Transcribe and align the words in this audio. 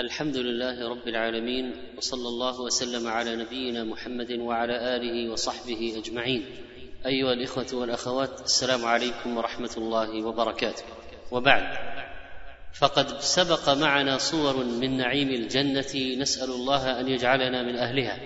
الحمد 0.00 0.36
لله 0.36 0.88
رب 0.88 1.08
العالمين 1.08 1.74
وصلى 1.96 2.28
الله 2.28 2.60
وسلم 2.60 3.06
على 3.06 3.36
نبينا 3.36 3.84
محمد 3.84 4.32
وعلى 4.32 4.96
آله 4.96 5.32
وصحبه 5.32 5.94
أجمعين. 5.96 6.44
أيها 7.06 7.32
الإخوة 7.32 7.66
والأخوات 7.72 8.40
السلام 8.40 8.84
عليكم 8.84 9.36
ورحمة 9.36 9.70
الله 9.76 10.26
وبركاته. 10.26 10.82
وبعد 11.30 11.78
فقد 12.72 13.20
سبق 13.20 13.68
معنا 13.68 14.18
صور 14.18 14.64
من 14.64 14.96
نعيم 14.96 15.28
الجنة 15.28 16.20
نسأل 16.22 16.50
الله 16.50 17.00
أن 17.00 17.08
يجعلنا 17.08 17.62
من 17.62 17.76
أهلها. 17.76 18.18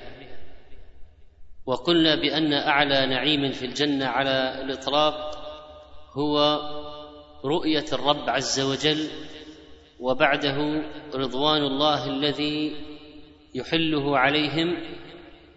وقلنا 1.67 2.15
بأن 2.15 2.53
أعلى 2.53 3.07
نعيم 3.07 3.53
في 3.53 3.67
الجنة 3.67 4.07
على 4.07 4.63
الإطلاق 4.65 5.15
هو 6.13 6.61
رؤية 7.45 7.85
الرب 7.93 8.31
عز 8.31 8.61
وجل 8.61 9.09
وبعده 10.01 10.83
رضوان 11.15 11.63
الله 11.63 12.07
الذي 12.07 12.77
يحله 13.55 14.19
عليهم 14.19 14.77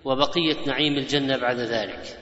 وبقية 0.06 0.58
نعيم 0.68 0.98
الجنة 0.98 1.38
بعد 1.38 1.60
ذلك. 1.60 2.18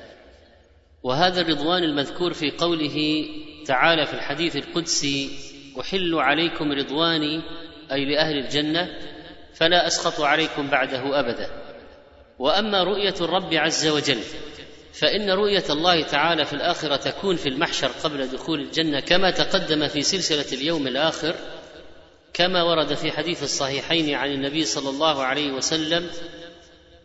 وهذا 1.03 1.41
الرضوان 1.41 1.83
المذكور 1.83 2.33
في 2.33 2.51
قوله 2.51 3.25
تعالى 3.65 4.05
في 4.05 4.13
الحديث 4.13 4.55
القدسي 4.55 5.29
أحل 5.79 6.15
عليكم 6.15 6.71
رضواني 6.71 7.41
أي 7.91 8.05
لأهل 8.05 8.37
الجنة 8.37 8.89
فلا 9.53 9.87
أسخط 9.87 10.21
عليكم 10.21 10.67
بعده 10.67 11.19
أبدا. 11.19 11.49
وأما 12.39 12.83
رؤية 12.83 13.15
الرب 13.21 13.53
عز 13.53 13.87
وجل 13.87 14.19
فإن 14.93 15.29
رؤية 15.29 15.63
الله 15.69 16.03
تعالى 16.03 16.45
في 16.45 16.53
الآخرة 16.53 16.95
تكون 16.95 17.35
في 17.35 17.49
المحشر 17.49 17.87
قبل 17.87 18.27
دخول 18.27 18.59
الجنة 18.59 18.99
كما 18.99 19.31
تقدم 19.31 19.87
في 19.87 20.01
سلسلة 20.01 20.59
اليوم 20.59 20.87
الآخر 20.87 21.35
كما 22.35 22.63
ورد 22.63 22.93
في 22.93 23.11
حديث 23.11 23.43
الصحيحين 23.43 24.15
عن 24.15 24.31
النبي 24.31 24.65
صلى 24.65 24.89
الله 24.89 25.23
عليه 25.23 25.51
وسلم 25.51 26.09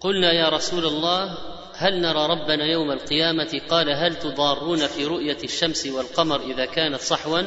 قلنا 0.01 0.33
يا 0.33 0.48
رسول 0.48 0.87
الله 0.87 1.39
هل 1.75 2.00
نرى 2.00 2.27
ربنا 2.27 2.64
يوم 2.64 2.91
القيامة؟ 2.91 3.61
قال 3.69 3.91
هل 3.91 4.14
تضارون 4.14 4.87
في 4.87 5.06
رؤية 5.06 5.37
الشمس 5.45 5.87
والقمر 5.87 6.41
إذا 6.41 6.64
كانت 6.64 7.00
صحوا؟ 7.00 7.42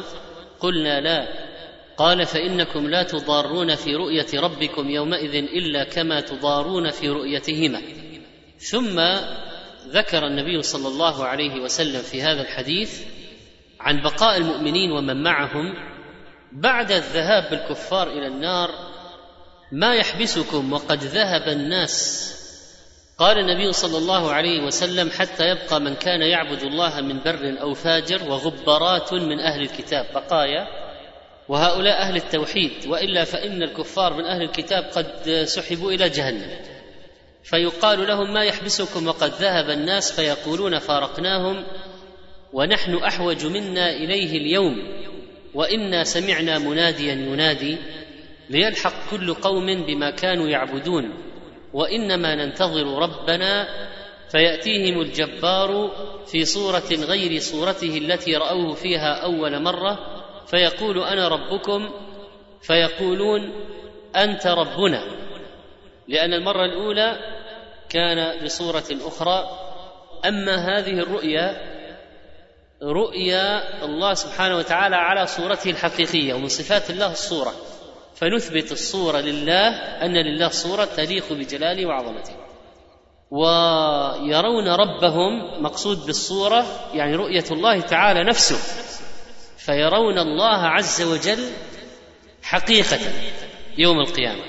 قلنا 0.60 1.02
لا. 1.02 1.28
قال 1.98 2.26
فإنكم 2.26 2.88
لا 2.88 3.04
تضارون 3.04 3.76
في 3.76 3.96
رؤية 3.96 4.28
ربكم 4.34 4.90
يومئذ 4.90 5.36
إلا 5.36 5.84
كما 5.84 6.22
تضارون 6.22 6.90
في 6.90 7.10
رؤيتهما. 7.10 7.82
ثم 8.60 9.00
ذكر 9.88 10.28
النبي 10.28 10.62
صلى 10.62 10.88
الله 10.88 11.26
عليه 11.26 11.62
وسلم 11.62 12.02
في 12.02 12.22
هذا 12.22 12.42
الحديث 12.42 13.02
عن 13.80 14.02
بقاء 14.02 14.38
المؤمنين 14.38 14.92
ومن 14.92 15.24
معهم 15.24 15.93
بعد 16.54 16.92
الذهاب 16.92 17.50
بالكفار 17.50 18.08
إلى 18.08 18.28
النار 18.28 18.70
ما 19.72 19.96
يحبسكم 19.96 20.74
وقد 20.74 21.04
ذهب 21.04 21.48
الناس. 21.48 22.30
قال 23.18 23.38
النبي 23.38 23.74
صلى 23.74 23.98
الله 23.98 24.32
عليه 24.32 24.64
وسلم 24.66 25.10
حتى 25.10 25.44
يبقى 25.44 25.82
من 25.82 25.96
كان 25.96 26.22
يعبد 26.22 26.64
الله 26.64 27.02
من 27.02 27.20
بر 27.20 27.62
أو 27.62 27.74
فاجر 27.74 28.30
وغبرات 28.30 29.14
من 29.14 29.40
أهل 29.40 29.62
الكتاب 29.62 30.06
بقايا 30.14 30.68
وهؤلاء 31.50 32.02
أهل 32.02 32.16
التوحيد 32.16 32.72
وإلا 32.88 33.24
فإن 33.24 33.64
الكفار 33.64 34.14
من 34.14 34.26
أهل 34.26 34.42
الكتاب 34.42 34.84
قد 34.84 35.44
سحبوا 35.48 35.92
إلى 35.92 36.10
جهنم. 36.10 36.50
فيقال 37.44 38.08
لهم 38.08 38.34
ما 38.34 38.44
يحبسكم 38.44 39.08
وقد 39.08 39.30
ذهب 39.30 39.70
الناس 39.70 40.12
فيقولون 40.12 40.80
فارقناهم 40.80 41.64
ونحن 42.54 42.96
أحوج 42.96 43.46
منا 43.46 43.90
إليه 43.90 44.38
اليوم. 44.38 45.04
وإنا 45.54 46.04
سمعنا 46.04 46.60
مناديا 46.60 47.14
ينادي 47.14 47.78
ليلحق 48.50 49.10
كل 49.12 49.34
قوم 49.34 49.66
بما 49.86 50.10
كانوا 50.10 50.48
يعبدون 50.48 51.14
وإنما 51.74 52.36
ننتظر 52.36 52.86
ربنا 52.86 53.68
فيأتيهم 54.30 55.02
الجبار 55.02 55.92
في 56.28 56.46
صورة 56.46 56.90
غير 56.92 57.40
صورته 57.40 57.98
التي 57.98 58.36
رأوه 58.36 58.74
فيها 58.74 59.14
أول 59.24 59.62
مرة 59.62 60.00
فيقول 60.48 61.00
أنا 61.00 61.28
ربكم 61.28 61.90
فيقولون 62.62 63.52
أنت 64.16 64.48
ربنا 64.48 65.04
لأن 66.08 66.34
المرة 66.34 66.66
الأولى 66.66 67.20
كان 67.90 68.46
بصورة 68.46 68.86
أخرى 69.06 69.60
أما 70.26 70.56
هذه 70.56 71.00
الرؤيا 71.00 71.73
رؤيا 72.84 73.86
الله 73.86 74.14
سبحانه 74.14 74.58
وتعالى 74.58 74.96
على 74.96 75.28
صورته 75.28 75.70
الحقيقية 75.70 76.34
ومن 76.34 76.48
صفات 76.48 76.90
الله 76.90 77.12
الصورة. 77.12 77.54
فنثبت 78.16 78.72
الصورة 78.72 79.18
لله 79.18 79.70
أن 80.06 80.14
لله 80.18 80.50
صورة 80.50 80.86
تليق 80.86 81.34
بجلاله 81.34 81.86
وعظمته. 81.86 82.34
ويرون 83.32 84.68
ربهم 84.68 85.64
مقصود 85.64 86.06
بالصورة 86.06 86.66
يعني 86.94 87.16
رؤية 87.16 87.46
الله 87.52 87.82
تعالى 87.82 88.24
نفسه. 88.24 88.58
فيرون 89.58 90.20
الله 90.20 90.58
عز 90.58 91.02
وجل 91.02 91.50
حقيقة 92.44 93.00
يوم 93.78 94.00
القيامة. 94.00 94.44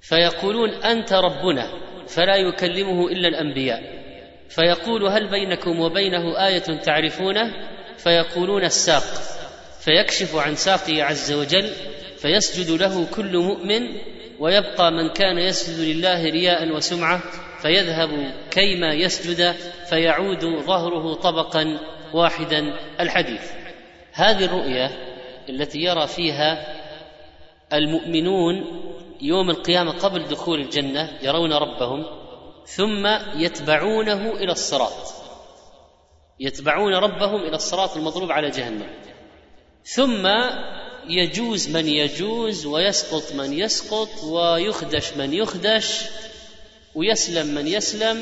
فيقولون 0.00 0.70
أنت 0.70 1.12
ربنا 1.12 1.70
فلا 2.08 2.36
يكلمه 2.36 3.08
إلا 3.08 3.28
الأنبياء. 3.28 3.95
فيقول 4.48 5.06
هل 5.06 5.30
بينكم 5.30 5.80
وبينه 5.80 6.46
آية 6.46 6.80
تعرفونه؟ 6.82 7.52
فيقولون 7.98 8.64
الساق. 8.64 9.02
فيكشف 9.80 10.36
عن 10.36 10.54
ساقه 10.54 11.02
عز 11.02 11.32
وجل 11.32 11.70
فيسجد 12.18 12.70
له 12.70 13.06
كل 13.14 13.38
مؤمن 13.38 13.82
ويبقى 14.38 14.92
من 14.92 15.12
كان 15.12 15.38
يسجد 15.38 15.80
لله 15.80 16.24
رياء 16.24 16.70
وسمعة 16.70 17.22
فيذهب 17.62 18.34
كيما 18.50 18.94
يسجد 18.94 19.54
فيعود 19.88 20.44
ظهره 20.44 21.14
طبقا 21.14 21.78
واحدا. 22.14 22.74
الحديث 23.00 23.50
هذه 24.12 24.44
الرؤيه 24.44 24.90
التي 25.48 25.78
يرى 25.78 26.06
فيها 26.06 26.76
المؤمنون 27.72 28.64
يوم 29.22 29.50
القيامة 29.50 29.92
قبل 29.92 30.22
دخول 30.22 30.60
الجنة 30.60 31.10
يرون 31.22 31.52
ربهم 31.52 32.06
ثم 32.66 33.06
يتبعونه 33.34 34.32
إلى 34.32 34.52
الصراط. 34.52 35.14
يتبعون 36.40 36.94
ربهم 36.94 37.42
إلى 37.42 37.56
الصراط 37.56 37.96
المضروب 37.96 38.32
على 38.32 38.50
جهنم. 38.50 38.90
ثم 39.84 40.28
يجوز 41.08 41.76
من 41.76 41.88
يجوز 41.88 42.66
ويسقط 42.66 43.32
من 43.32 43.52
يسقط 43.52 44.24
ويخدش 44.24 45.12
من 45.12 45.32
يخدش 45.32 46.02
ويسلم 46.94 47.54
من 47.54 47.66
يسلم. 47.66 48.18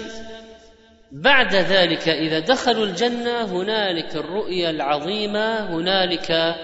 بعد 1.12 1.54
ذلك 1.54 2.08
إذا 2.08 2.38
دخلوا 2.38 2.86
الجنة 2.86 3.44
هنالك 3.44 4.16
الرؤيا 4.16 4.70
العظيمة 4.70 5.74
هنالك 5.74 6.56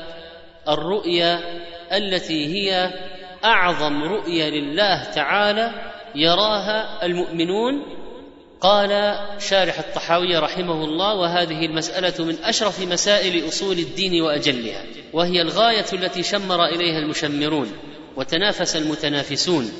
الرؤيا 0.68 1.40
التي 1.92 2.46
هي 2.46 2.92
أعظم 3.44 4.04
رؤيا 4.04 4.50
لله 4.50 5.04
تعالى. 5.04 5.89
يراها 6.14 7.06
المؤمنون. 7.06 7.82
قال 8.60 9.18
شارح 9.38 9.78
الطحاوي 9.78 10.36
رحمه 10.36 10.84
الله 10.84 11.14
وهذه 11.14 11.66
المسألة 11.66 12.24
من 12.24 12.36
أشرف 12.44 12.80
مسائل 12.80 13.48
أصول 13.48 13.78
الدين 13.78 14.22
وأجلها 14.22 14.84
وهي 15.12 15.42
الغاية 15.42 15.86
التي 15.92 16.22
شمر 16.22 16.64
إليها 16.64 16.98
المشمرون 16.98 17.72
وتنافس 18.16 18.76
المتنافسون 18.76 19.72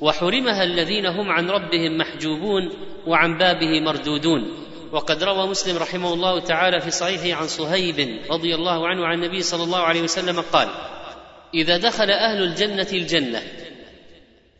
وحرمها 0.00 0.64
الذين 0.64 1.06
هم 1.06 1.30
عن 1.30 1.50
ربهم 1.50 1.98
محجوبون 1.98 2.72
وعن 3.06 3.38
بابه 3.38 3.80
مردودون. 3.80 4.62
وقد 4.92 5.22
روى 5.24 5.46
مسلم 5.46 5.76
رحمه 5.76 6.14
الله 6.14 6.40
تعالى 6.40 6.80
في 6.80 6.90
صحيحه 6.90 7.40
عن 7.40 7.48
صهيب 7.48 8.18
رضي 8.30 8.54
الله 8.54 8.88
عنه 8.88 9.06
عن 9.06 9.14
النبي 9.14 9.42
صلى 9.42 9.64
الله 9.64 9.78
عليه 9.78 10.02
وسلم 10.02 10.40
قال 10.40 10.68
إذا 11.54 11.76
دخل 11.76 12.10
أهل 12.10 12.42
الجنة 12.42 12.88
الجنة 12.92 13.42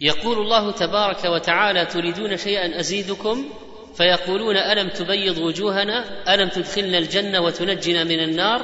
يقول 0.03 0.39
الله 0.39 0.73
تبارك 0.73 1.25
وتعالى 1.25 1.87
تريدون 1.87 2.37
شيئا 2.37 2.81
أزيدكم؟ 2.81 3.51
فيقولون 3.97 4.57
ألم 4.57 4.89
تبيض 4.89 5.39
وجوهنا؟ 5.39 6.05
ألم 6.35 6.49
تدخلنا 6.49 6.99
الجنة 6.99 7.41
وتنجنا 7.41 8.05
من 8.05 8.21
النار؟ 8.21 8.63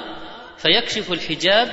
فيكشف 0.56 1.12
الحجاب 1.12 1.68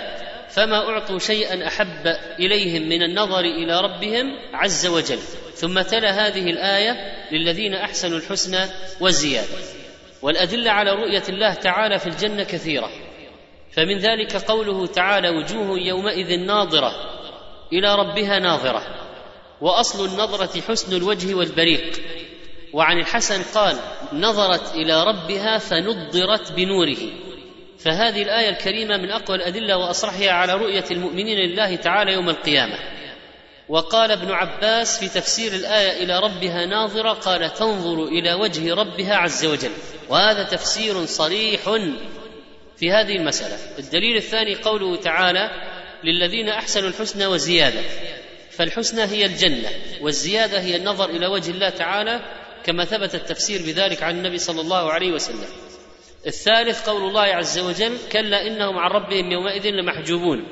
فما 0.50 0.90
أعطوا 0.90 1.20
شيئا 1.20 1.68
أحب 1.68 2.08
إليهم 2.40 2.90
من 2.90 3.04
النظر 3.04 3.40
إلى 3.40 3.82
ربهم 3.82 4.26
عز 4.54 4.88
وجل. 4.88 5.20
ثم 5.56 5.82
تلا 5.82 6.28
هذه 6.28 6.50
الآية 6.50 6.98
للذين 7.32 7.74
أحسنوا 7.74 8.18
الحسنى 8.18 8.66
والزياده 9.00 9.58
والأدلة 10.22 10.72
على 10.72 10.92
رؤية 10.92 11.24
الله 11.30 11.54
تعالى 11.54 12.00
في 12.00 12.08
الجنة 12.08 12.44
كثيرة. 12.44 12.90
فمن 13.72 13.98
ذلك 13.98 14.36
قوله 14.36 14.88
تعالى 14.88 15.30
وجوه 15.30 15.80
يومئذ 15.80 16.40
ناظرة 16.40 16.92
إلى 17.74 17.96
ربها 17.96 18.40
ناظرة. 18.40 19.05
وأصل 19.62 20.06
النظرة 20.06 20.62
حسن 20.62 20.96
الوجه 20.96 21.36
والبريق. 21.36 22.02
وعن 22.74 23.00
الحسن 23.00 23.42
قال 23.44 23.78
نظرت 24.14 24.76
إلى 24.76 25.04
ربها 25.04 25.58
فنضرت 25.58 26.52
بنوره. 26.52 26.98
فهذه 27.80 28.24
الآية 28.24 28.50
الكريمة 28.50 28.98
من 28.98 29.12
أقوى 29.12 29.38
الأدلة 29.38 29.78
وأصرحها 29.78 30.32
على 30.32 30.54
رؤية 30.54 30.86
المؤمنين 30.92 31.38
لله 31.38 31.76
تعالى 31.76 32.14
يوم 32.14 32.30
القيامة. 32.30 32.80
وقال 33.70 34.12
ابن 34.12 34.32
عباس 34.32 35.00
في 35.00 35.20
تفسير 35.20 35.54
الآية 35.54 36.04
إلى 36.04 36.20
ربها 36.20 36.66
ناظرة 36.66 37.14
قال 37.14 37.54
تنظر 37.54 38.04
إلى 38.04 38.34
وجه 38.34 38.74
ربها 38.74 39.16
عز 39.16 39.46
وجل. 39.46 39.72
وهذا 40.10 40.44
تفسير 40.44 41.06
صريح 41.06 41.62
في 42.78 42.92
هذه 42.92 43.16
المسألة. 43.16 43.58
الدليل 43.80 44.18
الثاني 44.18 44.56
قوله 44.56 44.96
تعالى 44.96 45.50
للذين 46.04 46.50
أحسنوا 46.50 46.90
الحسنى 46.90 47.26
وزيادة. 47.26 47.82
فالحسنى 48.58 49.04
هي 49.04 49.26
الجنة 49.26 49.70
والزيادة 50.02 50.60
هي 50.60 50.76
النظر 50.76 51.10
إلى 51.10 51.28
وجه 51.28 51.52
الله 51.52 51.70
تعالى 51.70 52.20
كما 52.64 52.86
ثبت 52.86 53.16
التفسير 53.16 53.62
بذلك 53.62 54.04
عن 54.04 54.18
النبي 54.18 54.38
صلى 54.38 54.62
الله 54.62 54.92
عليه 54.92 55.12
وسلم. 55.12 55.48
الثالث 56.28 56.90
قول 56.90 57.04
الله 57.04 57.22
عز 57.22 57.60
وجل 57.60 57.98
كلا 58.12 58.48
إنهم 58.48 58.78
عن 58.78 58.92
ربهم 58.92 59.32
يومئذ 59.32 59.68
لمحجوبون 59.68 60.46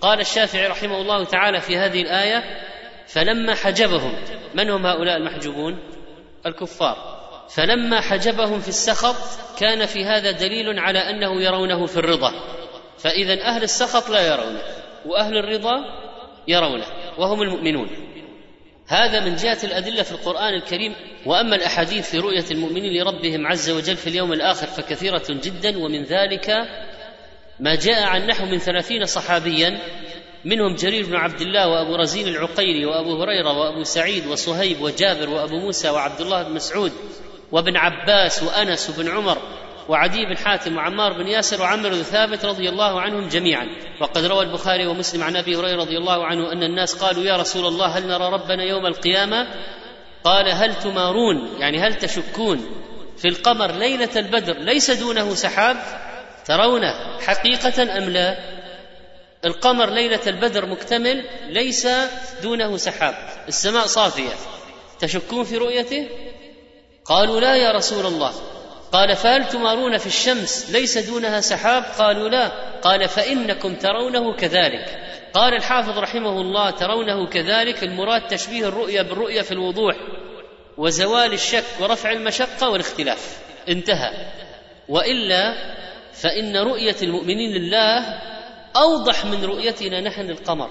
قال 0.00 0.20
الشافعي 0.20 0.66
رحمه 0.66 1.00
الله 1.00 1.24
تعالى 1.24 1.60
في 1.60 1.76
هذه 1.76 2.02
الآية 2.02 2.44
فلما 3.06 3.54
حجبهم 3.54 4.14
من 4.54 4.70
هم 4.70 4.86
هؤلاء 4.86 5.16
المحجوبون؟ 5.16 5.78
الكفار. 6.46 7.22
فلما 7.50 8.00
حجبهم 8.00 8.60
في 8.60 8.68
السخط 8.68 9.16
كان 9.58 9.86
في 9.86 10.04
هذا 10.04 10.30
دليل 10.30 10.78
على 10.78 10.98
أنه 10.98 11.42
يرونه 11.42 11.86
في 11.86 11.96
الرضا 11.96 12.32
فإذا 12.98 13.42
أهل 13.42 13.62
السخط 13.62 14.10
لا 14.10 14.26
يرونه 14.26 14.62
وأهل 15.06 15.36
الرضا 15.36 15.74
يرونه. 16.48 16.86
وهم 17.18 17.42
المؤمنون. 17.42 17.88
هذا 18.86 19.20
من 19.20 19.36
جهة 19.36 19.58
الأدلة 19.64 20.02
في 20.02 20.12
القرآن 20.12 20.54
الكريم 20.54 20.94
وأما 21.26 21.56
الأحاديث 21.56 22.10
في 22.10 22.18
رؤية 22.18 22.44
المؤمنين 22.50 23.02
لربهم 23.02 23.46
عز 23.46 23.70
وجل 23.70 23.96
في 23.96 24.06
اليوم 24.06 24.32
الآخر 24.32 24.66
فكثيرة 24.66 25.24
جدا 25.28 25.78
ومن 25.78 26.02
ذلك 26.04 26.50
ما 27.60 27.74
جاء 27.74 28.02
عن 28.02 28.26
نحو 28.26 28.46
من 28.46 28.58
ثلاثين 28.58 29.04
صحابيا 29.04 29.78
منهم 30.44 30.74
جرير 30.74 31.06
بن 31.06 31.16
عبد 31.16 31.40
الله 31.40 31.68
وأبو 31.68 31.96
رزين 31.96 32.28
العقيلي 32.28 32.86
وأبو 32.86 33.22
هريرة 33.22 33.58
وأبو 33.58 33.82
سعيد 33.82 34.26
وصهيب 34.26 34.80
وجابر 34.80 35.30
وأبو 35.30 35.56
موسى 35.56 35.90
وعبد 35.90 36.20
الله 36.20 36.42
بن 36.42 36.54
مسعود 36.54 36.92
وابن 37.52 37.76
عباس 37.76 38.42
وأنس 38.42 38.90
وابن 38.90 39.10
عمر 39.10 39.38
وعدي 39.88 40.26
بن 40.26 40.36
حاتم 40.36 40.76
وعمار 40.76 41.12
بن 41.12 41.28
ياسر 41.28 41.60
وعمر 41.60 41.88
بن 41.88 42.02
ثابت 42.02 42.44
رضي 42.44 42.68
الله 42.68 43.00
عنهم 43.00 43.28
جميعا. 43.28 43.66
وقد 44.00 44.24
روى 44.24 44.44
البخاري 44.44 44.86
ومسلم 44.86 45.22
عن 45.22 45.36
أبي 45.36 45.56
هريرة 45.56 45.80
رضي 45.80 45.98
الله 45.98 46.26
عنه 46.26 46.52
أن 46.52 46.62
الناس 46.62 46.94
قالوا 46.94 47.24
يا 47.24 47.36
رسول 47.36 47.66
الله 47.66 47.86
هل 47.86 48.06
نرى 48.06 48.32
ربنا 48.32 48.64
يوم 48.64 48.86
القيامة؟ 48.86 49.46
قال 50.24 50.48
هل 50.48 50.74
تمارون؟ 50.74 51.48
يعني 51.58 51.78
هل 51.80 51.94
تشكون 51.94 52.66
في 53.18 53.28
القمر 53.28 53.72
ليلة 53.72 54.08
البدر 54.16 54.58
ليس 54.58 54.90
دونه 54.90 55.34
سحاب؟ 55.34 55.76
ترونه 56.44 57.18
حقيقة 57.26 57.98
أم 57.98 58.10
لا؟ 58.10 58.38
القمر 59.44 59.90
ليلة 59.90 60.20
البدر 60.26 60.66
مكتمل 60.66 61.24
ليس 61.48 61.88
دونه 62.42 62.76
سحاب. 62.76 63.14
السماء 63.48 63.86
صافية. 63.86 64.32
تشكون 65.00 65.44
في 65.44 65.56
رؤيته؟ 65.56 66.08
قالوا 67.04 67.40
لا 67.40 67.56
يا 67.56 67.72
رسول 67.72 68.06
الله. 68.06 68.32
قال 68.92 69.16
فهل 69.16 69.48
تمارون 69.48 69.98
في 69.98 70.06
الشمس 70.06 70.70
ليس 70.70 70.98
دونها 70.98 71.40
سحاب؟ 71.40 71.84
قالوا 71.98 72.28
لا. 72.28 72.48
قال 72.82 73.08
فإنكم 73.08 73.74
ترونه 73.74 74.36
كذلك. 74.36 74.98
قال 75.34 75.54
الحافظ 75.54 75.98
رحمه 75.98 76.40
الله 76.40 76.70
ترونه 76.70 77.26
كذلك. 77.26 77.82
المراد 77.82 78.26
تشبيه 78.26 78.68
الرؤيا 78.68 79.02
بالرؤيا 79.02 79.42
في 79.42 79.52
الوضوح 79.52 79.96
وزوال 80.78 81.32
الشك 81.32 81.64
ورفع 81.80 82.12
المشقة 82.12 82.68
والاختلاف. 82.68 83.38
انتهى. 83.68 84.10
وإلا 84.88 85.54
فإن 86.12 86.56
رؤية 86.56 86.96
المؤمنين 87.02 87.56
لله 87.56 88.04
أوضح 88.76 89.24
من 89.24 89.44
رؤيتنا 89.44 90.00
نحن 90.00 90.30
القمر. 90.30 90.70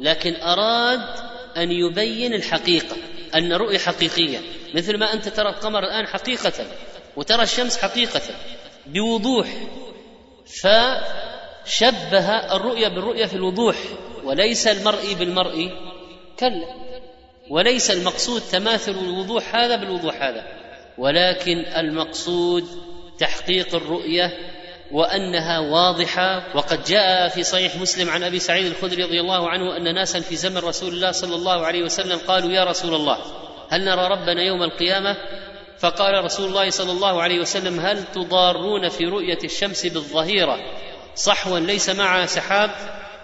لكن 0.00 0.36
أراد 0.36 1.00
أن 1.56 1.72
يبين 1.72 2.34
الحقيقة 2.34 2.96
أن 3.34 3.52
الرؤيه 3.52 3.78
حقيقية. 3.78 4.38
مثل 4.74 4.98
ما 4.98 5.12
أنت 5.12 5.28
ترى 5.28 5.48
القمر 5.48 5.78
الآن 5.78 6.06
حقيقة. 6.06 6.66
وترى 7.16 7.42
الشمس 7.42 7.78
حقيقة 7.78 8.20
بوضوح 8.86 9.48
فشبه 10.46 12.28
الرؤية 12.56 12.88
بالرؤية 12.88 13.26
في 13.26 13.34
الوضوح 13.34 13.76
وليس 14.24 14.66
المرئي 14.66 15.14
بالمرئي 15.14 15.70
كلا 16.38 16.66
وليس 17.50 17.90
المقصود 17.90 18.40
تماثل 18.40 18.92
الوضوح 18.92 19.54
هذا 19.54 19.76
بالوضوح 19.76 20.22
هذا 20.22 20.46
ولكن 20.98 21.58
المقصود 21.58 22.64
تحقيق 23.18 23.74
الرؤية 23.74 24.38
وأنها 24.92 25.58
واضحة. 25.58 26.56
وقد 26.56 26.84
جاء 26.84 27.28
في 27.28 27.42
صحيح 27.42 27.76
مسلم 27.76 28.10
عن 28.10 28.22
أبي 28.22 28.38
سعيد 28.38 28.66
الخدري 28.66 29.02
رضي 29.02 29.20
الله 29.20 29.48
عنه 29.48 29.76
أن 29.76 29.94
ناسا 29.94 30.20
في 30.20 30.36
زمن 30.36 30.58
رسول 30.58 30.92
الله 30.92 31.10
صلى 31.10 31.34
الله 31.34 31.66
عليه 31.66 31.82
وسلم 31.82 32.18
قالوا 32.18 32.52
يا 32.52 32.64
رسول 32.64 32.94
الله 32.94 33.18
هل 33.70 33.84
نرى 33.84 34.06
ربنا 34.08 34.42
يوم 34.42 34.62
القيامة؟ 34.62 35.16
فقال 35.78 36.24
رسول 36.24 36.48
الله 36.48 36.70
صلى 36.70 36.92
الله 36.92 37.22
عليه 37.22 37.40
وسلم 37.40 37.80
هل 37.80 38.04
تضارون 38.04 38.88
في 38.88 39.04
رؤية 39.04 39.38
الشمس 39.44 39.86
بالظهيرة؟ 39.86 40.58
صحوا 41.14 41.58
ليس 41.58 41.90
معها 41.90 42.26
سحاب. 42.26 42.70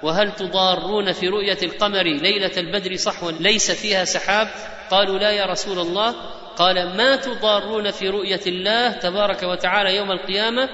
وهل 0.03 0.33
تضارون 0.33 1.13
في 1.13 1.29
رؤية 1.29 1.59
القمر 1.63 2.03
ليلة 2.03 2.53
البدر 2.57 2.97
صحوا 2.97 3.31
ليس 3.31 3.71
فيها 3.71 4.05
سحاب؟ 4.05 4.49
قالوا 4.91 5.19
لا 5.19 5.31
يا 5.31 5.47
رسول 5.47 5.79
الله. 5.79 6.15
قال 6.57 6.97
ما 6.97 7.17
تضارون 7.17 7.91
في 7.91 8.09
رؤية 8.09 8.41
الله 8.47 8.93
تبارك 8.93 9.43
وتعالى 9.43 9.97
يوم 9.97 10.11
القيامة 10.11 10.69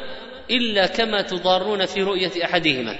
إلا 0.50 0.86
كما 0.86 1.22
تضارون 1.22 1.86
في 1.86 2.02
رؤية 2.02 2.44
أحدهما. 2.44 2.96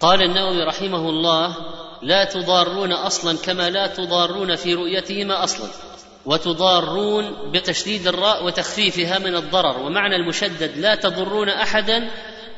قال 0.00 0.22
النووي 0.22 0.64
رحمه 0.64 1.08
الله 1.08 1.56
لا 2.02 2.24
تضارون 2.24 2.92
أصلا 2.92 3.38
كما 3.38 3.70
لا 3.70 3.86
تضارون 3.86 4.54
في 4.54 4.74
رؤيتهما 4.74 5.44
أصلا. 5.44 5.87
وتضارون 6.26 7.50
بتشديد 7.50 8.06
الراء 8.06 8.44
وتخفيفها 8.44 9.18
من 9.18 9.36
الضرر 9.36 9.82
ومعنى 9.82 10.16
المشدد 10.16 10.78
لا 10.78 10.94
تضرون 10.94 11.48
أحدا 11.48 12.08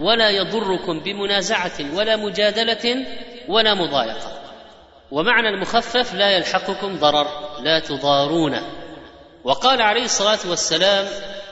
ولا 0.00 0.30
يضركم 0.30 1.00
بمنازعة 1.00 1.94
ولا 1.94 2.16
مجادلة 2.16 3.06
ولا 3.48 3.74
مضايقة. 3.74 4.40
ومعنى 5.10 5.48
المخفف 5.48 6.14
لا 6.14 6.30
يلحقكم 6.30 6.96
ضرر 6.96 7.26
لا 7.62 7.78
تضارون. 7.78 8.56
وقال 9.44 9.82
عليه 9.82 10.04
الصلاة 10.04 10.38
والسلام 10.48 11.06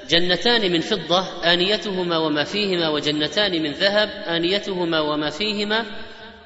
جنتان 0.09 0.73
من 0.73 0.81
فضة 0.81 1.25
آنيتهما 1.45 2.19
وما 2.19 2.45
فيهما 2.45 2.89
وجنتان 2.89 3.63
من 3.63 3.73
ذهب 3.73 4.09
آنيتهما 4.27 5.01
وما 5.01 5.31
فيهما 5.31 5.85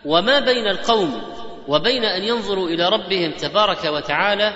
وما 0.04 0.40
بين 0.40 0.66
القوم 0.68 1.22
وبين 1.68 2.04
أن 2.04 2.22
ينظروا 2.22 2.68
إلى 2.68 2.88
ربهم 2.88 3.32
تبارك 3.32 3.84
وتعالى 3.84 4.52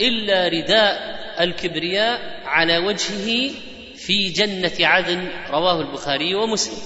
إلا 0.00 0.48
رداء 0.48 1.18
الكبرياء 1.40 2.20
على 2.44 2.78
وجهه 2.78 3.50
في 3.96 4.28
جنة 4.28 4.86
عدن 4.86 5.28
رواه 5.50 5.80
البخاري 5.80 6.34
ومسلم. 6.34 6.78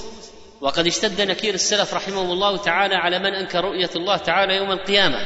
وقد 0.60 0.86
اشتد 0.86 1.20
نكير 1.20 1.54
السلف 1.54 1.94
رحمهم 1.94 2.30
الله 2.30 2.56
تعالى 2.56 2.94
على 2.94 3.18
من 3.18 3.34
أنكر 3.34 3.64
رؤية 3.64 3.90
الله 3.96 4.16
تعالى 4.16 4.56
يوم 4.56 4.72
القيامة. 4.72 5.18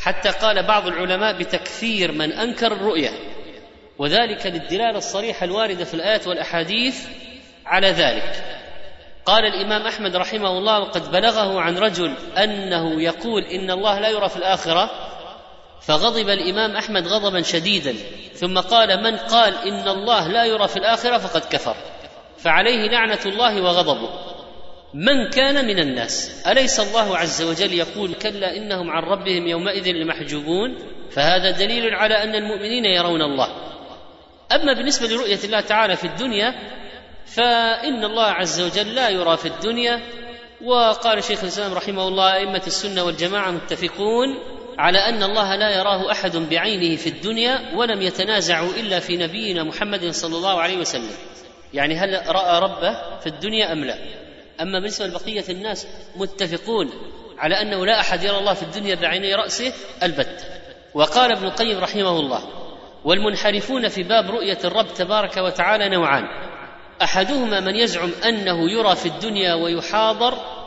حتى 0.00 0.28
قال 0.28 0.66
بعض 0.66 0.86
العلماء 0.86 1.38
بتكفير 1.38 2.12
من 2.12 2.32
أنكر 2.32 2.72
الرؤية. 2.72 3.10
وذلك 3.98 4.46
للدلالة 4.46 4.98
الصريحة 4.98 5.44
الواردة 5.44 5.84
في 5.84 5.94
الآيات 5.94 6.26
والأحاديث 6.26 7.06
على 7.66 7.90
ذلك. 7.90 8.44
قال 9.26 9.44
الإمام 9.44 9.86
أحمد 9.86 10.16
رحمه 10.16 10.58
الله 10.58 10.80
وقد 10.80 11.10
بلغه 11.10 11.60
عن 11.60 11.78
رجل 11.78 12.14
أنه 12.38 13.02
يقول 13.02 13.44
إن 13.44 13.70
الله 13.70 14.00
لا 14.00 14.08
يرى 14.08 14.28
في 14.28 14.36
الآخرة 14.36 15.07
فغضب 15.82 16.28
الإمام 16.28 16.76
أحمد 16.76 17.06
غضبا 17.06 17.42
شديدا 17.42 17.94
ثم 18.34 18.58
قال 18.58 19.02
من 19.02 19.16
قال 19.16 19.54
إن 19.54 19.88
الله 19.88 20.28
لا 20.28 20.44
يرى 20.44 20.68
في 20.68 20.76
الآخرة 20.76 21.18
فقد 21.18 21.40
كفر. 21.50 21.76
فعليه 22.38 22.88
لعنة 22.88 23.18
الله 23.26 23.62
وغضبه. 23.62 24.08
من 24.94 25.30
كان 25.30 25.66
من 25.66 25.78
الناس؟ 25.78 26.46
أليس 26.46 26.80
الله 26.80 27.16
عز 27.16 27.42
وجل 27.42 27.72
يقول 27.72 28.14
كلا 28.14 28.56
إنهم 28.56 28.90
عن 28.90 29.02
ربهم 29.02 29.46
يومئذ 29.46 29.88
لمحجوبون؟ 29.88 30.78
فهذا 31.10 31.50
دليل 31.50 31.94
على 31.94 32.22
أن 32.22 32.34
المؤمنين 32.34 32.84
يرون 32.84 33.22
الله. 33.22 33.48
أما 34.52 34.72
بالنسبة 34.72 35.08
لرؤية 35.08 35.38
الله 35.44 35.60
تعالى 35.60 35.96
في 35.96 36.04
الدنيا 36.04 36.54
فإن 37.26 38.04
الله 38.04 38.26
عز 38.26 38.60
وجل 38.60 38.94
لا 38.94 39.08
يرى 39.08 39.36
في 39.36 39.48
الدنيا. 39.48 40.00
وقال 40.64 41.24
شيخ 41.24 41.42
الإسلام 41.42 41.74
رحمه 41.74 42.08
الله 42.08 42.34
أئمة 42.34 42.62
السنة 42.66 43.04
والجماعة 43.04 43.50
متفقون 43.50 44.57
على 44.78 44.98
أن 44.98 45.22
الله 45.22 45.56
لا 45.56 45.70
يراه 45.70 46.12
أحد 46.12 46.36
بعينه 46.36 46.96
في 46.96 47.08
الدنيا 47.08 47.74
ولم 47.74 48.02
يتنازعوا 48.02 48.70
إلا 48.70 49.00
في 49.00 49.16
نبينا 49.16 49.64
محمد 49.64 50.10
صلى 50.10 50.36
الله 50.36 50.60
عليه 50.60 50.76
وسلم. 50.76 51.10
يعني 51.74 51.96
هل 51.96 52.22
رأى 52.28 52.60
ربه 52.60 53.18
في 53.18 53.26
الدنيا 53.26 53.72
أم 53.72 53.84
لا؟ 53.84 53.98
أما 54.60 54.78
بالنسبة 54.78 55.06
لبقية 55.06 55.44
الناس 55.50 55.86
متفقون 56.16 56.90
على 57.38 57.62
أنه 57.62 57.86
لا 57.86 58.00
أحد 58.00 58.22
يرى 58.22 58.38
الله 58.38 58.54
في 58.54 58.62
الدنيا 58.62 58.94
بعيني 58.94 59.34
رأسه 59.34 59.72
البت. 60.02 60.46
وقال 60.94 61.32
ابن 61.32 61.44
القيم 61.44 61.78
رحمه 61.78 62.18
الله 62.20 62.42
والمنحرفون 63.04 63.88
في 63.88 64.02
باب 64.02 64.30
رؤية 64.30 64.58
الرب 64.64 64.94
تبارك 64.94 65.36
وتعالى 65.36 65.88
نوعان. 65.88 66.24
أحدهما 67.02 67.60
من 67.60 67.74
يزعم 67.74 68.10
أنه 68.24 68.70
يرى 68.70 68.96
في 68.96 69.06
الدنيا 69.06 69.54
ويحاضر 69.54 70.57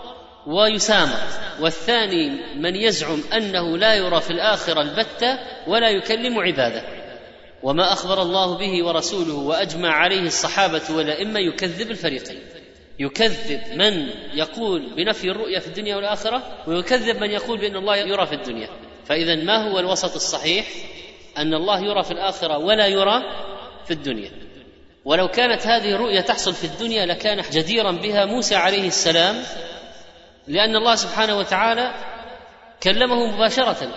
ويسامر 0.48 1.20
والثاني 1.60 2.30
من 2.56 2.76
يزعم 2.76 3.24
أنه 3.34 3.78
لا 3.78 3.96
يرى 3.96 4.22
في 4.22 4.32
الآخرة 4.32 4.82
البتة 4.82 5.40
ولا 5.68 5.90
يكلم 5.90 6.40
عباده. 6.40 6.84
وما 7.64 7.94
أخبر 7.94 8.22
الله 8.22 8.58
به 8.58 8.86
ورسوله 8.86 9.34
وأجمع 9.34 9.90
عليه 9.90 10.22
الصحابة 10.22 10.82
والأئمة 10.90 11.40
يكذب 11.40 11.92
الفريقين. 11.92 12.40
يكذب 13.00 13.62
من 13.76 14.08
يقول 14.34 14.96
بنفي 14.96 15.32
الرؤيا 15.32 15.60
في 15.60 15.68
الدنيا 15.68 15.96
والآخرة 15.96 16.64
ويكذب 16.68 17.18
من 17.18 17.32
يقول 17.32 17.60
بأن 17.60 17.76
الله 17.76 17.96
يرى 17.96 18.26
في 18.26 18.36
الدنيا. 18.36 18.70
فإذا 19.06 19.36
ما 19.36 19.72
هو 19.72 19.80
الوسط 19.80 20.16
الصحيح؟ 20.16 20.68
أن 21.38 21.54
الله 21.54 21.80
يرى 21.80 22.04
في 22.04 22.12
الآخرة 22.12 22.58
ولا 22.58 22.88
يرى 22.88 23.24
في 23.86 23.92
الدنيا. 23.92 24.32
ولو 25.06 25.28
كانت 25.28 25.68
هذه 25.68 25.96
الرؤيا 25.96 26.22
تحصل 26.22 26.54
في 26.54 26.64
الدنيا 26.64 27.06
لكان 27.06 27.42
جديرا 27.52 27.92
بها 27.92 28.26
موسى 28.26 28.56
عليه 28.56 28.88
السلام 28.88 29.44
لأن 30.48 30.76
الله 30.76 30.96
سبحانه 30.96 31.38
وتعالى 31.38 31.92
كلمه 32.84 33.26
مباشرة 33.26 33.88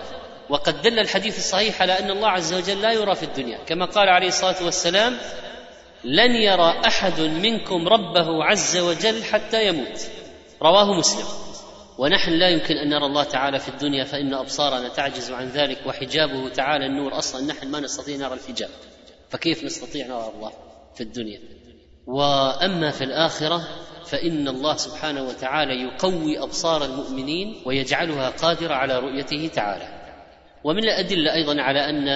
وقد 0.49 0.81
دل 0.81 0.99
الحديث 0.99 1.37
الصحيح 1.37 1.81
على 1.81 1.99
أن 1.99 2.11
الله 2.11 2.27
عز 2.27 2.53
وجل 2.53 2.81
لا 2.81 2.91
يرى 2.91 3.15
في 3.15 3.23
الدنيا. 3.23 3.57
كما 3.63 3.85
قال 3.85 4.09
عليه 4.09 4.27
الصلاة 4.27 4.63
والسلام 4.65 5.17
لن 6.03 6.31
يرى 6.31 6.81
أحد 6.87 7.21
منكم 7.21 7.87
ربه 7.87 8.43
عز 8.43 8.77
وجل 8.77 9.23
حتى 9.23 9.67
يموت. 9.67 10.07
رواه 10.61 10.97
مسلم. 10.99 11.25
ونحن 11.97 12.31
لا 12.31 12.49
يمكن 12.49 12.75
أن 12.75 12.89
نرى 12.89 13.05
الله 13.05 13.23
تعالى 13.23 13.59
في 13.59 13.69
الدنيا 13.69 14.03
فإن 14.03 14.33
أبصارنا 14.33 14.89
تعجز 14.89 15.31
عن 15.31 15.47
ذلك 15.47 15.77
وحجابه 15.85 16.49
تعالى 16.49 16.85
النور. 16.85 17.17
أصلا 17.17 17.45
نحن 17.45 17.67
ما 17.67 17.79
نستطيع 17.79 18.17
نرى 18.17 18.33
الحجاب. 18.33 18.69
فكيف 19.29 19.63
نستطيع 19.63 20.07
نرى 20.07 20.31
الله 20.35 20.51
في 20.95 21.01
الدنيا؟ 21.01 21.39
وأما 22.07 22.91
في 22.91 23.03
الآخرة 23.03 23.67
فإن 24.05 24.47
الله 24.47 24.75
سبحانه 24.75 25.23
وتعالى 25.23 25.73
يقوي 25.81 26.39
أبصار 26.39 26.85
المؤمنين 26.85 27.61
ويجعلها 27.65 28.29
قادرة 28.29 28.73
على 28.73 28.99
رؤيته 28.99 29.49
تعالى. 29.55 29.87
ومن 30.63 30.83
الأدلة 30.83 31.33
أيضا 31.33 31.61
على 31.61 31.89
أن 31.89 32.07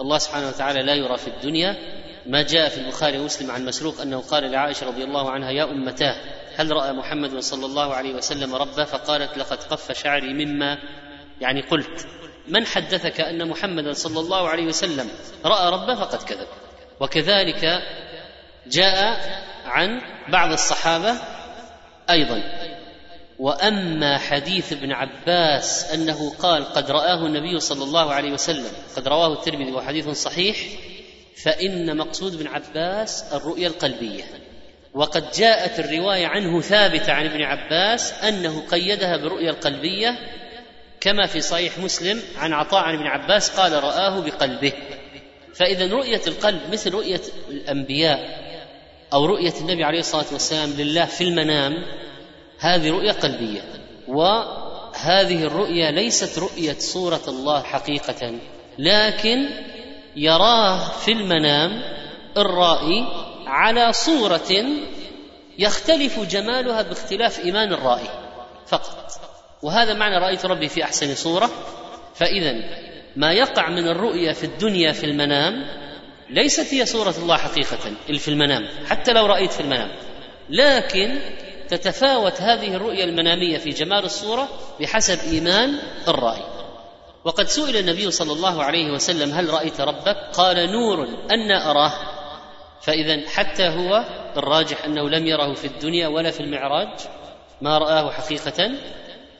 الله 0.00 0.18
سبحانه 0.18 0.48
وتعالى 0.48 0.82
لا 0.82 0.94
يرى 0.94 1.16
في 1.16 1.28
الدنيا 1.28 1.76
ما 2.26 2.42
جاء 2.42 2.68
في 2.68 2.78
البخاري 2.78 3.18
ومسلم 3.18 3.50
عن 3.50 3.64
مسروق 3.64 4.00
أنه 4.00 4.20
قال 4.20 4.50
لعائشة 4.50 4.86
رضي 4.86 5.04
الله 5.04 5.30
عنها 5.30 5.50
يا 5.50 5.64
أمتاه 5.64 6.16
هل 6.56 6.72
رأى 6.72 6.92
محمد 6.92 7.38
صلى 7.38 7.66
الله 7.66 7.94
عليه 7.94 8.14
وسلم 8.14 8.54
ربه؟ 8.54 8.84
فقالت 8.84 9.38
لقد 9.38 9.62
قف 9.62 9.92
شعري 9.92 10.32
مما 10.34 10.78
يعني 11.40 11.60
قلت 11.60 12.06
من 12.48 12.66
حدثك 12.66 13.20
أن 13.20 13.48
محمدا 13.48 13.92
صلى 13.92 14.20
الله 14.20 14.48
عليه 14.48 14.66
وسلم 14.66 15.08
رأى 15.44 15.72
ربه 15.72 15.94
فقد 15.94 16.22
كذب؟ 16.22 16.48
وكذلك 17.00 17.82
جاء 18.66 19.20
عن 19.66 20.00
بعض 20.28 20.52
الصحابة 20.52 21.14
أيضا. 22.10 22.42
وأما 23.38 24.18
حديث 24.18 24.72
ابن 24.72 24.92
عباس 24.92 25.92
أنه 25.94 26.34
قال 26.38 26.64
قد 26.64 26.90
رآه 26.90 27.26
النبي 27.26 27.60
صلى 27.60 27.84
الله 27.84 28.12
عليه 28.14 28.32
وسلم 28.32 28.70
قد 28.96 29.08
رواه 29.08 29.32
الترمذي 29.32 29.72
وحديث 29.72 30.08
صحيح 30.08 30.56
فإن 31.42 31.96
مقصود 31.96 32.34
ابن 32.34 32.46
عباس 32.46 33.24
الرؤيا 33.32 33.68
القلبية. 33.68 34.24
وقد 34.94 35.30
جاءت 35.30 35.80
الرواية 35.80 36.26
عنه 36.26 36.60
ثابتة 36.60 37.12
عن 37.12 37.26
ابن 37.26 37.42
عباس 37.42 38.24
أنه 38.24 38.66
قيدها 38.70 39.16
بالرؤيا 39.16 39.50
القلبية 39.50 40.18
كما 41.00 41.26
في 41.26 41.40
صحيح 41.40 41.78
مسلم 41.78 42.22
عن 42.36 42.52
عطاء 42.52 42.82
عن 42.84 42.94
ابن 42.94 43.06
عباس 43.06 43.60
قال 43.60 43.72
رآه 43.72 44.20
بقلبه. 44.20 44.72
فإذا 45.54 45.86
رؤية 45.86 46.20
القلب 46.26 46.60
مثل 46.72 46.90
رؤية 46.90 47.20
الأنبياء 47.50 48.45
أو 49.12 49.26
رؤية 49.26 49.52
النبي 49.60 49.84
عليه 49.84 49.98
الصلاة 49.98 50.26
والسلام 50.32 50.70
لله 50.70 51.04
في 51.04 51.24
المنام 51.24 51.72
هذه 52.58 52.90
رؤية 52.90 53.12
قلبية. 53.12 53.62
وهذه 54.08 55.44
الرؤية 55.44 55.90
ليست 55.90 56.38
رؤية 56.38 56.76
صورة 56.78 57.22
الله 57.28 57.62
حقيقة 57.62 58.38
لكن 58.78 59.48
يراه 60.16 60.78
في 60.78 61.12
المنام 61.12 61.82
الرائي 62.36 63.06
على 63.46 63.92
صورة 63.92 64.64
يختلف 65.58 66.20
جمالها 66.20 66.82
باختلاف 66.82 67.44
إيمان 67.44 67.72
الرائي 67.72 68.08
فقط. 68.66 69.10
وهذا 69.62 69.94
معنى 69.94 70.18
رأيت 70.18 70.46
ربي 70.46 70.68
في 70.68 70.84
أحسن 70.84 71.14
صورة. 71.14 71.50
فإذا 72.14 72.54
ما 73.16 73.32
يقع 73.32 73.70
من 73.70 73.88
الرؤيا 73.88 74.32
في 74.32 74.44
الدنيا 74.44 74.92
في 74.92 75.04
المنام 75.06 75.85
ليست 76.30 76.74
هي 76.74 76.86
صورة 76.86 77.14
الله 77.18 77.36
حقيقة 77.36 77.78
في 78.18 78.28
المنام 78.28 78.68
حتى 78.86 79.12
لو 79.12 79.26
رأيت 79.26 79.52
في 79.52 79.60
المنام. 79.60 79.90
لكن 80.50 81.18
تتفاوت 81.68 82.40
هذه 82.40 82.74
الرؤيا 82.74 83.04
المنامية 83.04 83.58
في 83.58 83.70
جمال 83.70 84.04
الصورة 84.04 84.48
بحسب 84.80 85.18
إيمان 85.32 85.78
الرأي. 86.08 86.42
وقد 87.24 87.48
سئل 87.48 87.76
النبي 87.76 88.10
صلى 88.10 88.32
الله 88.32 88.64
عليه 88.64 88.90
وسلم 88.90 89.30
هل 89.30 89.50
رأيت 89.50 89.80
ربك؟ 89.80 90.16
قال 90.32 90.72
نور 90.72 91.08
أن 91.30 91.50
أراه. 91.50 91.92
فإذا 92.82 93.28
حتى 93.28 93.68
هو 93.68 94.04
الراجح 94.36 94.84
أنه 94.84 95.08
لم 95.08 95.26
يره 95.26 95.54
في 95.54 95.66
الدنيا 95.66 96.08
ولا 96.08 96.30
في 96.30 96.40
المعراج 96.40 96.98
ما 97.60 97.78
رآه 97.78 98.10
حقيقة. 98.10 98.70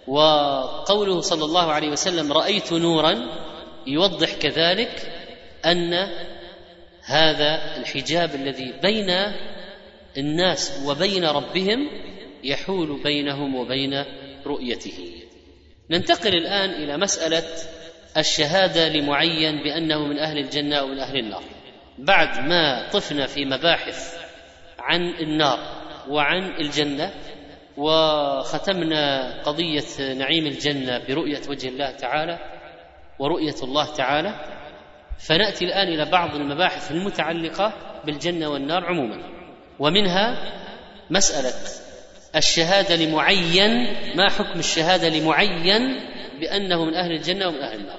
وقوله 0.06 1.20
صلى 1.20 1.44
الله 1.44 1.72
عليه 1.72 1.88
وسلم 1.90 2.32
رأيت 2.32 2.72
نورا 2.72 3.16
يوضح 3.86 4.34
كذلك 4.34 5.12
أن 5.64 6.08
هذا 7.06 7.76
الحجاب 7.76 8.34
الذي 8.34 8.74
بين 8.82 9.10
الناس 10.18 10.82
وبين 10.86 11.24
ربهم 11.24 11.90
يحول 12.44 13.02
بينهم 13.02 13.54
وبين 13.54 14.04
رؤيته. 14.46 15.22
ننتقل 15.90 16.34
الآن 16.34 16.70
إلى 16.70 16.96
مسألة 16.96 17.42
الشهادة 18.16 18.88
لمعين 18.88 19.62
بأنه 19.62 20.06
من 20.06 20.18
أهل 20.18 20.38
الجنة 20.38 20.76
أو 20.76 20.86
من 20.86 20.98
أهل 20.98 21.16
النار. 21.16 21.42
بعد 21.98 22.48
ما 22.48 22.88
طفنا 22.92 23.26
في 23.26 23.44
مباحث 23.44 24.18
عن 24.78 25.08
النار 25.08 25.58
وعن 26.08 26.44
الجنة 26.60 27.10
وختمنا 27.76 29.34
قضية 29.42 30.12
نعيم 30.14 30.46
الجنة 30.46 30.98
برؤية 31.08 31.40
وجه 31.48 31.68
الله 31.68 31.90
تعالى 31.90 32.38
ورؤية 33.18 33.54
الله 33.62 33.94
تعالى 33.94 34.34
فنأتي 35.18 35.64
الآن 35.64 35.88
إلى 35.88 36.04
بعض 36.04 36.34
المباحث 36.34 36.90
المتعلقة 36.90 37.72
بالجنة 38.04 38.48
والنار 38.48 38.84
عموما. 38.84 39.22
ومنها 39.78 40.52
مسألة 41.10 41.52
الشهادة 42.36 42.96
لمعين 42.96 43.96
ما 44.16 44.30
حكم 44.30 44.58
الشهادة 44.58 45.08
لمعين 45.08 46.00
بأنه 46.40 46.84
من 46.84 46.94
أهل 46.94 47.12
الجنة 47.12 47.48
ومن 47.48 47.58
أهل 47.58 47.78
النار؟ 47.78 47.98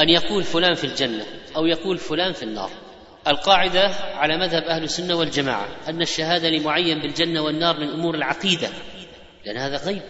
أن 0.00 0.08
يقول 0.08 0.44
فلان 0.44 0.74
في 0.74 0.84
الجنة 0.84 1.24
أو 1.56 1.66
يقول 1.66 1.98
فلان 1.98 2.32
في 2.32 2.42
النار. 2.42 2.70
القاعدة 3.28 3.90
على 4.14 4.36
مذهب 4.36 4.62
أهل 4.62 4.82
السنة 4.82 5.14
والجماعة 5.14 5.68
أن 5.88 6.02
الشهادة 6.02 6.48
لمعين 6.48 7.00
بالجنة 7.00 7.40
والنار 7.40 7.80
من 7.80 7.88
أمور 7.88 8.14
العقيدة 8.14 8.68
لأن 9.44 9.56
هذا 9.56 9.76
غيب. 9.76 10.02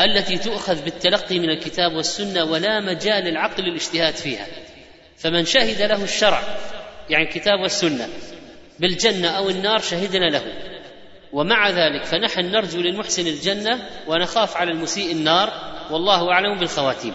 التي 0.00 0.38
تؤخذ 0.38 0.84
بالتلقي 0.84 1.38
من 1.38 1.50
الكتاب 1.50 1.92
والسنة 1.92 2.44
ولا 2.44 2.80
مجال 2.80 3.24
للعقل 3.24 3.64
الاجتهاد 3.64 4.14
فيها. 4.14 4.46
فمن 5.18 5.44
شهد 5.44 5.82
له 5.82 6.04
الشرع 6.04 6.42
يعني 7.10 7.24
الكتاب 7.24 7.60
والسنة 7.60 8.08
بالجنة 8.78 9.28
أو 9.28 9.50
النار 9.50 9.78
شهدنا 9.78 10.24
له. 10.24 10.42
ومع 11.32 11.70
ذلك 11.70 12.04
فنحن 12.04 12.40
نرجو 12.40 12.80
للمحسن 12.80 13.26
الجنة 13.26 13.88
ونخاف 14.06 14.56
على 14.56 14.70
المسيء 14.70 15.12
النار 15.12 15.52
والله 15.90 16.32
أعلم 16.32 16.58
بالخواتيم. 16.58 17.14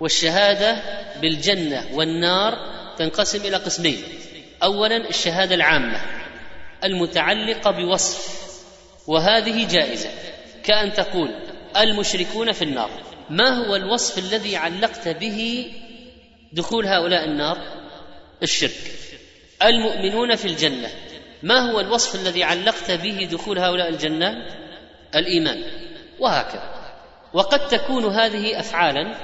والشهادة 0.00 0.76
بالجنة 1.20 1.86
والنار 1.92 2.58
تنقسم 2.98 3.46
إلى 3.46 3.56
قسمين. 3.56 4.02
اولا 4.62 5.08
الشهادة 5.08 5.54
العامة 5.54 6.00
المتعلقة 6.84 7.70
بوصف 7.70 8.44
وهذه 9.06 9.68
جائزة. 9.68 10.10
كأن 10.64 10.92
تقول 10.92 11.30
المشركون 11.76 12.52
في 12.52 12.62
النار 12.62 12.90
ما 13.30 13.48
هو 13.48 13.76
الوصف 13.76 14.18
الذي 14.18 14.56
علقت 14.56 15.08
به 15.08 15.70
دخول 16.54 16.86
هؤلاء 16.86 17.24
النار 17.24 17.58
الشرك. 18.42 18.92
المؤمنون 19.62 20.36
في 20.36 20.44
الجنة 20.44 20.88
ما 21.42 21.70
هو 21.70 21.80
الوصف 21.80 22.14
الذي 22.14 22.44
علقت 22.44 22.90
به 22.90 23.28
دخول 23.32 23.58
هؤلاء 23.58 23.88
الجنة؟ 23.88 24.34
الإيمان. 25.14 25.64
وهكذا. 26.20 26.74
وقد 27.32 27.68
تكون 27.68 28.04
هذه 28.04 28.60
افعالا 28.60 29.14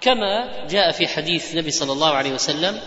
كما 0.00 0.66
جاء 0.70 0.90
في 0.90 1.08
حديث 1.08 1.52
النبي 1.52 1.70
صلى 1.70 1.92
الله 1.92 2.14
عليه 2.14 2.32
وسلم 2.32 2.80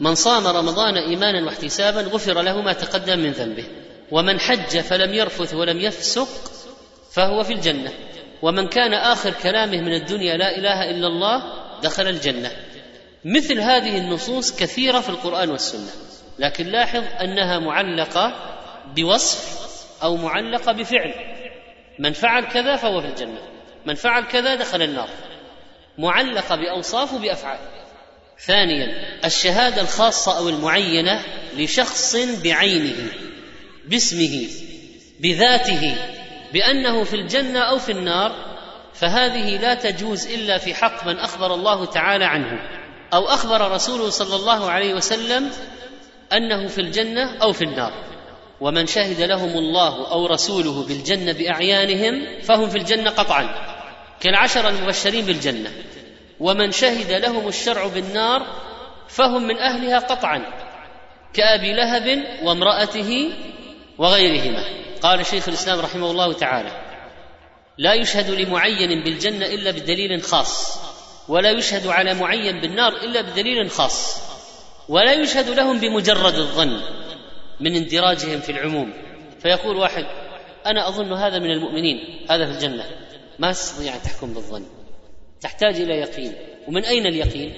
من 0.00 0.14
صام 0.14 0.46
رمضان 0.46 0.96
ايمانا 0.96 1.46
واحتسابا 1.46 2.00
غفر 2.00 2.42
له 2.42 2.60
ما 2.60 2.72
تقدم 2.72 3.18
من 3.18 3.30
ذنبه. 3.30 3.64
ومن 4.10 4.40
حج 4.40 4.80
فلم 4.80 5.14
يرفث 5.14 5.54
ولم 5.54 5.80
يفسق 5.80 6.28
فهو 7.12 7.44
في 7.44 7.52
الجنة. 7.52 7.92
ومن 8.42 8.68
كان 8.68 8.94
آخر 8.94 9.30
كلامه 9.42 9.80
من 9.80 9.94
الدنيا 9.94 10.36
لا 10.36 10.58
إله 10.58 10.90
إلا 10.90 11.06
الله 11.06 11.42
دخل 11.82 12.08
الجنة. 12.08 12.69
مثل 13.24 13.60
هذه 13.60 13.98
النصوص 13.98 14.56
كثيرة 14.56 15.00
في 15.00 15.08
القرآن 15.08 15.50
والسنة. 15.50 15.90
لكن 16.38 16.66
لاحظ 16.66 17.04
أنها 17.20 17.58
معلقة 17.58 18.34
بوصف 18.96 19.60
أو 20.02 20.16
معلقة 20.16 20.72
بفعل. 20.72 21.14
من 21.98 22.12
فعل 22.12 22.44
كذا 22.44 22.76
فهو 22.76 23.00
في 23.00 23.06
الجنة. 23.06 23.42
من 23.86 23.94
فعل 23.94 24.24
كذا 24.24 24.54
دخل 24.54 24.82
النار. 24.82 25.08
معلقة 25.98 26.56
بأوصاف 26.56 27.14
وبأفعال. 27.14 27.58
ثانيا 28.46 28.86
الشهادة 29.24 29.82
الخاصة 29.82 30.38
أو 30.38 30.48
المعينة 30.48 31.24
لشخص 31.56 32.16
بعينه 32.44 33.12
باسمه 33.86 34.48
بذاته 35.20 35.96
بأنه 36.52 37.04
في 37.04 37.14
الجنة 37.16 37.60
أو 37.60 37.78
في 37.78 37.92
النار 37.92 38.50
فهذه 38.94 39.56
لا 39.56 39.74
تجوز 39.74 40.26
إلا 40.26 40.58
في 40.58 40.74
حق 40.74 41.06
من 41.06 41.16
أخبر 41.18 41.54
الله 41.54 41.84
تعالى 41.84 42.24
عنه. 42.24 42.79
أو 43.14 43.28
أخبر 43.28 43.70
رسوله 43.70 44.10
صلى 44.10 44.36
الله 44.36 44.70
عليه 44.70 44.94
وسلم 44.94 45.50
أنه 46.32 46.66
في 46.66 46.80
الجنة 46.80 47.36
أو 47.42 47.52
في 47.52 47.64
النار. 47.64 47.92
ومن 48.60 48.86
شهد 48.86 49.20
لهم 49.20 49.58
الله 49.58 50.10
أو 50.10 50.26
رسوله 50.26 50.84
بالجنة 50.88 51.32
بأعيانهم 51.32 52.40
فهم 52.42 52.68
في 52.68 52.78
الجنة 52.78 53.10
قطعا. 53.10 53.48
كالعشر 54.20 54.68
المبشرين 54.68 55.24
بالجنة. 55.24 55.72
ومن 56.40 56.72
شهد 56.72 57.12
لهم 57.12 57.48
الشرع 57.48 57.86
بالنار 57.86 58.46
فهم 59.08 59.42
من 59.42 59.58
أهلها 59.58 59.98
قطعا. 59.98 60.42
كأبي 61.34 61.72
لهب 61.72 62.24
وامرأته 62.42 63.32
وغيرهما. 63.98 64.64
قال 65.02 65.26
شيخ 65.26 65.48
الإسلام 65.48 65.80
رحمه 65.80 66.10
الله 66.10 66.32
تعالى 66.32 66.70
لا 67.78 67.94
يشهد 67.94 68.30
لمعين 68.30 69.04
بالجنة 69.04 69.46
إلا 69.46 69.70
بدليل 69.70 70.22
خاص. 70.22 70.80
ولا 71.30 71.50
يشهد 71.50 71.86
على 71.86 72.14
معين 72.14 72.60
بالنار 72.60 72.96
إلا 72.96 73.20
بدليل 73.20 73.70
خاص 73.70 74.22
ولا 74.88 75.12
يشهد 75.12 75.50
لهم 75.50 75.80
بمجرد 75.80 76.34
الظن 76.34 76.80
من 77.60 77.76
اندراجهم 77.76 78.40
في 78.40 78.52
العموم. 78.52 78.92
فيقول 79.40 79.76
واحد 79.76 80.04
أنا 80.66 80.88
أظن 80.88 81.12
هذا 81.12 81.38
من 81.38 81.50
المؤمنين 81.50 82.26
هذا 82.30 82.46
في 82.46 82.52
الجنة. 82.52 82.84
ما 83.38 83.52
تستطيع 83.52 83.94
أن 83.94 84.02
تحكم 84.02 84.34
بالظن. 84.34 84.64
تحتاج 85.40 85.80
إلى 85.80 85.94
يقين. 85.94 86.32
ومن 86.68 86.84
أين 86.84 87.06
اليقين؟ 87.06 87.54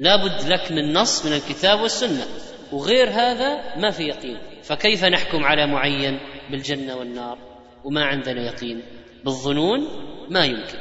لابد 0.00 0.48
لك 0.48 0.72
من 0.72 0.92
نص 0.92 1.26
من 1.26 1.32
الكتاب 1.32 1.80
والسنة. 1.80 2.26
وغير 2.72 3.10
هذا 3.10 3.76
ما 3.76 3.90
في 3.90 4.02
يقين. 4.02 4.38
فكيف 4.62 5.04
نحكم 5.04 5.44
على 5.44 5.66
معين 5.66 6.18
بالجنة 6.50 6.96
والنار؟ 6.96 7.38
وما 7.84 8.04
عندنا 8.04 8.46
يقين. 8.46 8.82
بالظنون 9.24 9.88
ما 10.30 10.44
يمكن. 10.44 10.78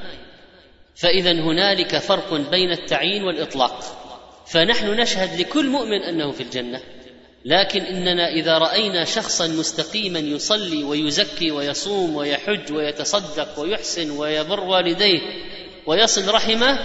فاذا 0.95 1.31
هنالك 1.31 1.97
فرق 1.97 2.33
بين 2.33 2.71
التعيين 2.71 3.23
والإطلاق. 3.23 4.03
فنحن 4.47 4.87
نشهد 4.87 5.39
لكل 5.39 5.69
مؤمن 5.69 6.01
أنه 6.01 6.31
في 6.31 6.43
الجنة 6.43 6.81
لكن 7.45 7.81
إننا 7.81 8.29
إذا 8.29 8.57
رأينا 8.57 9.05
شخصا 9.05 9.47
مستقيما 9.47 10.19
يصلي 10.19 10.83
ويزكي 10.83 11.51
ويصوم 11.51 12.15
ويحج 12.15 12.73
ويتصدق 12.73 13.59
ويحسن 13.59 14.11
ويبر 14.11 14.59
والديه 14.59 15.19
ويصل 15.85 16.33
رحمه 16.33 16.79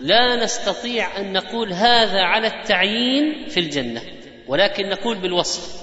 لا 0.00 0.44
نستطيع 0.44 1.18
أن 1.18 1.32
نقول 1.32 1.72
هذا 1.72 2.20
على 2.20 2.46
التعيين 2.46 3.48
في 3.48 3.60
الجنة 3.60 4.02
ولكن 4.48 4.88
نقول 4.88 5.18
بالوصف 5.18 5.80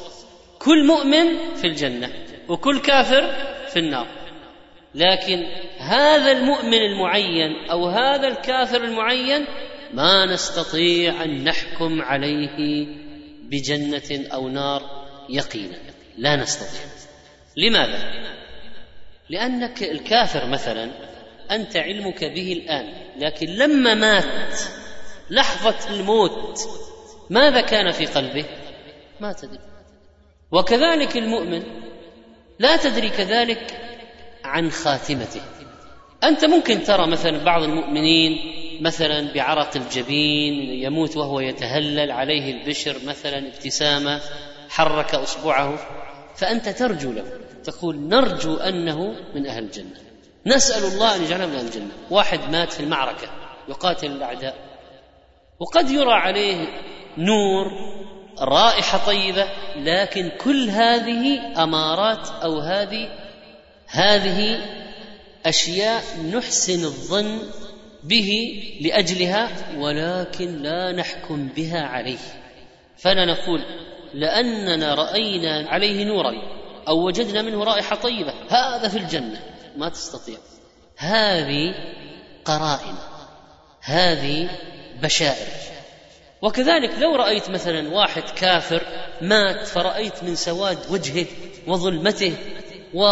كل 0.60 0.88
مؤمن 0.88 1.56
في 1.56 1.68
الجنة 1.68 2.10
وكل 2.48 2.80
كافر 2.80 3.34
في 3.70 3.80
النار. 3.80 4.08
لكن 4.96 5.44
هذا 5.78 6.32
المؤمن 6.32 6.78
المعين 6.78 7.70
أو 7.72 7.88
هذا 7.88 8.28
الكافر 8.28 8.84
المعين 8.84 9.46
ما 9.94 10.26
نستطيع 10.26 11.24
أن 11.24 11.44
نحكم 11.44 12.02
عليه 12.02 12.88
بجنة 13.50 14.28
أو 14.34 14.50
نار 14.50 14.82
يقينا. 15.30 15.78
لا 16.18 16.36
نستطيع. 16.36 16.82
لماذا؟ 17.58 18.12
لأنك 19.30 19.84
الكافر 19.84 20.48
مثلا 20.50 20.92
أنت 21.52 21.78
علمك 21.78 22.24
به 22.24 22.54
الآن 22.54 22.94
لكن 23.20 23.48
لما 23.48 23.94
مات 23.94 24.60
لحظة 25.30 25.96
الموت 25.96 26.60
ماذا 27.30 27.62
كان 27.62 27.92
في 27.92 28.06
قلبه؟ 28.06 28.46
ما 29.20 29.34
تدري. 29.34 29.60
وكذلك 30.52 31.18
المؤمن 31.18 31.64
لا 32.60 32.78
تدري 32.78 33.10
كذلك 33.10 33.87
عن 34.48 34.72
خاتمته. 34.72 35.42
أنت 36.24 36.46
ممكن 36.46 36.84
ترى 36.84 37.08
مثلا 37.08 37.44
بعض 37.44 37.64
المؤمنين 37.64 38.40
مثلا 38.82 39.34
بعرق 39.34 39.76
الجبين 39.76 40.84
يموت 40.84 41.18
وهو 41.18 41.40
يتهلل 41.40 42.12
عليه 42.12 42.52
البشر 42.52 42.96
مثلا 43.06 43.48
ابتسامة 43.48 44.22
حرك 44.70 45.16
أصبعه 45.16 45.80
فأنت 46.36 46.70
ترجو 46.70 47.12
له. 47.12 47.26
تقول 47.64 48.00
نرجو 48.00 48.56
أنه 48.56 49.16
من 49.36 49.48
أهل 49.48 49.64
الجنة. 49.64 50.00
نسأل 50.46 50.84
الله 50.84 51.16
أن 51.16 51.24
يجعلنا 51.24 51.46
من 51.46 51.56
أهل 51.56 51.66
الجنة. 51.66 51.92
واحد 52.10 52.40
مات 52.52 52.74
في 52.74 52.80
المعركة 52.80 53.28
يقاتل 53.70 54.12
الأعداء. 54.12 54.56
وقد 55.60 55.92
يرى 55.92 56.14
عليه 56.14 56.68
نور 57.18 57.72
رائحة 58.40 59.06
طيبة 59.06 59.48
لكن 59.76 60.32
كل 60.44 60.70
هذه 60.70 61.40
أمارات 61.64 62.30
أو 62.44 62.60
هذه 62.60 63.27
هذه 63.88 64.60
أشياء 65.46 66.04
نحسن 66.34 66.84
الظن 66.86 67.40
به 68.04 68.62
لأجلها 68.82 69.50
ولكن 69.78 70.62
لا 70.62 70.92
نحكم 70.92 71.48
بها 71.48 71.82
عليه. 71.82 72.18
فلا 72.98 73.26
نقول 73.26 73.66
لأننا 74.14 74.96
رأينا 74.96 75.70
عليه 75.70 76.06
نورا 76.06 76.34
أو 76.88 77.08
وجدنا 77.08 77.42
منه 77.42 77.64
رائحة 77.64 77.96
طيبة 77.96 78.34
هذا 78.50 78.88
في 78.88 78.98
الجنة. 78.98 79.42
ما 79.78 79.90
تستطيع. 79.90 80.38
هذه 80.98 81.76
قرائن. 82.46 82.96
هذه 83.82 84.50
بشائر. 85.04 85.48
وكذلك 86.42 87.00
لو 87.00 87.16
رأيت 87.16 87.50
مثلا 87.50 87.90
واحد 87.96 88.24
كافر 88.24 88.84
مات 89.22 89.68
فرأيت 89.68 90.24
من 90.24 90.36
سواد 90.36 90.78
وجهه 90.90 91.26
وظلمته 91.68 92.34
و 92.94 93.04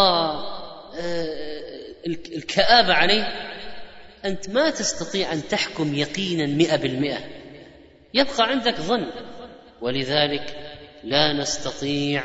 الكآبة 2.36 2.94
عليه 2.94 3.24
أنت 4.24 4.50
ما 4.50 4.70
تستطيع 4.70 5.32
أن 5.32 5.48
تحكم 5.48 5.94
يقينا 5.94 6.46
مئة 6.46 6.76
بالمئة. 6.76 7.18
يبقى 8.14 8.48
عندك 8.48 8.80
ظن. 8.80 9.06
ولذلك 9.80 10.56
لا 11.04 11.32
نستطيع 11.32 12.22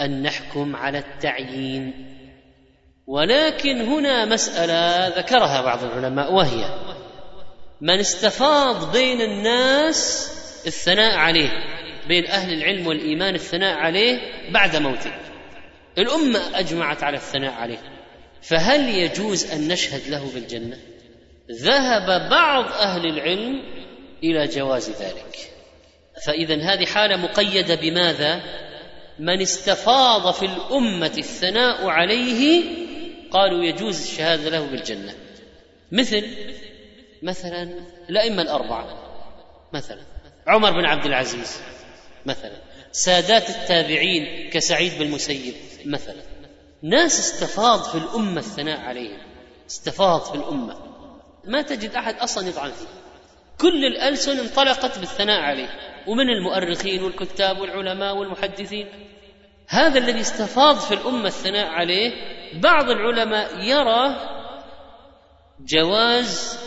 أن 0.00 0.22
نحكم 0.22 0.76
على 0.76 0.98
التعيين. 0.98 2.08
ولكن 3.06 3.80
هنا 3.80 4.24
مسألة 4.24 5.08
ذكرها 5.08 5.62
بعض 5.62 5.84
العلماء 5.84 6.32
وهي 6.32 6.64
من 7.80 7.98
استفاض 7.98 8.92
بين 8.92 9.20
الناس 9.20 10.32
الثناء 10.66 11.16
عليه 11.16 11.50
بين 12.08 12.26
أهل 12.26 12.52
العلم 12.52 12.86
والإيمان 12.86 13.34
الثناء 13.34 13.76
عليه 13.78 14.18
بعد 14.52 14.76
موته. 14.76 15.12
الأمة 15.98 16.58
أجمعت 16.58 17.02
على 17.02 17.16
الثناء 17.16 17.52
عليه. 17.52 17.97
فهل 18.42 18.88
يجوز 18.88 19.50
أن 19.50 19.68
نشهد 19.68 20.08
له 20.08 20.30
بالجنة؟ 20.34 20.78
ذهب 21.50 22.30
بعض 22.30 22.72
أهل 22.72 23.06
العلم 23.06 23.62
إلى 24.22 24.46
جواز 24.46 24.90
ذلك. 24.90 25.50
فاذا 26.26 26.62
هذه 26.62 26.86
حالة 26.86 27.16
مقيدة 27.16 27.74
بماذا؟ 27.74 28.40
من 29.18 29.40
استفاض 29.40 30.34
في 30.34 30.46
الأمة 30.46 31.12
الثناء 31.18 31.86
عليه 31.86 32.64
قالوا 33.30 33.64
يجوز 33.64 34.02
الشهادة 34.02 34.50
له 34.50 34.66
بالجنة. 34.66 35.14
مثل 35.92 36.26
مثلا 37.22 37.74
الأئمة 38.10 38.42
الأربعة 38.42 39.08
مثلا 39.72 40.00
عمر 40.46 40.70
بن 40.70 40.84
عبد 40.84 41.06
العزيز 41.06 41.60
مثلا 42.26 42.56
سادات 42.92 43.50
التابعين 43.50 44.50
كسعيد 44.50 44.92
بن 44.98 45.02
المسيب 45.02 45.54
مثلا 45.84 46.22
ناس 46.82 47.18
استفاض 47.18 47.82
في 47.82 47.94
الأمة 47.98 48.38
الثناء 48.38 48.80
عليهم 48.80 49.18
استفاض 49.66 50.20
في 50.20 50.34
الأمة. 50.34 50.76
ما 51.44 51.62
تجد 51.62 51.90
أحد 51.90 52.14
أصلا 52.18 52.48
يطعن 52.48 52.70
فيه. 52.70 52.86
كل 53.60 53.84
الألسن 53.84 54.38
انطلقت 54.38 54.98
بالثناء 54.98 55.40
عليه. 55.40 55.68
ومن 56.06 56.30
المؤرخين 56.30 57.02
والكتاب 57.02 57.60
والعلماء 57.60 58.16
والمحدثين. 58.16 58.88
هذا 59.68 59.98
الذي 59.98 60.20
استفاض 60.20 60.78
في 60.78 60.94
الأمة 60.94 61.26
الثناء 61.26 61.66
عليه 61.66 62.12
بعض 62.54 62.90
العلماء 62.90 63.60
يرى 63.60 64.16
جواز 65.60 66.58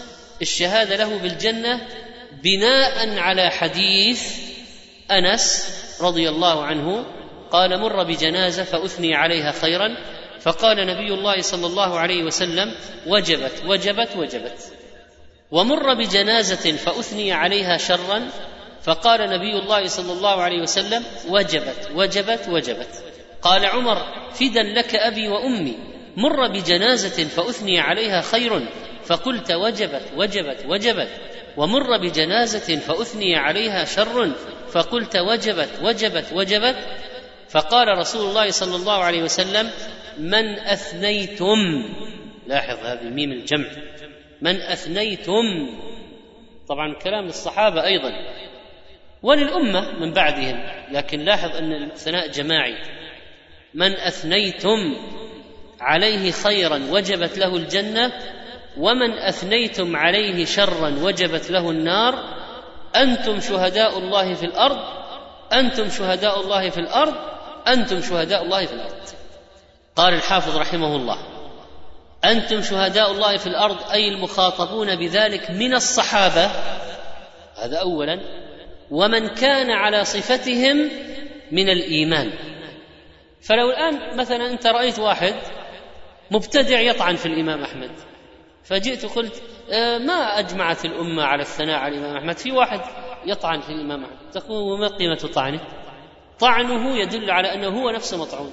الشهادة 0.41 0.95
له 0.95 1.17
بالجنة 1.17 1.87
بناء 2.43 3.19
على 3.19 3.49
حديث 3.49 4.51
أنس 5.11 5.71
رضي 6.01 6.29
الله 6.29 6.63
عنه 6.65 7.05
قال 7.51 7.79
مر 7.79 8.03
بجنازة 8.03 8.63
فأثني 8.63 9.15
عليها 9.15 9.51
خيرا 9.51 9.97
فقال 10.41 10.87
نبي 10.87 11.13
الله 11.13 11.41
صلى 11.41 11.67
الله 11.67 11.99
عليه 11.99 12.23
وسلم 12.23 12.71
وجبت 13.07 13.63
وجبت 13.65 14.09
وجبت. 14.17 14.73
ومر 15.51 15.93
بجنازة 15.93 16.71
فأثني 16.71 17.31
عليها 17.31 17.77
شرا 17.77 18.29
فقال 18.83 19.29
نبي 19.29 19.59
الله 19.59 19.87
صلى 19.87 20.13
الله 20.13 20.41
عليه 20.41 20.61
وسلم 20.61 21.03
وجبت 21.29 21.89
وجبت 21.95 22.47
وجبت. 22.49 23.03
قال 23.41 23.65
عمر 23.65 23.97
فدا 24.33 24.63
لك 24.63 24.95
أبي 24.95 25.27
وأمي. 25.27 25.77
مر 26.17 26.47
بجنازة 26.47 27.23
فأثني 27.23 27.79
عليها 27.79 28.21
خير 28.21 28.67
فقلت 29.05 29.51
وجبت 29.51 30.03
وجبت 30.15 30.65
وجبت. 30.67 31.09
ومر 31.57 31.97
بجنازة 31.97 32.75
فأثني 32.75 33.35
عليها 33.35 33.85
شر 33.85 34.31
فقلت 34.71 35.17
وجبت 35.17 35.69
وجبت 35.83 36.25
وجبت. 36.33 36.75
فقال 37.51 37.97
رسول 37.97 38.29
الله 38.29 38.51
صلى 38.51 38.75
الله 38.75 39.03
عليه 39.03 39.23
وسلم 39.23 39.69
من 40.17 40.59
أثنيتم؟ 40.59 41.57
لاحظ 42.47 42.85
هذه 42.85 43.03
ميم 43.03 43.31
الجمع. 43.31 43.67
من 44.41 44.61
أثنيتم؟ 44.61 45.69
طبعا 46.69 46.93
كلام 46.93 47.25
للصحابة 47.25 47.83
أيضا. 47.83 48.11
وللأمة 49.23 49.91
من 49.99 50.13
بعدهم 50.13 50.63
لكن 50.91 51.19
لاحظ 51.19 51.55
أن 51.55 51.73
الثناء 51.73 52.27
جماعي. 52.27 52.77
من 53.73 53.91
أثنيتم؟ 53.91 54.95
عليه 55.81 56.31
خيرا 56.31 56.81
وجبت 56.91 57.37
له 57.37 57.55
الجنة. 57.55 58.11
ومن 58.77 59.11
أثنيتم 59.11 59.95
عليه 59.95 60.45
شرا 60.45 60.95
وجبت 61.01 61.51
له 61.51 61.69
النار. 61.69 62.23
أنتم 62.95 63.39
شهداء 63.39 63.97
الله 63.97 64.33
في 64.33 64.45
الأرض؟ 64.45 64.79
أنتم 65.53 65.89
شهداء 65.89 66.41
الله 66.41 66.69
في 66.69 66.77
الأرض؟ 66.77 67.40
أنتم 67.67 68.01
شهداء 68.01 68.43
الله 68.43 68.65
في 68.65 68.73
الأرض. 68.73 68.93
قال 69.95 70.13
الحافظ 70.13 70.57
رحمه 70.57 70.95
الله 70.95 71.17
أنتم 72.25 72.61
شهداء 72.61 73.11
الله 73.11 73.37
في 73.37 73.47
الأرض 73.47 73.91
أي 73.91 74.07
المخاطبون 74.07 74.95
بذلك 74.95 75.51
من 75.51 75.73
الصحابة. 75.73 76.51
هذا 77.55 77.77
أولا. 77.77 78.19
ومن 78.91 79.27
كان 79.27 79.71
على 79.71 80.05
صفتهم 80.05 80.89
من 81.51 81.69
الإيمان. 81.69 82.31
فلو 83.41 83.69
الآن 83.69 84.17
مثلا 84.17 84.49
أنت 84.49 84.67
رأيت 84.67 84.99
واحد 84.99 85.35
مبتدع 86.31 86.79
يطعن 86.79 87.15
في 87.15 87.25
الإمام 87.25 87.63
أحمد 87.63 87.91
فجئت 88.63 89.05
قلت 89.05 89.43
آه، 89.71 89.97
ما 89.97 90.39
أجمعت 90.39 90.85
الأمة 90.85 91.23
على 91.23 91.41
الثناء 91.41 91.79
على 91.79 91.95
الإمام 91.95 92.17
أحمد 92.17 92.37
في 92.37 92.51
واحد 92.51 92.81
يطعن 93.25 93.61
في 93.61 93.69
الإمام 93.69 94.03
أحمد. 94.03 94.31
تقول 94.31 94.73
وما 94.73 94.87
قيمة 94.87 95.29
طعنه؟ 95.33 95.59
طعنه 96.41 96.97
يدل 96.97 97.31
على 97.31 97.53
أنه 97.53 97.67
هو 97.67 97.89
نفسه 97.89 98.17
مطعون 98.17 98.51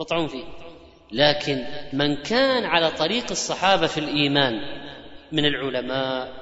مطعون 0.00 0.28
فيه. 0.28 0.44
لكن 1.12 1.64
من 1.92 2.16
كان 2.16 2.64
على 2.64 2.90
طريق 2.90 3.24
الصحابة 3.30 3.86
في 3.86 3.98
الإيمان 3.98 4.54
من 5.32 5.44
العلماء 5.44 6.32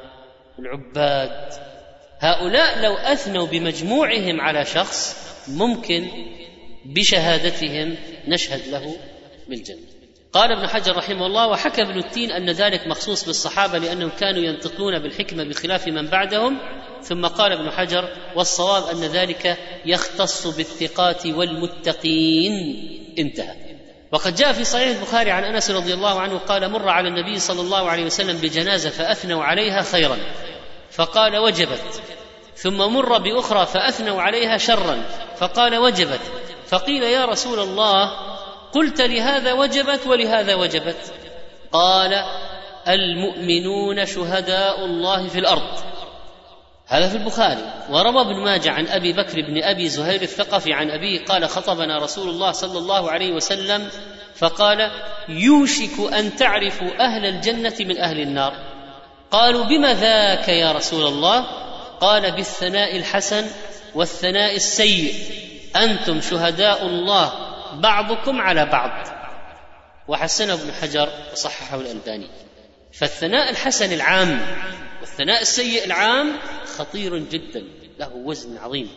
العباد 0.58 1.52
هؤلاء 2.20 2.82
لو 2.82 2.94
أثنوا 2.94 3.46
بمجموعهم 3.46 4.40
على 4.40 4.64
شخص 4.64 5.16
ممكن 5.48 6.08
بشهادتهم 6.84 7.96
نشهد 8.28 8.68
له 8.68 8.96
بالجنة. 9.48 9.96
قال 10.32 10.52
ابن 10.52 10.66
حجر 10.66 10.96
رحمه 10.96 11.26
الله 11.26 11.46
وحكى 11.48 11.82
ابن 11.82 11.98
التين 11.98 12.30
أن 12.30 12.50
ذلك 12.50 12.86
مخصوص 12.86 13.26
بالصحابة 13.26 13.78
لأنهم 13.78 14.10
كانوا 14.10 14.42
ينطقون 14.42 14.98
بالحكمة 14.98 15.44
بخلاف 15.44 15.88
من 15.88 16.06
بعدهم 16.06 16.58
ثم 17.08 17.26
قال 17.26 17.52
ابن 17.52 17.70
حجر 17.70 18.08
والصواب 18.36 18.86
أن 18.86 19.00
ذلك 19.00 19.58
يختص 19.84 20.46
بالثقات 20.46 21.26
والمتقين. 21.26 22.52
انتهى. 23.18 23.56
وقد 24.12 24.34
جاء 24.34 24.52
في 24.52 24.64
صحيح 24.64 24.96
البخاري 24.96 25.30
عن 25.30 25.44
أنس 25.44 25.70
رضي 25.70 25.94
الله 25.94 26.20
عنه 26.20 26.38
قال 26.38 26.70
مر 26.70 26.88
على 26.88 27.08
النبي 27.08 27.38
صلى 27.38 27.60
الله 27.60 27.90
عليه 27.90 28.04
وسلم 28.04 28.36
بجنازة 28.36 28.90
فأثنوا 28.90 29.44
عليها 29.44 29.82
خيرا 29.82 30.18
فقال 30.90 31.36
وجبت. 31.36 32.02
ثم 32.56 32.76
مر 32.76 33.18
بأخرى 33.18 33.66
فأثنوا 33.66 34.22
عليها 34.22 34.56
شرا 34.56 35.04
فقال 35.38 35.76
وجبت. 35.76 36.20
فقيل 36.68 37.02
يا 37.02 37.24
رسول 37.24 37.60
الله 37.60 38.10
قلت 38.72 39.00
لهذا 39.00 39.52
وجبت 39.52 40.06
ولهذا 40.06 40.54
وجبت. 40.54 41.12
قال 41.72 42.24
المؤمنون 42.88 44.06
شهداء 44.06 44.84
الله 44.84 45.28
في 45.28 45.38
الأرض. 45.38 45.95
هذا 46.88 47.08
في 47.08 47.16
البخاري. 47.16 47.72
وروى 47.90 48.20
ابن 48.20 48.44
ماجه 48.44 48.70
عن 48.70 48.88
أبي 48.88 49.12
بكر 49.12 49.40
بن 49.40 49.62
أبي 49.62 49.88
زهير 49.88 50.22
الثقفي 50.22 50.72
عن 50.72 50.90
أبيه 50.90 51.24
قال 51.24 51.48
خطبنا 51.48 51.98
رسول 51.98 52.28
الله 52.28 52.52
صلى 52.52 52.78
الله 52.78 53.10
عليه 53.10 53.32
وسلم 53.32 53.88
فقال 54.36 54.90
يوشك 55.28 56.12
أن 56.12 56.36
تعرفوا 56.36 56.90
أهل 57.00 57.26
الجنة 57.26 57.74
من 57.80 57.98
أهل 57.98 58.20
النار. 58.20 58.52
قالوا 59.30 59.64
بم 59.64 59.86
ذاك 59.86 60.48
يا 60.48 60.72
رسول 60.72 61.06
الله؟ 61.06 61.46
قال 62.00 62.32
بالثناء 62.32 62.96
الحسن 62.96 63.46
والثناء 63.94 64.56
السيء. 64.56 65.14
أنتم 65.76 66.20
شهداء 66.20 66.86
الله 66.86 67.32
بعضكم 67.72 68.40
على 68.40 68.66
بعض. 68.66 69.06
وحسنه 70.08 70.54
ابن 70.54 70.72
حجر 70.72 71.08
وصححه 71.32 71.80
الألباني. 71.80 72.28
فالثناء 72.92 73.50
الحسن 73.50 73.92
العام 73.92 74.40
والثناء 75.00 75.42
السيء 75.42 75.84
العام 75.84 76.32
خطير 76.78 77.18
جدا 77.18 77.64
له 77.98 78.10
وزن 78.14 78.58
عظيم 78.58 78.88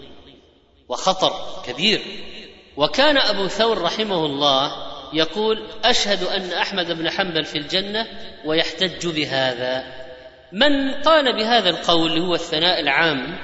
وخطر 0.89 1.33
كبير. 1.65 2.01
وكان 2.77 3.17
أبو 3.17 3.47
ثور 3.47 3.81
رحمه 3.81 4.25
الله 4.25 4.71
يقول 5.13 5.67
أشهد 5.83 6.23
أن 6.23 6.51
أحمد 6.51 6.91
بن 6.91 7.09
حنبل 7.09 7.45
في 7.45 7.57
الجنة 7.57 8.07
ويحتج 8.45 9.07
بهذا. 9.07 9.83
من 10.51 10.91
قال 10.91 11.35
بهذا 11.37 11.69
القول 11.69 12.19
هو 12.19 12.35
الثناء 12.35 12.79
العام 12.79 13.37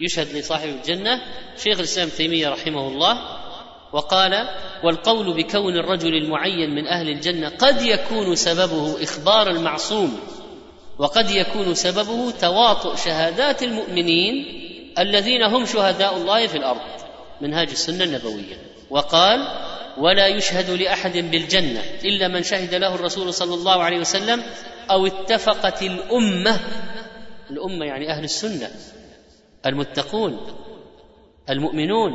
يشهد 0.00 0.36
لصاحب 0.36 0.68
الجنة 0.68 1.20
شيخ 1.56 1.78
الإسلام 1.78 2.08
تيمية 2.08 2.48
رحمه 2.48 2.88
الله 2.88 3.38
وقال 3.92 4.48
والقول 4.84 5.36
بكون 5.36 5.76
الرجل 5.76 6.14
المعين 6.14 6.74
من 6.74 6.86
أهل 6.86 7.08
الجنة 7.08 7.48
قد 7.48 7.82
يكون 7.82 8.34
سببه 8.34 9.02
إخبار 9.02 9.50
المعصوم. 9.50 10.20
وقد 10.98 11.30
يكون 11.30 11.74
سببه 11.74 12.30
تواطؤ 12.30 12.96
شهادات 12.96 13.62
المؤمنين 13.62 14.44
الذين 14.98 15.42
هم 15.42 15.66
شهداء 15.66 16.16
الله 16.16 16.46
في 16.46 16.58
الأرض 16.58 16.80
منهاج 17.40 17.70
السنة 17.70 18.04
النبوية. 18.04 18.56
وقال 18.90 19.40
ولا 19.98 20.26
يشهد 20.26 20.70
لأحد 20.70 21.18
بالجنة 21.18 21.82
إلا 22.04 22.28
من 22.28 22.42
شهد 22.42 22.74
له 22.74 22.94
الرسول 22.94 23.34
صلى 23.34 23.54
الله 23.54 23.82
عليه 23.82 23.98
وسلم 23.98 24.42
أو 24.90 25.06
اتفقت 25.06 25.82
الأمة. 25.82 26.60
الأمة 27.50 27.86
يعني 27.86 28.10
أهل 28.10 28.24
السنة. 28.24 28.70
المتقون 29.66 30.46
المؤمنون 31.50 32.12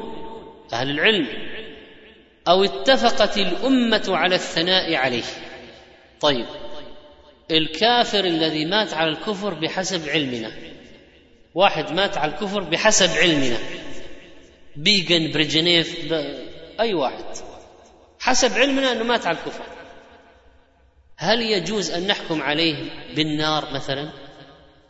أهل 0.74 0.90
العلم. 0.90 1.28
أو 2.48 2.64
اتفقت 2.64 3.38
الأمة 3.38 4.04
على 4.08 4.36
الثناء 4.36 4.96
عليه. 4.96 5.24
طيب 6.22 6.46
الكافر 7.54 8.26
الذي 8.26 8.66
مات 8.66 8.94
على 8.94 9.10
الكفر 9.12 9.54
بحسب 9.54 10.10
علمنا. 10.10 10.52
واحد 11.56 11.92
مات 11.92 12.18
على 12.18 12.32
الكفر 12.32 12.64
بحسب 12.64 13.10
علمنا. 13.18 13.58
بيجن 14.76 15.32
بريجنيف 15.32 16.14
أي 16.80 16.94
واحد. 16.94 17.26
حسب 18.20 18.54
علمنا 18.54 18.92
إنه 18.92 19.04
مات 19.04 19.28
على 19.28 19.38
الكفر. 19.38 19.64
هل 21.18 21.42
يجوز 21.42 21.92
أن 21.92 22.08
نحكم 22.08 22.42
عليه 22.42 22.76
بالنار 23.16 23.74
مثلا؟ 23.74 24.10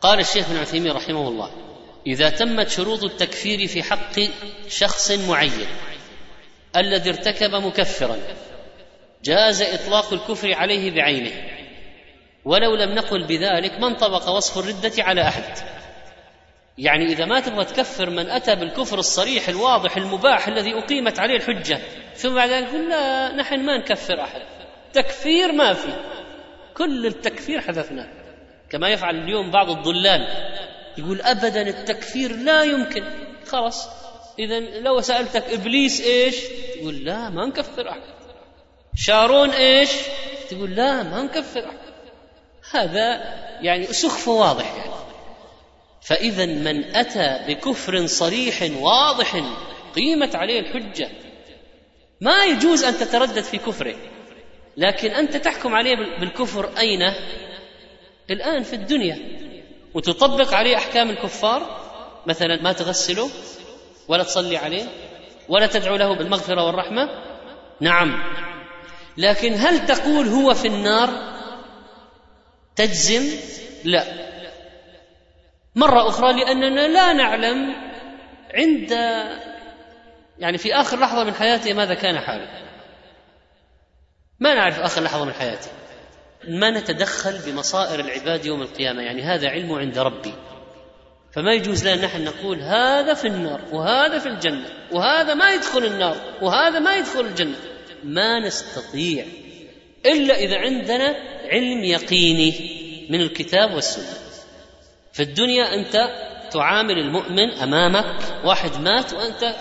قال 0.00 0.20
الشيخ 0.20 0.50
ابن 0.50 0.58
عثيمين 0.58 0.92
رحمه 0.92 1.28
الله 1.28 1.50
إذا 2.06 2.30
تمت 2.30 2.68
شروط 2.68 3.04
التكفير 3.04 3.66
في 3.66 3.82
حق 3.82 4.20
شخص 4.68 5.10
معين 5.10 5.66
الذي 6.76 7.10
ارتكب 7.10 7.54
مكفرا 7.54 8.16
جاز 9.24 9.62
إطلاق 9.62 10.12
الكفر 10.12 10.54
عليه 10.54 10.90
بعينه. 10.90 11.53
ولو 12.44 12.74
لم 12.74 12.94
نقل 12.94 13.24
بذلك 13.24 13.80
ما 13.80 13.86
انطبق 13.86 14.28
وصف 14.28 14.58
الردة 14.58 14.92
على 14.98 15.22
أحد. 15.22 15.58
يعني 16.78 17.12
إذا 17.12 17.24
ما 17.24 17.40
تبغى 17.40 17.64
تكفر 17.64 18.10
من 18.10 18.30
أتى 18.30 18.54
بالكفر 18.54 18.98
الصريح 18.98 19.48
الواضح 19.48 19.96
المباح 19.96 20.48
الذي 20.48 20.78
أقيمت 20.78 21.18
عليه 21.18 21.36
الحجة 21.36 21.80
ثم 22.14 22.34
بعد 22.34 22.50
ذلك 22.50 22.74
لا 22.74 23.32
نحن 23.36 23.60
ما 23.60 23.78
نكفر 23.78 24.20
أحد. 24.20 24.40
تكفير 24.92 25.52
ما 25.52 25.72
في. 25.72 25.92
كل 26.74 27.06
التكفير 27.06 27.60
حذفناه. 27.60 28.08
كما 28.70 28.88
يفعل 28.88 29.16
اليوم 29.16 29.50
بعض 29.50 29.70
الضلال. 29.70 30.28
يقول 30.98 31.20
ابدا 31.20 31.62
التكفير 31.68 32.36
لا 32.36 32.62
يمكن. 32.62 33.04
خلاص. 33.46 33.88
اذا 34.38 34.60
لو 34.60 35.00
سألتك 35.00 35.44
إبليس 35.52 36.00
إيش؟ 36.00 36.36
تقول 36.74 37.04
لا 37.04 37.30
ما 37.30 37.46
نكفر 37.46 37.90
أحد. 37.90 38.00
شارون 38.96 39.50
إيش؟ 39.50 39.90
تقول 40.50 40.70
لا 40.70 41.02
ما 41.02 41.22
نكفر 41.22 41.60
أحد. 41.60 41.83
هذا 42.70 43.34
يعني 43.60 43.86
سخف 43.86 44.28
واضح. 44.28 44.76
يعني 44.76 44.94
فاذا 46.02 46.46
من 46.46 46.96
أتى 46.96 47.38
بكفر 47.48 48.06
صريح 48.06 48.70
واضح 48.80 49.42
قيمت 49.94 50.34
عليه 50.36 50.60
الحجة 50.60 51.10
ما 52.20 52.44
يجوز 52.44 52.84
أن 52.84 52.98
تتردد 52.98 53.40
في 53.42 53.58
كفره 53.58 53.94
لكن 54.76 55.10
أنت 55.10 55.36
تحكم 55.36 55.74
عليه 55.74 55.96
بالكفر 56.20 56.70
أين؟ 56.78 57.12
الآن 58.30 58.62
في 58.62 58.72
الدنيا. 58.72 59.18
وتطبق 59.94 60.54
عليه 60.54 60.76
أحكام 60.76 61.10
الكفار 61.10 61.80
مثلا 62.26 62.62
ما 62.62 62.72
تغسله 62.72 63.30
ولا 64.08 64.22
تصلي 64.22 64.56
عليه 64.56 64.84
ولا 65.48 65.66
تدعو 65.66 65.96
له 65.96 66.16
بالمغفرة 66.16 66.66
والرحمة؟ 66.66 67.08
نعم. 67.80 68.22
لكن 69.16 69.54
هل 69.54 69.86
تقول 69.86 70.28
هو 70.28 70.54
في 70.54 70.68
النار؟ 70.68 71.33
تجزم؟ 72.76 73.38
لا. 73.84 74.04
مرة 75.74 76.08
أخرى 76.08 76.32
لأننا 76.32 76.88
لا 76.88 77.12
نعلم 77.12 77.74
عند 78.54 78.90
يعني 80.38 80.58
في 80.58 80.74
آخر 80.74 81.00
لحظة 81.00 81.24
من 81.24 81.34
حياته 81.34 81.72
ماذا 81.72 81.94
كان 81.94 82.18
حاله 82.18 82.48
ما 84.40 84.54
نعرف 84.54 84.80
آخر 84.80 85.02
لحظة 85.02 85.24
من 85.24 85.32
حياته 85.32 85.70
ما 86.48 86.70
نتدخل 86.70 87.38
بمصائر 87.46 88.00
العباد 88.00 88.46
يوم 88.46 88.62
القيامة. 88.62 89.02
يعني 89.02 89.22
هذا 89.22 89.48
علم 89.48 89.72
عند 89.72 89.98
ربي. 89.98 90.34
فما 91.32 91.52
يجوز 91.52 91.88
لنا 91.88 92.06
نحن 92.06 92.24
نقول 92.24 92.60
هذا 92.60 93.14
في 93.14 93.26
النار 93.26 93.60
وهذا 93.72 94.18
في 94.18 94.26
الجنة 94.26 94.68
وهذا 94.92 95.34
ما 95.34 95.50
يدخل 95.50 95.84
النار 95.84 96.16
وهذا 96.42 96.78
ما 96.78 96.94
يدخل 96.94 97.20
الجنة. 97.20 97.56
ما 98.04 98.46
نستطيع 98.46 99.24
إلا 100.06 100.34
إذا 100.34 100.58
عندنا 100.58 101.33
علم 101.44 101.84
يقيني 101.84 102.54
من 103.10 103.20
الكتاب 103.20 103.74
والسنة. 103.74 104.18
في 105.12 105.22
الدنيا 105.22 105.74
أنت 105.74 105.96
تعامل 106.50 106.98
المؤمن 106.98 107.50
أمامك 107.50 108.16
واحد 108.44 108.80
مات 108.80 109.12
وأنت 109.12 109.54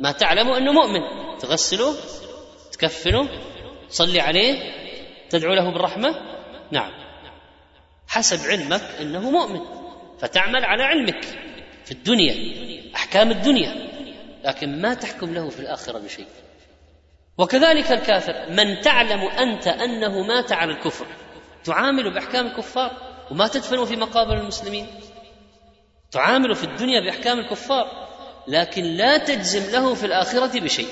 ما 0.00 0.12
تعلم 0.12 0.48
أنه 0.50 0.72
مؤمن. 0.72 1.00
تغسله 1.38 1.94
تكفنه 2.72 3.28
تصلي 3.88 4.20
عليه 4.20 4.72
تدعو 5.30 5.54
له 5.54 5.70
بالرحمة؟ 5.70 6.14
نعم. 6.70 6.92
حسب 8.08 8.50
علمك 8.50 8.82
أنه 9.00 9.30
مؤمن 9.30 9.60
فتعمل 10.20 10.64
على 10.64 10.82
علمك 10.82 11.24
في 11.84 11.92
الدنيا 11.92 12.34
أحكام 12.96 13.30
الدنيا 13.30 13.74
لكن 14.44 14.80
ما 14.80 14.94
تحكم 14.94 15.34
له 15.34 15.48
في 15.48 15.60
الآخرة 15.60 15.98
بشيء. 15.98 16.26
وكذلك 17.38 17.92
الكافر 17.92 18.50
من 18.50 18.80
تعلم 18.80 19.20
أنت 19.20 19.66
أنه 19.68 20.22
مات 20.22 20.52
على 20.52 20.72
الكفر 20.72 21.06
تعامل 21.64 22.14
بأحكام 22.14 22.46
الكفار 22.46 22.90
وما 23.30 23.48
تدفن 23.48 23.84
في 23.84 23.96
مقابر 23.96 24.40
المسلمين 24.40 24.86
تعامل 26.10 26.54
في 26.54 26.64
الدنيا 26.64 27.00
بأحكام 27.00 27.38
الكفار 27.38 28.08
لكن 28.48 28.82
لا 28.82 29.18
تجزم 29.18 29.72
له 29.72 29.94
في 29.94 30.06
الآخرة 30.06 30.60
بشيء. 30.60 30.88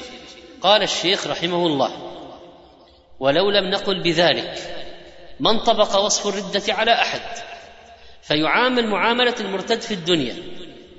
قال 0.60 0.82
الشيخ 0.82 1.26
رحمه 1.26 1.66
الله 1.66 1.90
ولو 3.20 3.50
لم 3.50 3.70
نقل 3.70 4.02
بذلك 4.02 4.54
ما 5.40 5.50
انطبق 5.50 5.96
وصف 5.96 6.26
الردة 6.26 6.74
على 6.74 6.92
أحد 6.92 7.20
فيعامل 8.22 8.86
معاملة 8.86 9.34
المرتد 9.40 9.80
في 9.80 9.94
الدنيا 9.94 10.34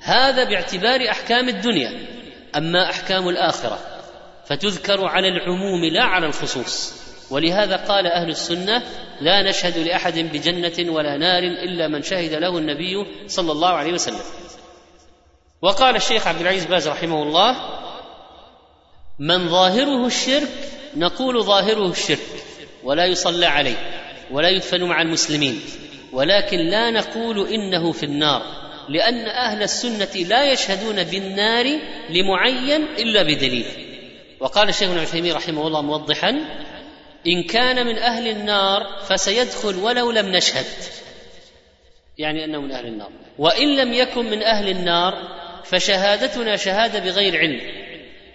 هذا 0.01 0.43
باعتبار 0.43 1.10
أحكام 1.10 1.49
الدنيا 1.49 1.91
أما 2.56 2.89
أحكام 2.89 3.29
الآخرة. 3.29 3.92
فتذكر 4.45 5.06
على 5.06 5.27
العموم 5.27 5.86
لا 5.86 6.03
على 6.03 6.25
الخصوص. 6.25 6.93
ولهذا 7.32 7.75
قال 7.75 8.08
أهل 8.08 8.29
السنة 8.29 8.84
لا 9.21 9.49
نشهد 9.49 9.77
لأحد 9.77 10.19
بجنة 10.19 10.91
ولا 10.91 11.17
نار 11.17 11.43
إلا 11.43 11.88
من 11.88 12.03
شهد 12.03 12.34
له 12.34 12.58
النبي 12.58 13.06
صلى 13.27 13.51
الله 13.51 13.69
عليه 13.69 13.93
وسلم. 13.93 14.21
وقال 15.62 15.95
الشيخ 15.95 16.27
عبد 16.27 16.41
العزيز 16.41 16.65
باز 16.65 16.88
رحمه 16.88 17.23
الله 17.23 17.56
من 19.19 19.49
ظاهره 19.49 20.06
الشرك 20.06 20.49
نقول 20.95 21.43
ظاهره 21.43 21.91
الشرك 21.91 22.43
ولا 22.84 23.06
يصلى 23.06 23.45
عليه 23.45 23.75
ولا 24.32 24.49
يدفن 24.49 24.84
مع 24.84 25.01
المسلمين 25.01 25.62
ولكن 26.13 26.58
لا 26.58 26.91
نقول 26.91 27.47
إنه 27.47 27.91
في 27.91 28.03
النار 28.03 28.41
لأن 28.89 29.25
أهل 29.25 29.63
السنة 29.63 30.23
لا 30.27 30.51
يشهدون 30.51 31.03
بالنار 31.03 31.65
لمعين 32.10 32.84
إلا 32.97 33.23
بدليل. 33.23 33.65
وقال 34.43 34.69
الشيخ 34.69 34.89
ابن 34.89 34.99
عثيمين 34.99 35.34
رحمه 35.34 35.67
الله 35.67 35.82
موضحا 35.82 36.29
إن 37.27 37.43
كان 37.43 37.86
من 37.86 37.97
أهل 37.97 38.27
النار 38.27 39.01
فسيدخل 39.08 39.75
ولو 39.75 40.12
لم 40.12 40.36
نشهد. 40.36 40.65
يعني 42.17 42.45
أنه 42.45 42.62
من 42.62 42.71
أهل 42.71 42.86
النار. 42.86 43.12
وإن 43.38 43.75
لم 43.75 43.93
يكن 43.93 44.25
من 44.25 44.43
أهل 44.43 44.69
النار 44.69 45.13
فشهادتنا 45.63 46.56
شهادة 46.56 46.99
بغير 46.99 47.38
علم. 47.38 47.62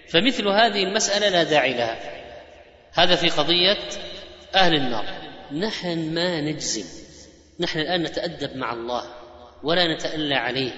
فمثل 0.09 0.49
هذه 0.49 0.83
المسألة 0.83 1.29
لا 1.29 1.42
داعي 1.42 1.75
لها. 1.75 1.99
هذا 2.92 3.14
في 3.14 3.29
قضية 3.29 3.79
أهل 4.55 4.75
النار. 4.75 5.05
نحن 5.53 6.14
ما 6.14 6.40
نجزم. 6.40 6.85
نحن 7.61 7.79
الآن 7.79 8.03
نتأدب 8.03 8.57
مع 8.57 8.73
الله 8.73 9.05
ولا 9.62 9.94
نتألى 9.94 10.35
عليه 10.35 10.73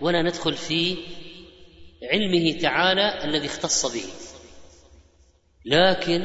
ولا 0.00 0.22
ندخل 0.22 0.54
في 0.54 0.96
علمه 2.12 2.58
تعالى 2.60 3.24
الذي 3.24 3.46
اختص 3.46 3.86
به. 3.86 4.27
لكن 5.68 6.22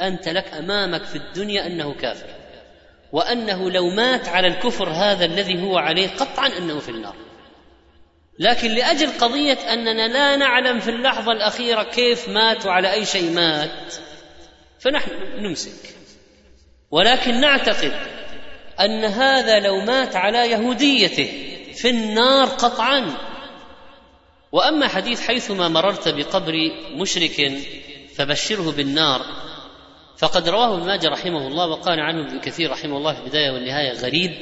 أنت 0.00 0.28
لك 0.28 0.54
أمامك 0.54 1.04
في 1.04 1.16
الدنيا 1.16 1.66
أنه 1.66 1.94
كافر 1.94 2.26
وأنه 3.12 3.70
لو 3.70 3.90
مات 3.90 4.28
على 4.28 4.46
الكفر 4.46 4.88
هذا 4.88 5.24
الذي 5.24 5.62
هو 5.62 5.78
عليه 5.78 6.08
قطعا 6.08 6.48
أنه 6.58 6.78
في 6.78 6.88
النار. 6.88 7.14
لكن 8.38 8.70
لأجل 8.70 9.10
قضية 9.18 9.58
أننا 9.72 10.08
لا 10.08 10.36
نعلم 10.36 10.80
في 10.80 10.90
اللحظة 10.90 11.32
الأخيرة 11.32 11.82
كيف 11.82 12.28
مات 12.28 12.66
وعلى 12.66 12.92
أي 12.92 13.04
شيء 13.04 13.30
مات 13.30 13.94
فنحن 14.80 15.10
نمسك. 15.38 15.94
ولكن 16.90 17.40
نعتقد 17.40 17.92
أن 18.80 19.04
هذا 19.04 19.60
لو 19.60 19.80
مات 19.80 20.16
على 20.16 20.50
يهوديته 20.50 21.32
في 21.74 21.90
النار 21.90 22.46
قطعا. 22.46 23.14
وأما 24.52 24.88
حديث 24.88 25.20
حيثما 25.20 25.68
مررت 25.68 26.08
بقبر 26.08 26.52
مشرك 26.94 27.40
فبشره 28.16 28.72
بالنار. 28.72 29.22
فقد 30.16 30.48
رواه 30.48 30.74
ابن 30.74 30.86
ماجه 30.86 31.08
رحمه 31.08 31.46
الله 31.46 31.66
وقال 31.66 32.00
عنه 32.00 32.28
ابن 32.28 32.40
كثير 32.40 32.70
رحمه 32.70 32.96
الله 32.96 33.12
في 33.12 33.20
البداية 33.20 33.50
والنهاية 33.50 33.92
غريب 33.92 34.32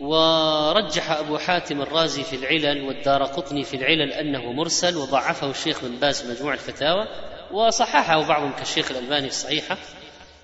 ورجح 0.00 1.10
أبو 1.10 1.38
حاتم 1.38 1.82
الرازي 1.82 2.24
في 2.24 2.36
العلل 2.36 2.82
والدار 2.82 3.24
قطني 3.24 3.64
في 3.64 3.76
العلل 3.76 4.12
أنه 4.12 4.52
مرسل 4.52 4.96
وضعفه 4.96 5.50
الشيخ 5.50 5.84
بن 5.84 5.96
باز 5.96 6.22
في 6.22 6.28
مجموع 6.28 6.54
الفتاوى 6.54 7.06
وصححه 7.52 8.28
بعضهم 8.28 8.52
كالشيخ 8.52 8.90
الألباني 8.90 9.28
في 9.28 9.34
الصحيحة. 9.34 9.78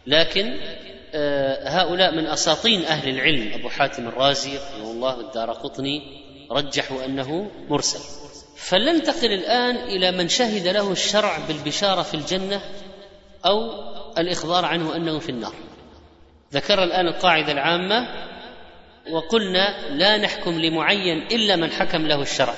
لكن 0.07 0.57
آه، 1.15 1.69
هؤلاء 1.69 2.15
من 2.15 2.27
أساطين 2.27 2.85
أهل 2.85 3.09
العلم 3.09 3.53
أبو 3.55 3.69
حاتم 3.69 4.09
الرازي 4.09 4.57
رحمه 4.57 4.91
الله 4.91 5.19
والدار 5.19 5.53
قطني 5.53 6.03
رجحوا 6.51 7.05
أنه 7.05 7.51
مرسل. 7.69 8.26
فلننتقل 8.57 9.33
الآن 9.33 9.77
إلى 9.77 10.13
من 10.13 10.29
شهد 10.29 10.69
له 10.69 10.93
الشرع 10.93 11.39
بالبشارة 11.49 12.03
في 12.03 12.15
الجنة 12.15 12.61
أو 13.47 13.71
الإخبار 14.19 14.65
عنه 14.65 14.97
أنه 14.97 15.19
في 15.19 15.29
النار. 15.29 15.55
ذكر 16.53 16.83
الآن 16.85 17.07
القاعدة 17.07 17.53
العامة 17.53 18.09
وقلنا 19.11 19.89
لا 19.91 20.17
نحكم 20.17 20.61
لمعين 20.61 21.23
إلا 21.23 21.57
من 21.57 21.71
حكم 21.71 22.07
له 22.07 22.23
الشرع. 22.23 22.55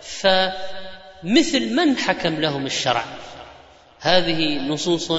فمثل 0.00 1.74
من 1.74 1.96
حكم 1.96 2.40
لهم 2.40 2.66
الشرع؟ 2.66 3.04
هذه 4.00 4.58
نصوص 4.58 5.10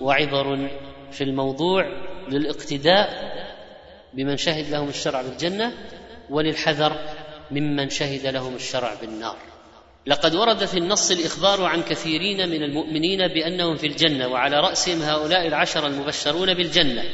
وعبر 0.00 0.70
في 1.12 1.24
الموضوع 1.24 1.84
للاقتداء 2.28 3.30
بمن 4.14 4.36
شهد 4.36 4.70
لهم 4.70 4.88
الشرع 4.88 5.22
بالجنة 5.22 5.72
وللحذر 6.30 6.96
ممن 7.50 7.90
شهد 7.90 8.26
لهم 8.26 8.54
الشرع 8.54 8.94
بالنار. 8.94 9.49
لقد 10.06 10.34
ورد 10.34 10.64
في 10.64 10.78
النص 10.78 11.10
الاخبار 11.10 11.64
عن 11.64 11.82
كثيرين 11.82 12.48
من 12.48 12.62
المؤمنين 12.62 13.28
بانهم 13.28 13.76
في 13.76 13.86
الجنه 13.86 14.28
وعلى 14.28 14.60
راسهم 14.60 15.02
هؤلاء 15.02 15.46
العشر 15.46 15.86
المبشرون 15.86 16.54
بالجنه 16.54 17.04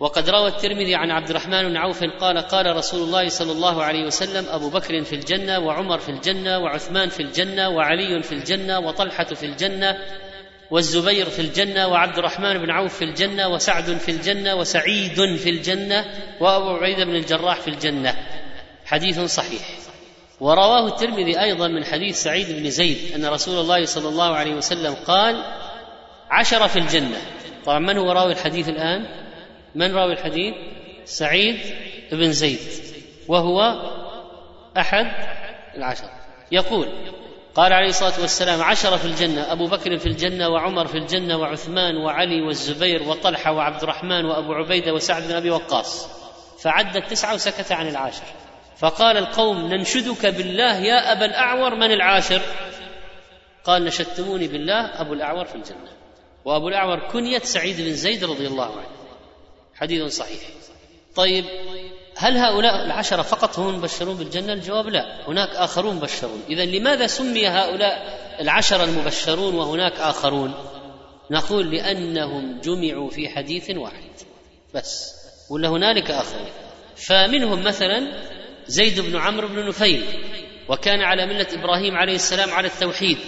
وقد 0.00 0.30
روى 0.30 0.48
الترمذي 0.48 0.94
عن 0.94 1.10
عبد 1.10 1.30
الرحمن 1.30 1.68
بن 1.68 1.76
عوف 1.76 2.04
قال 2.04 2.38
قال 2.38 2.76
رسول 2.76 3.02
الله 3.02 3.28
صلى 3.28 3.52
الله 3.52 3.82
عليه 3.82 4.06
وسلم 4.06 4.46
ابو 4.48 4.70
بكر 4.70 5.04
في 5.04 5.12
الجنه 5.12 5.58
وعمر 5.58 5.98
في 5.98 6.08
الجنه 6.08 6.58
وعثمان 6.58 7.08
في 7.08 7.20
الجنه 7.20 7.68
وعلي 7.68 8.22
في 8.22 8.32
الجنه 8.32 8.78
وطلحه 8.78 9.24
في 9.24 9.46
الجنه 9.46 9.98
والزبير 10.70 11.26
في 11.26 11.42
الجنه 11.42 11.88
وعبد 11.88 12.18
الرحمن 12.18 12.58
بن 12.58 12.70
عوف 12.70 12.96
في 12.96 13.04
الجنه 13.04 13.48
وسعد 13.48 13.98
في 13.98 14.10
الجنه 14.10 14.54
وسعيد 14.54 15.36
في 15.36 15.50
الجنه 15.50 16.04
وابو 16.40 16.70
عبيده 16.70 17.04
بن 17.04 17.16
الجراح 17.16 17.60
في 17.60 17.68
الجنه 17.68 18.14
حديث 18.84 19.20
صحيح 19.20 19.79
ورواه 20.40 20.86
الترمذي 20.86 21.40
أيضا 21.40 21.68
من 21.68 21.84
حديث 21.84 22.22
سعيد 22.22 22.52
بن 22.52 22.70
زيد 22.70 23.12
أن 23.14 23.26
رسول 23.26 23.60
الله 23.60 23.84
صلى 23.84 24.08
الله 24.08 24.36
عليه 24.36 24.54
وسلم 24.54 24.94
قال 25.06 25.44
عشر 26.30 26.68
في 26.68 26.78
الجنة. 26.78 27.18
طبعا 27.64 27.78
من 27.78 27.98
هو 27.98 28.12
راوي 28.12 28.32
الحديث 28.32 28.68
الآن؟ 28.68 29.06
من 29.74 29.96
راوي 29.96 30.12
الحديث؟ 30.12 30.54
سعيد 31.04 31.56
بن 32.12 32.32
زيد. 32.32 32.58
وهو 33.28 33.60
أحد 34.76 35.06
العشر. 35.76 36.10
يقول 36.52 36.88
قال 37.54 37.72
عليه 37.72 37.88
الصلاة 37.88 38.20
والسلام 38.20 38.62
عشر 38.62 38.98
في 38.98 39.04
الجنة. 39.04 39.52
أبو 39.52 39.66
بكر 39.66 39.98
في 39.98 40.06
الجنة 40.06 40.48
وعمر 40.48 40.86
في 40.86 40.98
الجنة 40.98 41.36
وعثمان 41.36 41.96
وعلي 41.96 42.42
والزبير 42.42 43.02
وطلحة 43.02 43.52
وعبد 43.52 43.82
الرحمن 43.82 44.24
وأبو 44.24 44.52
عبيدة 44.52 44.94
وسعد 44.94 45.22
بن 45.22 45.34
أبي 45.34 45.50
وقاص. 45.50 46.08
فعد 46.62 46.96
التسعه 46.96 47.34
وسكت 47.34 47.72
عن 47.72 47.88
العاشر. 47.88 48.22
فقال 48.80 49.16
القوم 49.16 49.66
ننشدك 49.66 50.26
بالله 50.26 50.76
يا 50.76 51.12
أبا 51.12 51.24
الأعور 51.24 51.74
من 51.74 51.92
العاشر؟ 51.92 52.42
قال 53.64 53.84
نشدتموني 53.84 54.48
بالله 54.48 55.00
أبو 55.00 55.12
الأعور 55.12 55.44
في 55.44 55.54
الجنة. 55.54 55.90
وأبو 56.44 56.68
الأعور 56.68 57.08
كنية 57.12 57.38
سعيد 57.38 57.80
بن 57.80 57.92
زيد 57.92 58.24
رضي 58.24 58.46
الله 58.46 58.64
عنه. 58.64 58.96
حديث 59.74 60.16
صحيح. 60.16 60.40
طيب 61.16 61.44
هل 62.16 62.36
هؤلاء 62.36 62.84
العشرة 62.84 63.22
فقط 63.22 63.58
هم 63.58 63.68
المبشرون 63.68 64.16
بالجنة؟ 64.16 64.52
الجواب 64.52 64.86
لا، 64.86 65.28
هناك 65.28 65.48
آخرون 65.48 65.96
مبشرون، 65.96 66.42
إذا 66.48 66.64
لماذا 66.64 67.06
سمي 67.06 67.48
هؤلاء 67.48 68.20
العشرة 68.40 68.84
المبشرون 68.84 69.54
وهناك 69.54 69.92
آخرون؟ 69.92 70.54
نقول 71.30 71.70
لأنهم 71.70 72.60
جمعوا 72.60 73.10
في 73.10 73.28
حديث 73.28 73.70
واحد 73.70 74.10
بس 74.74 75.14
ولا 75.50 75.68
هنالك 75.68 76.10
آخرون؟ 76.10 76.50
فمنهم 76.96 77.64
مثلا 77.64 78.12
زيد 78.70 79.00
بن 79.00 79.16
عمرو 79.16 79.48
بن 79.48 79.68
نفيل 79.68 80.04
وكان 80.68 81.02
على 81.02 81.26
ملة 81.26 81.46
إبراهيم 81.52 81.96
عليه 81.96 82.14
السلام 82.14 82.50
على 82.50 82.68
التوحيد. 82.68 83.18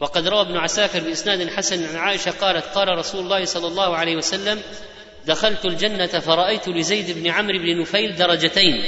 وقد 0.00 0.28
روى 0.28 0.40
ابن 0.40 0.56
عساكر 0.56 1.00
بإسناد 1.00 1.50
حسن 1.50 1.88
عن 1.88 1.96
عائشة 1.96 2.30
قالت 2.30 2.64
قال 2.64 2.98
رسول 2.98 3.20
الله 3.20 3.44
صلى 3.44 3.66
الله 3.66 3.96
عليه 3.96 4.16
وسلم 4.16 4.60
دخلت 5.26 5.64
الجنة 5.64 6.06
فرأيت 6.06 6.68
لزيد 6.68 7.18
بن 7.18 7.30
عمرو 7.30 7.58
بن 7.58 7.80
نفيل 7.80 8.16
درجتين 8.16 8.82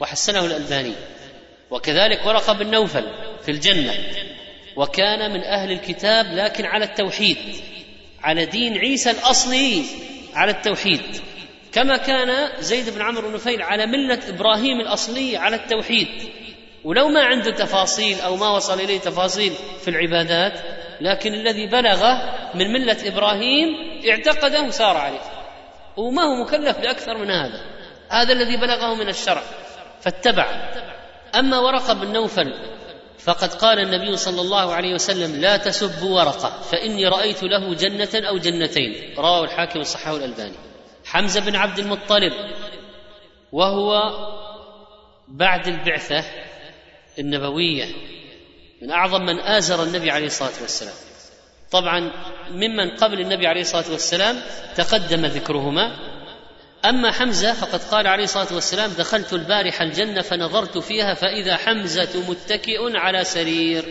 وحسنه 0.00 0.46
الألباني. 0.46 0.92
وكذلك 1.70 2.26
ورقة 2.26 2.52
بن 2.52 2.70
نوفل 2.70 3.04
في 3.44 3.50
الجنة. 3.50 3.94
وكان 4.76 5.30
من 5.32 5.40
أهل 5.40 5.72
الكتاب 5.72 6.26
لكن 6.32 6.64
على 6.64 6.84
التوحيد 6.84 7.36
على 8.20 8.44
دين 8.44 8.78
عيسى 8.78 9.10
الأصلي 9.10 9.82
على 10.34 10.50
التوحيد. 10.50 11.00
كما 11.72 11.96
كان 11.96 12.62
زيد 12.62 12.94
بن 12.94 13.02
عمرو 13.02 13.28
بن 13.28 13.34
نفيل 13.34 13.62
على 13.62 13.86
ملة 13.86 14.18
إبراهيم 14.28 14.80
الأصلي 14.80 15.36
على 15.36 15.56
التوحيد. 15.56 16.08
ولو 16.84 17.08
ما 17.08 17.24
عنده 17.24 17.50
تفاصيل 17.50 18.20
أو 18.20 18.36
ما 18.36 18.48
وصل 18.50 18.80
إليه 18.80 18.98
تفاصيل 18.98 19.52
في 19.80 19.88
العبادات 19.88 20.60
لكن 21.00 21.34
الذي 21.34 21.66
بلغه 21.66 22.34
من 22.54 22.72
ملة 22.72 22.96
إبراهيم 23.08 23.68
اعتقده 24.10 24.62
وسار 24.62 24.96
عليه. 24.96 25.20
وما 25.96 26.22
هو 26.22 26.44
مكلف 26.44 26.78
بأكثر 26.78 27.18
من 27.18 27.30
هذا. 27.30 27.60
هذا 28.08 28.32
الذي 28.32 28.56
بلغه 28.56 28.94
من 28.94 29.08
الشرع. 29.08 29.42
فاتبع. 30.00 30.72
أما 31.34 31.58
ورقة 31.58 31.94
بن 31.94 32.12
نوفل 32.12 32.54
فقد 33.18 33.54
قال 33.54 33.78
النبي 33.78 34.16
صلى 34.16 34.40
الله 34.40 34.74
عليه 34.74 34.94
وسلم 34.94 35.40
لا 35.40 35.56
تسبوا 35.56 36.20
ورقة 36.20 36.62
فإني 36.62 37.08
رأيت 37.08 37.42
له 37.42 37.74
جنة 37.74 38.28
أو 38.28 38.38
جنتين. 38.38 39.14
رواه 39.18 39.44
الحاكم 39.44 39.80
الصحاح 39.80 40.08
الألباني. 40.08 40.71
حمزة 41.12 41.40
بن 41.40 41.56
عبد 41.56 41.78
المطلب 41.78 42.32
وهو 43.52 44.00
بعد 45.28 45.68
البعثة 45.68 46.24
النبوية 47.18 47.84
من 48.82 48.90
أعظم 48.90 49.22
من 49.22 49.40
آزر 49.40 49.82
النبي 49.82 50.10
عليه 50.10 50.26
الصلاة 50.26 50.60
والسلام. 50.60 50.94
طبعا 51.70 52.12
ممن 52.50 52.90
قبل 52.90 53.20
النبي 53.20 53.46
عليه 53.46 53.60
الصلاة 53.60 53.90
والسلام 53.90 54.36
تقدم 54.76 55.26
ذكرهما. 55.26 55.96
أما 56.84 57.12
حمزة 57.12 57.52
فقد 57.52 57.82
قال 57.82 58.06
عليه 58.06 58.24
الصلاة 58.24 58.54
والسلام 58.54 58.90
دخلت 58.90 59.32
البارحة 59.32 59.84
الجنة 59.84 60.20
فنظرت 60.20 60.78
فيها 60.78 61.14
فإذا 61.14 61.56
حمزة 61.56 62.30
متكئ 62.30 62.96
على 62.96 63.24
سرير. 63.24 63.84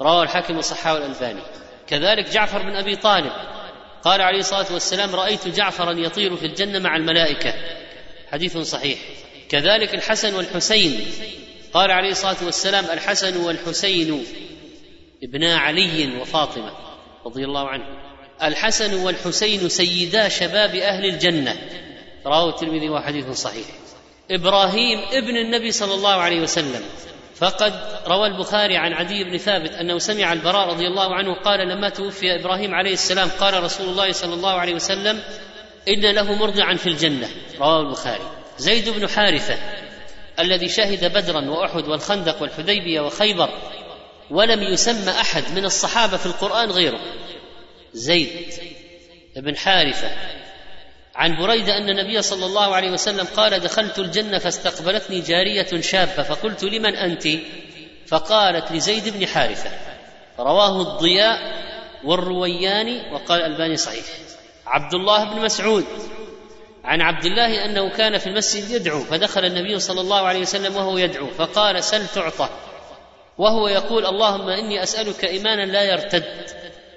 رواه 0.00 0.22
الحاكم 0.22 0.58
وصححه 0.58 0.96
الألباني. 0.96 1.42
كذلك 1.86 2.30
جعفر 2.30 2.62
بن 2.62 2.76
أبي 2.76 2.96
طالب 2.96 3.32
قال 4.06 4.20
عليه 4.20 4.38
الصلاة 4.38 4.72
والسلام 4.72 5.14
رأيت 5.14 5.48
جعفرا 5.48 5.92
يطير 5.92 6.36
في 6.36 6.46
الجنة 6.46 6.78
مع 6.78 6.96
الملائكة. 6.96 7.54
حديث 8.32 8.58
صحيح. 8.58 8.98
كذلك 9.48 9.94
الحسن 9.94 10.34
والحسين. 10.34 11.00
قال 11.72 11.90
عليه 11.90 12.10
الصلاة 12.10 12.36
والسلام 12.44 12.84
الحسن 12.84 13.36
والحسين 13.36 14.26
ابنا 15.22 15.56
علي 15.56 16.16
وفاطمة 16.20 16.70
رضي 17.26 17.44
الله 17.44 17.68
عنه. 17.68 17.84
الحسن 18.42 18.94
والحسين 18.94 19.68
سيدا 19.68 20.28
شباب 20.28 20.74
أهل 20.74 21.04
الجنة. 21.04 21.56
رواه 22.26 22.48
الترمذي 22.48 22.88
وحديث 22.88 23.30
صحيح. 23.30 23.66
إبراهيم 24.30 24.98
ابن 25.12 25.36
النبي 25.36 25.72
صلى 25.72 25.94
الله 25.94 26.14
عليه 26.14 26.40
وسلم. 26.40 26.82
فقد 27.38 27.72
روى 28.06 28.26
البخاري 28.26 28.76
عن 28.76 28.92
عدي 28.92 29.24
بن 29.24 29.38
ثابت 29.38 29.72
أنه 29.72 29.98
سمع 29.98 30.32
البراء 30.32 30.68
رضي 30.68 30.86
الله 30.86 31.14
عنه 31.14 31.34
قال 31.34 31.68
لما 31.68 31.88
توفي 31.88 32.34
إبراهيم 32.34 32.74
عليه 32.74 32.92
السلام 32.92 33.28
قال 33.28 33.64
رسول 33.64 33.88
الله 33.88 34.12
صلى 34.12 34.34
الله 34.34 34.52
عليه 34.52 34.74
وسلم 34.74 35.22
إن 35.88 36.00
له 36.00 36.34
مرضعا 36.34 36.74
في 36.74 36.86
الجنة. 36.86 37.28
رواه 37.58 37.80
البخاري. 37.80 38.30
زيد 38.58 38.88
بن 38.88 39.08
حارثة 39.08 39.58
الذي 40.38 40.68
شهد 40.68 41.12
بدرا 41.12 41.50
وأحد 41.50 41.88
والخندق 41.88 42.42
والحديبية 42.42 43.00
وخيبر 43.00 43.50
ولم 44.30 44.62
يسمى 44.62 45.10
أحد 45.10 45.44
من 45.54 45.64
الصحابة 45.64 46.16
في 46.16 46.26
القرآن 46.26 46.70
غيره. 46.70 47.00
زيد 47.92 48.30
بن 49.36 49.56
حارثة 49.56 50.10
عن 51.16 51.36
بريدة 51.36 51.78
أن 51.78 51.88
النبي 51.88 52.22
صلى 52.22 52.46
الله 52.46 52.74
عليه 52.74 52.90
وسلم 52.90 53.26
قال 53.36 53.60
دخلت 53.60 53.98
الجنة 53.98 54.38
فاستقبلتني 54.38 55.20
جارية 55.20 55.80
شابة 55.80 56.22
فقلت 56.22 56.64
لمن 56.64 56.96
أنت؟ 56.96 57.28
فقالت 58.06 58.72
لزيد 58.72 59.18
بن 59.18 59.26
حارثة. 59.26 59.70
رواه 60.38 60.80
الضياء 60.80 61.38
والروياني 62.04 63.12
وقال 63.12 63.42
الباني 63.42 63.76
صحيح. 63.76 64.04
عبد 64.66 64.94
الله 64.94 65.24
بن 65.24 65.40
مسعود. 65.40 65.84
عن 66.84 67.00
عبد 67.00 67.24
الله 67.24 67.64
أنه 67.64 67.90
كان 67.90 68.18
في 68.18 68.26
المسجد 68.26 68.70
يدعو 68.70 69.00
فدخل 69.00 69.44
النبي 69.44 69.78
صلى 69.78 70.00
الله 70.00 70.20
عليه 70.20 70.40
وسلم 70.40 70.76
وهو 70.76 70.98
يدعو 70.98 71.26
فقال 71.26 71.84
سل 71.84 72.06
تعطى. 72.06 72.48
وهو 73.38 73.68
يقول 73.68 74.06
اللهم 74.06 74.48
إني 74.48 74.82
أسألك 74.82 75.24
إيمانا 75.24 75.62
لا 75.62 75.82
يرتد 75.82 76.50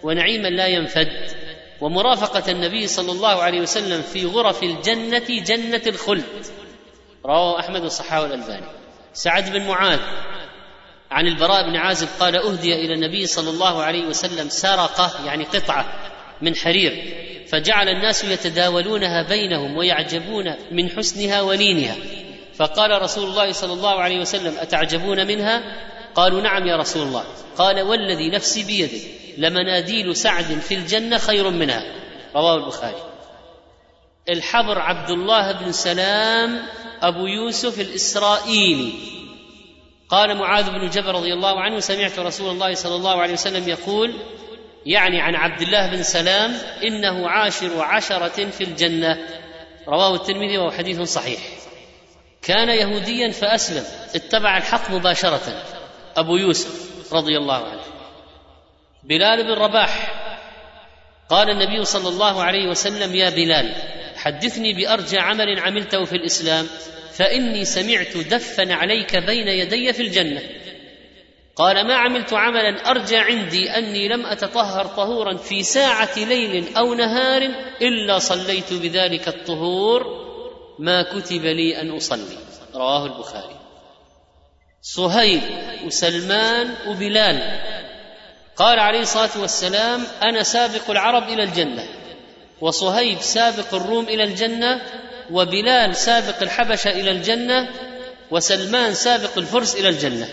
ونعيما 0.03 0.47
لا 0.47 0.67
ينفد. 0.67 1.09
ومرافقة 1.81 2.51
النبي 2.51 2.87
صلى 2.87 3.11
الله 3.11 3.43
عليه 3.43 3.61
وسلم 3.61 4.01
في 4.01 4.25
غرف 4.25 4.63
الجنة 4.63 5.25
جنة 5.29 5.81
الخلد. 5.87 6.45
رواه 7.25 7.59
أحمد 7.59 7.83
وصححه 7.83 8.25
الألباني. 8.25 8.65
سعد 9.13 9.53
بن 9.53 9.67
معاذ 9.67 9.99
عن 11.11 11.27
البراء 11.27 11.69
بن 11.69 11.75
عازب 11.75 12.07
قال 12.19 12.35
أهدي 12.35 12.75
إلى 12.75 12.93
النبي 12.93 13.25
صلى 13.25 13.49
الله 13.49 13.83
عليه 13.83 14.05
وسلم 14.05 14.49
سرقة 14.49 15.25
يعني 15.25 15.43
قطعة 15.43 15.85
من 16.41 16.55
حرير 16.55 17.15
فجعل 17.47 17.89
الناس 17.89 18.23
يتداولونها 18.23 19.23
بينهم 19.23 19.77
ويعجبون 19.77 20.55
من 20.71 20.89
حسنها 20.89 21.41
ولينها. 21.41 21.95
فقال 22.55 23.01
رسول 23.01 23.29
الله 23.29 23.51
صلى 23.51 23.73
الله 23.73 24.01
عليه 24.01 24.19
وسلم 24.19 24.57
أتعجبون 24.59 25.27
منها؟ 25.27 25.63
قالوا 26.15 26.41
نعم 26.41 26.67
يا 26.67 26.77
رسول 26.77 27.07
الله. 27.07 27.23
قال 27.57 27.81
والذي 27.81 28.29
نفسي 28.29 28.63
بيده 28.63 28.99
لمناديل 29.37 30.15
سعد 30.15 30.45
في 30.45 30.75
الجنة 30.75 31.17
خير 31.17 31.49
منها. 31.49 31.83
رواه 32.35 32.55
البخاري. 32.55 33.03
الحبر 34.29 34.79
عبد 34.79 35.09
الله 35.09 35.51
بن 35.51 35.71
سلام 35.71 36.65
أبو 37.01 37.25
يوسف 37.25 37.81
الإسرائيلي. 37.81 38.93
قال 40.09 40.37
معاذ 40.37 40.69
بن 40.69 40.89
جبل 40.89 41.11
رضي 41.11 41.33
الله 41.33 41.59
عنه 41.59 41.79
سمعت 41.79 42.19
رسول 42.19 42.51
الله 42.51 42.73
صلى 42.73 42.95
الله 42.95 43.21
عليه 43.21 43.33
وسلم 43.33 43.69
يقول 43.69 44.13
يعني 44.85 45.21
عن 45.21 45.35
عبد 45.35 45.61
الله 45.61 45.87
بن 45.87 46.03
سلام 46.03 46.57
إنه 46.83 47.29
عاشر 47.29 47.81
عشرة 47.81 48.49
في 48.49 48.63
الجنة. 48.63 49.17
رواه 49.87 50.15
الترمذي 50.15 50.57
وهو 50.57 50.71
حديث 50.71 51.01
صحيح. 51.01 51.39
كان 52.41 52.69
يهوديا 52.69 53.31
فأسلم. 53.31 53.83
اتبع 54.15 54.57
الحق 54.57 54.91
مباشرة. 54.91 55.63
أبو 56.19 56.37
يوسف 56.37 57.13
رضي 57.13 57.37
الله 57.37 57.65
عنه. 57.65 57.83
بلال 59.03 59.43
بن 59.43 59.51
رباح 59.51 60.15
قال 61.29 61.49
النبي 61.49 61.85
صلى 61.85 62.09
الله 62.09 62.43
عليه 62.43 62.69
وسلم 62.69 63.15
يا 63.15 63.29
بلال 63.29 63.75
حدثني 64.15 64.73
بأرجى 64.73 65.17
عمل 65.19 65.59
عملته 65.59 66.03
في 66.05 66.15
الإسلام 66.15 66.67
فإني 67.13 67.65
سمعت 67.65 68.17
دفا 68.17 68.73
عليك 68.73 69.17
بين 69.17 69.47
يدي 69.47 69.93
في 69.93 70.01
الجنة. 70.01 70.41
قال 71.55 71.87
ما 71.87 71.95
عملت 71.95 72.33
عملا 72.33 72.89
أرجى 72.89 73.17
عندي 73.17 73.69
أني 73.69 74.07
لم 74.07 74.25
أتطهر 74.25 74.85
طهورا 74.85 75.37
في 75.37 75.63
ساعة 75.63 76.19
ليل 76.19 76.75
أو 76.77 76.93
نهار 76.93 77.41
إلا 77.81 78.19
صليت 78.19 78.73
بذلك 78.73 79.27
الطهور 79.27 80.03
ما 80.79 81.01
كتب 81.01 81.45
لي 81.45 81.81
أن 81.81 81.91
أصلي. 81.91 82.37
رواه 82.75 83.05
البخاري. 83.05 83.58
صهيب 84.81 85.41
وسلمان 85.85 86.75
وبلال. 86.87 87.59
قال 88.55 88.79
عليه 88.79 88.99
الصلاة 88.99 89.29
والسلام 89.41 90.03
أنا 90.23 90.43
سابق 90.43 90.89
العرب 90.89 91.29
إلى 91.29 91.43
الجنة 91.43 91.87
وصهيب 92.61 93.21
سابق 93.21 93.73
الروم 93.73 94.05
إلى 94.05 94.23
الجنة 94.23 94.81
وبلال 95.31 95.95
سابق 95.95 96.41
الحبشة 96.41 96.91
إلى 96.91 97.11
الجنة 97.11 97.69
وسلمان 98.31 98.93
سابق 98.93 99.37
الفرس 99.37 99.75
إلى 99.75 99.89
الجنة. 99.89 100.27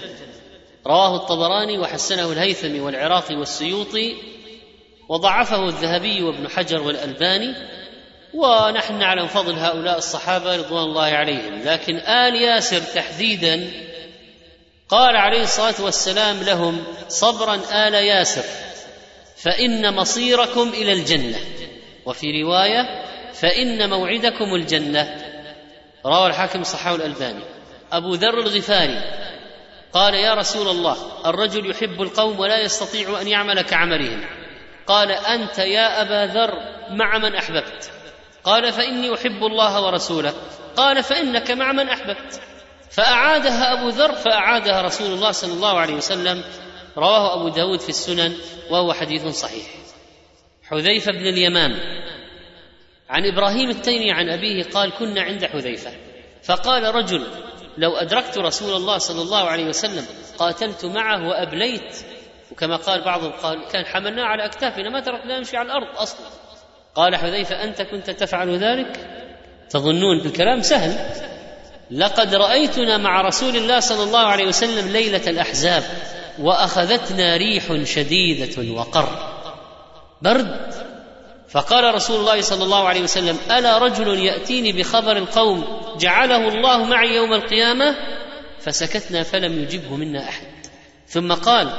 رواه 0.86 1.16
الطبراني 1.16 1.78
وحسنه 1.78 2.32
الهيثمي 2.32 2.80
والعراقي 2.80 3.34
والسيوطي 3.36 4.16
وضعفه 5.08 5.68
الذهبي 5.68 6.22
وابن 6.22 6.48
حجر 6.48 6.82
والألباني 6.82 7.54
ونحن 8.34 8.98
نعلم 8.98 9.26
فضل 9.26 9.54
هؤلاء 9.58 9.98
الصحابة 9.98 10.56
رضوان 10.56 10.84
الله 10.84 11.04
عليهم. 11.04 11.62
لكن 11.64 11.96
آل 11.96 12.34
ياسر 12.34 12.80
تحديدا 12.80 13.70
قال 14.88 15.16
عليه 15.16 15.42
الصلاة 15.42 15.74
والسلام 15.80 16.42
لهم 16.42 16.84
صبرا 17.08 17.54
آل 17.54 17.94
ياسر 17.94 18.44
فإن 19.36 19.94
مصيركم 19.94 20.68
إلى 20.68 20.92
الجنة. 20.92 21.38
وفي 22.06 22.42
رواية 22.42 23.04
فإن 23.32 23.90
موعدكم 23.90 24.54
الجنة. 24.54 25.22
روى 26.06 26.26
الحاكم 26.26 26.62
صححه 26.62 26.94
الألباني. 26.94 27.44
أبو 27.92 28.14
ذر 28.14 28.38
الغفاري 28.38 29.00
قال 29.92 30.14
يا 30.14 30.34
رسول 30.34 30.68
الله 30.68 30.96
الرجل 31.26 31.70
يحب 31.70 32.02
القوم 32.02 32.40
ولا 32.40 32.60
يستطيع 32.60 33.20
أن 33.20 33.28
يعمل 33.28 33.62
كعملهم. 33.62 34.24
قال 34.86 35.10
أنت 35.10 35.58
يا 35.58 36.02
أبا 36.02 36.32
ذر 36.32 36.52
مع 36.90 37.18
من 37.18 37.34
أحببت. 37.34 37.90
قال 38.44 38.72
فإني 38.72 39.14
أحب 39.14 39.44
الله 39.44 39.86
ورسوله. 39.86 40.34
قال 40.76 41.02
فإنك 41.02 41.50
مع 41.50 41.72
من 41.72 41.88
أحببت. 41.88 42.40
فأعادها 42.90 43.72
أبو 43.72 43.88
ذر 43.88 44.12
فأعادها 44.12 44.82
رسول 44.82 45.12
الله 45.12 45.30
صلى 45.30 45.52
الله 45.52 45.80
عليه 45.80 45.94
وسلم. 45.94 46.44
رواه 46.96 47.34
أبو 47.34 47.48
داود 47.48 47.80
في 47.80 47.88
السنن 47.88 48.36
وهو 48.70 48.92
حديث 48.92 49.26
صحيح. 49.26 49.66
حذيفة 50.62 51.12
بن 51.12 51.26
اليمان. 51.26 51.72
عن 53.10 53.26
إبراهيم 53.26 53.70
التيمي 53.70 54.12
عن 54.12 54.28
أبيه 54.28 54.62
قال 54.62 54.92
كنا 54.98 55.22
عند 55.22 55.44
حذيفة. 55.44 55.90
فقال 56.42 56.94
رجل 56.94 57.26
لو 57.78 57.96
أدركت 57.96 58.38
رسول 58.38 58.76
الله 58.76 58.98
صلى 58.98 59.22
الله 59.22 59.44
عليه 59.44 59.64
وسلم 59.64 60.06
قاتلت 60.38 60.84
معه 60.84 61.28
وأبليت. 61.28 61.96
وكما 62.52 62.76
قال 62.76 63.04
بعضهم 63.04 63.32
قال 63.32 63.68
كان 63.68 63.84
حملناه 63.84 64.24
على 64.24 64.44
أكتافنا 64.44 64.90
ما 64.90 65.00
تركناه 65.00 65.36
يمشي 65.36 65.56
على 65.56 65.66
الأرض 65.66 65.96
أصلا. 65.96 66.26
قال 66.94 67.16
حذيفة 67.16 67.64
أنت 67.64 67.82
كنت 67.82 68.10
تفعل 68.10 68.58
ذلك؟ 68.58 69.10
تظنون 69.70 70.22
بالكلام 70.22 70.62
سهل. 70.62 71.25
لقد 71.90 72.34
رأيتنا 72.34 72.98
مع 72.98 73.20
رسول 73.20 73.56
الله 73.56 73.80
صلى 73.80 74.02
الله 74.02 74.26
عليه 74.26 74.46
وسلم 74.46 74.92
ليلة 74.92 75.22
الأحزاب 75.26 75.82
وأخذتنا 76.38 77.36
ريح 77.36 77.84
شديدة 77.84 78.72
وقر. 78.72 79.32
برد. 80.22 80.74
فقال 81.48 81.94
رسول 81.94 82.20
الله 82.20 82.40
صلى 82.40 82.64
الله 82.64 82.88
عليه 82.88 83.00
وسلم 83.00 83.38
ألا 83.50 83.78
رجل 83.78 84.18
يأتيني 84.18 84.72
بخبر 84.72 85.16
القوم 85.16 85.64
جعله 86.00 86.48
الله 86.48 86.84
معي 86.84 87.14
يوم 87.14 87.32
القيامة؟ 87.32 87.96
فسكتنا 88.60 89.22
فلم 89.22 89.62
يجبه 89.62 89.96
منا 89.96 90.28
أحد. 90.28 90.46
ثم 91.08 91.32
قال 91.32 91.70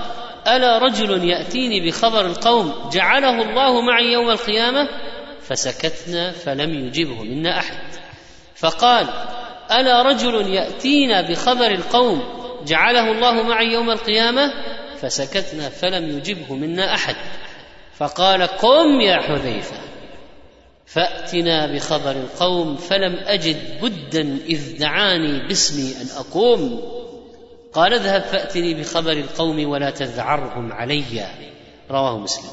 ألا 0.48 0.78
رجل 0.78 1.30
يأتيني 1.30 1.88
بخبر 1.88 2.26
القوم 2.26 2.90
جعله 2.94 3.42
الله 3.42 3.82
معي 3.82 4.14
يوم 4.14 4.30
القيامة؟ 4.30 4.90
فسكتنا 5.42 6.32
فلم 6.32 6.74
يجبه 6.88 7.24
منا 7.24 7.60
أحد. 7.60 7.80
فقال 8.56 9.08
ألا 9.72 10.02
رجل 10.02 10.54
يأتينا 10.54 11.22
بخبر 11.22 11.72
القوم 11.72 12.24
جعله 12.66 13.12
الله 13.12 13.44
معي 13.44 13.74
يوم 13.74 13.90
القيامة 13.90 14.54
فسكتنا 15.02 15.70
فلم 15.70 16.18
يجبه 16.18 16.56
منا 16.56 16.94
أحد. 16.94 17.16
فقال 17.98 18.44
قم 18.44 19.02
يا 19.02 19.18
حذيفة 19.18 19.78
فأتنا 20.86 21.74
بخبر 21.74 22.12
القوم 22.12 22.76
فلم 22.76 23.16
أجد 23.16 23.82
بدا 23.82 24.38
إذ 24.50 24.80
دعاني 24.80 25.48
باسمي 25.48 25.96
أن 26.02 26.08
أقوم. 26.18 26.82
قال 27.74 27.94
اذهب 27.94 28.22
فأتني 28.22 28.74
بخبر 28.74 29.12
القوم 29.12 29.70
ولا 29.70 29.90
تذعرهم 29.90 30.74
علي. 30.74 31.26
رواه 31.92 32.18
مسلم. 32.18 32.52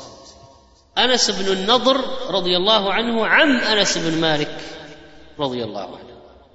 أنس 0.99 1.31
بن 1.31 1.53
النضر 1.53 2.01
رضي 2.31 2.57
الله 2.57 2.93
عنه 2.93 3.27
عم 3.27 3.57
أنس 3.57 3.99
بن 3.99 4.21
مالك 4.21 4.57
رضي 5.39 5.65
الله 5.65 5.97
عنه. 5.97 6.03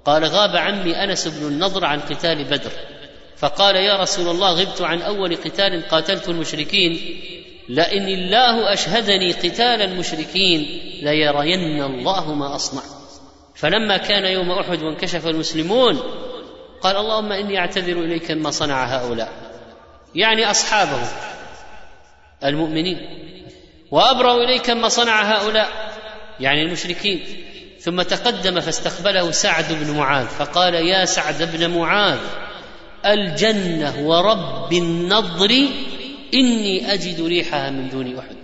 قال 0.04 0.24
غاب 0.24 0.56
عمي 0.56 1.04
أنس 1.04 1.28
بن 1.28 1.46
النضر 1.46 1.84
عن 1.84 2.00
قتال 2.00 2.44
بدر 2.44 2.70
فقال 3.36 3.76
يا 3.76 3.96
رسول 3.96 4.28
الله 4.28 4.52
غبت 4.52 4.80
عن 4.80 5.02
أول 5.02 5.36
قتال 5.36 5.88
قاتلت 5.88 6.28
المشركين 6.28 7.20
لئن 7.68 8.08
الله 8.08 8.72
أشهدني 8.72 9.32
قتال 9.32 9.82
المشركين 9.82 10.60
ليرين 11.02 11.82
الله 11.82 12.34
ما 12.34 12.54
أصنع. 12.54 12.82
فلما 13.54 13.96
كان 13.96 14.24
يوم 14.24 14.50
أحد 14.50 14.82
وانكشف 14.82 15.26
المسلمون 15.26 16.00
قال 16.82 16.96
اللهم 16.96 17.32
إني 17.32 17.58
أعتذر 17.58 17.98
إليك 17.98 18.30
مما 18.30 18.50
صنع 18.50 18.84
هؤلاء. 18.84 19.32
يعني 20.14 20.50
اصحابه 20.50 20.98
المؤمنين 22.44 22.98
وأبرأ 23.90 24.44
إليك 24.44 24.70
ما 24.70 24.88
صنع 24.88 25.22
هؤلاء 25.22 25.68
يعني 26.40 26.62
المشركين. 26.62 27.24
ثم 27.80 28.02
تقدم 28.02 28.60
فاستقبله 28.60 29.30
سعد 29.30 29.72
بن 29.72 29.96
معاذ 29.96 30.26
فقال 30.26 30.74
يا 30.74 31.04
سعد 31.04 31.42
بن 31.42 31.70
معاذ 31.78 32.18
الجنة 33.06 33.94
ورب 34.08 34.72
النضر 34.72 35.50
إني 36.34 36.92
أجد 36.92 37.20
ريحها 37.20 37.70
من 37.70 37.88
دون 37.88 38.18
أحد. 38.18 38.36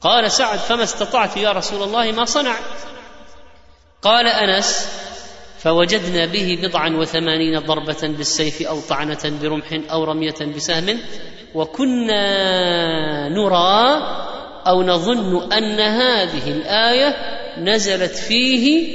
قال 0.00 0.30
سعد 0.30 0.58
فما 0.58 0.82
استطعت 0.82 1.36
يا 1.36 1.52
رسول 1.52 1.82
الله 1.82 2.12
ما 2.12 2.24
صنع 2.24 2.56
قال 4.02 4.26
أنس 4.26 4.88
فوجدنا 5.58 6.26
به 6.26 6.58
بضعا 6.62 6.88
وثمانين 6.88 7.58
ضربة 7.58 8.02
بالسيف 8.02 8.62
أو 8.62 8.80
طعنة 8.80 9.38
برمح 9.42 9.80
أو 9.90 10.04
رمية 10.04 10.34
بسهم 10.56 10.98
وكنا 11.54 13.28
نرى 13.28 14.02
أو 14.66 14.82
نظن 14.82 15.52
أن 15.52 15.80
هذه 15.80 16.50
الآية 16.50 17.35
نزلت 17.58 18.12
فيه 18.12 18.86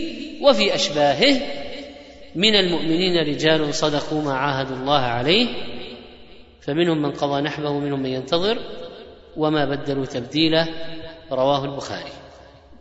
وفي 0.42 0.76
أشباهه 0.76 1.42
من 2.36 2.56
المؤمنين 2.56 3.18
رجال 3.18 3.74
صدقوا 3.74 4.22
ما 4.22 4.34
عاهدوا 4.34 4.76
الله 4.76 5.00
عليه 5.00 5.48
فمنهم 6.62 7.02
من 7.02 7.12
قضى 7.12 7.42
نحبه 7.42 7.70
ومنهم 7.70 8.00
من 8.00 8.10
ينتظر 8.10 8.58
وما 9.38 9.66
بدلوا 9.66 10.06
تبديلا 10.06 10.68
رواه 11.32 11.66
البخاري. 11.66 12.12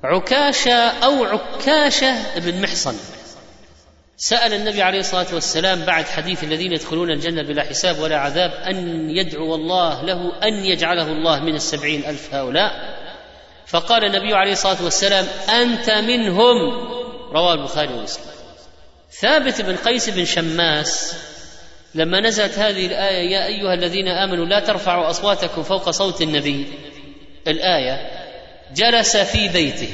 عكاشة 0.05 0.75
أو 0.75 1.25
عكاشة 1.25 2.39
بن 2.39 2.63
محصن 2.63 2.95
سأل 4.17 4.55
النبي 4.55 4.83
عليه 4.83 5.01
الصلاة 5.01 5.35
والسلام 5.35 5.85
بعد 5.85 6.05
حديث 6.05 6.45
الذين 6.45 6.73
يدخلون 6.73 7.11
الجنة 7.11 7.43
بلا 7.43 7.63
حساب 7.63 7.99
ولا 7.99 8.19
عذاب 8.19 8.51
أن 8.51 9.11
يدعو 9.11 9.55
الله 9.55 10.03
له 10.03 10.33
أن 10.43 10.55
يجعله 10.65 11.13
الله 11.13 11.41
من 11.41 11.55
السبعين 11.55 12.05
ألف 12.05 12.35
هؤلاء. 12.35 12.90
فقال 13.71 14.05
النبي 14.05 14.35
عليه 14.35 14.53
الصلاة 14.53 14.85
والسلام 14.85 15.27
أنت 15.49 15.91
منهم. 15.91 16.57
رواه 17.33 17.55
البخاري 17.55 17.95
ومسلم. 17.95 18.25
ثابت 19.21 19.61
بن 19.61 19.77
قيس 19.77 20.09
بن 20.09 20.25
شماس 20.25 21.15
لما 21.95 22.21
نزلت 22.21 22.59
هذه 22.59 22.87
الآية 22.87 23.31
يا 23.31 23.47
أيها 23.47 23.75
الذين 23.75 24.09
آمنوا 24.09 24.47
لا 24.47 24.61
ترفعوا 24.61 25.11
أصواتكم 25.11 25.63
فوق 25.63 25.91
صوت 25.91 26.23
النبي. 26.23 26.67
الآية 27.49 28.11
جلس 28.75 29.17
في 29.17 29.49
بيته 29.49 29.89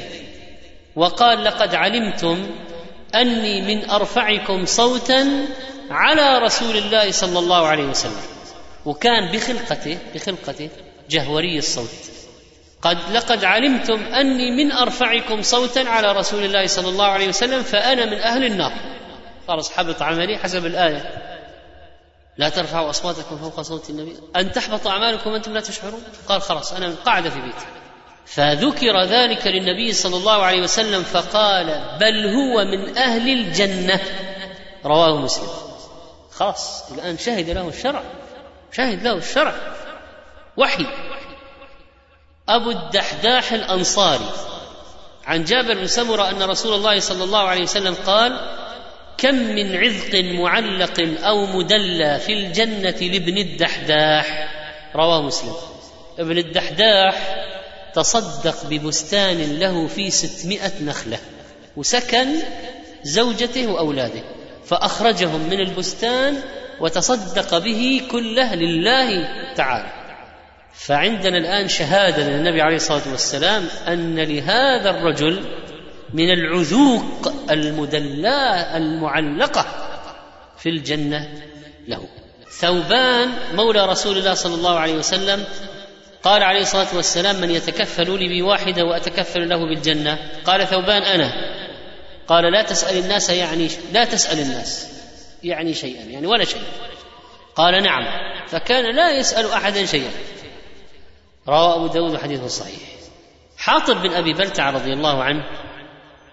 وقال 0.95 1.43
لقد 1.43 1.75
علمتم 1.75 2.49
أني 3.15 3.61
من 3.61 3.89
أرفعكم 3.89 4.65
صوتا 4.65 5.45
على 5.89 6.37
رسول 6.37 6.77
الله 6.77 7.11
صلى 7.11 7.39
الله 7.39 7.67
عليه 7.67 7.85
وسلم. 7.85 8.21
وكان 8.85 9.31
بخلقته 9.31 9.97
بخلقته 10.15 10.69
جهوري 11.09 11.57
الصوت. 11.57 12.16
قد 12.81 12.97
لقد 13.11 13.43
علمتم 13.43 14.03
أني 14.03 14.51
من 14.51 14.71
أرفعكم 14.71 15.41
صوتا 15.41 15.79
على 15.79 16.11
رسول 16.11 16.45
الله 16.45 16.67
صلى 16.67 16.89
الله 16.89 17.05
عليه 17.05 17.27
وسلم 17.27 17.63
فأنا 17.63 18.05
من 18.05 18.17
أهل 18.17 18.45
النار. 18.45 18.71
خلاص 19.47 19.71
حبط 19.71 20.01
عملي 20.01 20.37
حسب 20.37 20.65
الآية. 20.65 21.23
لا 22.37 22.49
ترفعوا 22.49 22.89
أصواتكم 22.89 23.37
فوق 23.37 23.61
صوت 23.61 23.89
النبي. 23.89 24.15
أن 24.35 24.51
تحبط 24.51 24.87
أعمالكم 24.87 25.31
وأنتم 25.31 25.53
لا 25.53 25.61
تشعرون. 25.61 26.03
قال 26.27 26.41
خلاص 26.41 26.73
أنا 26.73 26.95
قاعدة 27.05 27.29
في 27.29 27.39
بيتي. 27.39 27.65
فذكر 28.25 29.03
ذلك 29.03 29.47
للنبي 29.47 29.93
صلى 29.93 30.15
الله 30.15 30.43
عليه 30.43 30.61
وسلم 30.61 31.03
فقال 31.03 31.97
بل 31.99 32.25
هو 32.27 32.65
من 32.65 32.97
أهل 32.97 33.29
الجنة. 33.29 33.99
رواه 34.85 35.17
مسلم. 35.17 35.49
خلاص 36.31 36.91
الآن 36.91 37.17
شهد 37.17 37.49
له 37.49 37.67
الشرع. 37.67 38.03
شهد 38.71 39.03
له 39.03 39.13
الشرع. 39.13 39.53
وحي. 40.57 40.85
أبو 42.49 42.71
الدحداح 42.71 43.53
الأنصاري. 43.53 44.29
عن 45.25 45.43
جابر 45.43 45.73
بن 45.73 45.87
سمرة 45.87 46.29
أن 46.29 46.43
رسول 46.43 46.73
الله 46.73 46.99
صلى 46.99 47.23
الله 47.23 47.39
عليه 47.39 47.63
وسلم 47.63 47.95
قال 48.05 48.39
كم 49.17 49.35
من 49.35 49.75
عذق 49.75 50.15
معلق 50.15 51.17
أو 51.23 51.45
مدلى 51.45 52.19
في 52.19 52.33
الجنة 52.33 52.97
لابن 53.01 53.37
الدحداح؟ 53.37 54.49
رواه 54.95 55.21
مسلم. 55.21 55.53
ابن 56.19 56.37
الدحداح 56.37 57.43
تصدق 57.93 58.65
ببستان 58.65 59.59
له 59.59 59.87
في 59.87 60.11
ستمائة 60.11 60.71
نخلة 60.81 61.17
وسكن 61.77 62.27
زوجته 63.03 63.67
وأولاده 63.67 64.23
فأخرجهم 64.65 65.49
من 65.49 65.59
البستان 65.59 66.41
وتصدق 66.79 67.57
به 67.57 68.01
كله 68.11 68.55
لله 68.55 69.27
تعالى. 69.55 69.96
فعندنا 70.77 71.37
الآن 71.37 71.67
شهادة 71.67 72.23
للنبي 72.23 72.61
عليه 72.61 72.75
الصلاة 72.75 73.11
والسلام 73.11 73.65
أن 73.87 74.19
لهذا 74.19 74.89
الرجل 74.89 75.43
من 76.13 76.29
العذوق 76.33 77.33
المدلاة 77.51 78.77
المعلقة 78.77 79.65
في 80.57 80.69
الجنة 80.69 81.29
له. 81.87 82.07
ثوبان 82.59 83.29
مولى 83.53 83.85
رسول 83.85 84.17
الله 84.17 84.33
صلى 84.33 84.55
الله 84.55 84.79
عليه 84.79 84.95
وسلم 84.95 85.43
قال 86.23 86.43
عليه 86.43 86.61
الصلاة 86.61 86.95
والسلام 86.95 87.35
من 87.35 87.51
يتكفل 87.51 88.19
لي 88.19 88.41
بواحدة 88.41 88.83
وأتكفل 88.83 89.49
له 89.49 89.57
بالجنة. 89.57 90.19
قال 90.45 90.67
ثوبان 90.67 91.01
أنا. 91.01 91.31
قال 92.27 92.51
لا 92.51 92.61
تسأل 92.61 92.97
الناس 92.97 93.29
يعني 93.29 93.69
لا 93.93 94.05
تسأل 94.05 94.39
الناس 94.39 94.87
يعني 95.43 95.73
شيئا 95.73 96.03
يعني 96.03 96.27
ولا 96.27 96.43
شيء. 96.43 96.61
قال 97.55 97.83
نعم. 97.83 98.03
فكان 98.47 98.95
لا 98.95 99.19
يسأل 99.19 99.51
احدا 99.51 99.85
شيئا. 99.85 100.11
رواه 101.47 101.75
أبو 101.75 101.87
داود 101.87 102.17
حديث 102.17 102.45
صحيح. 102.45 102.79
حاطب 103.57 104.01
بن 104.01 104.13
أبي 104.13 104.33
بلتع 104.33 104.69
رضي 104.69 104.93
الله 104.93 105.23
عنه 105.23 105.43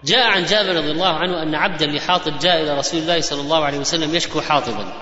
جاء 0.03 0.27
عن 0.27 0.45
جابر 0.45 0.75
رضي 0.75 0.91
الله 0.91 1.13
عنه 1.13 1.43
أن 1.43 1.55
عبدا 1.55 1.85
لحاطب 1.85 2.39
جاء 2.39 2.61
إلى 2.61 2.77
رسول 2.77 2.99
الله 3.01 3.21
صلى 3.21 3.41
الله 3.41 3.65
عليه 3.65 3.77
وسلم 3.77 4.15
يشكو 4.15 4.41
حاطبا. 4.41 4.93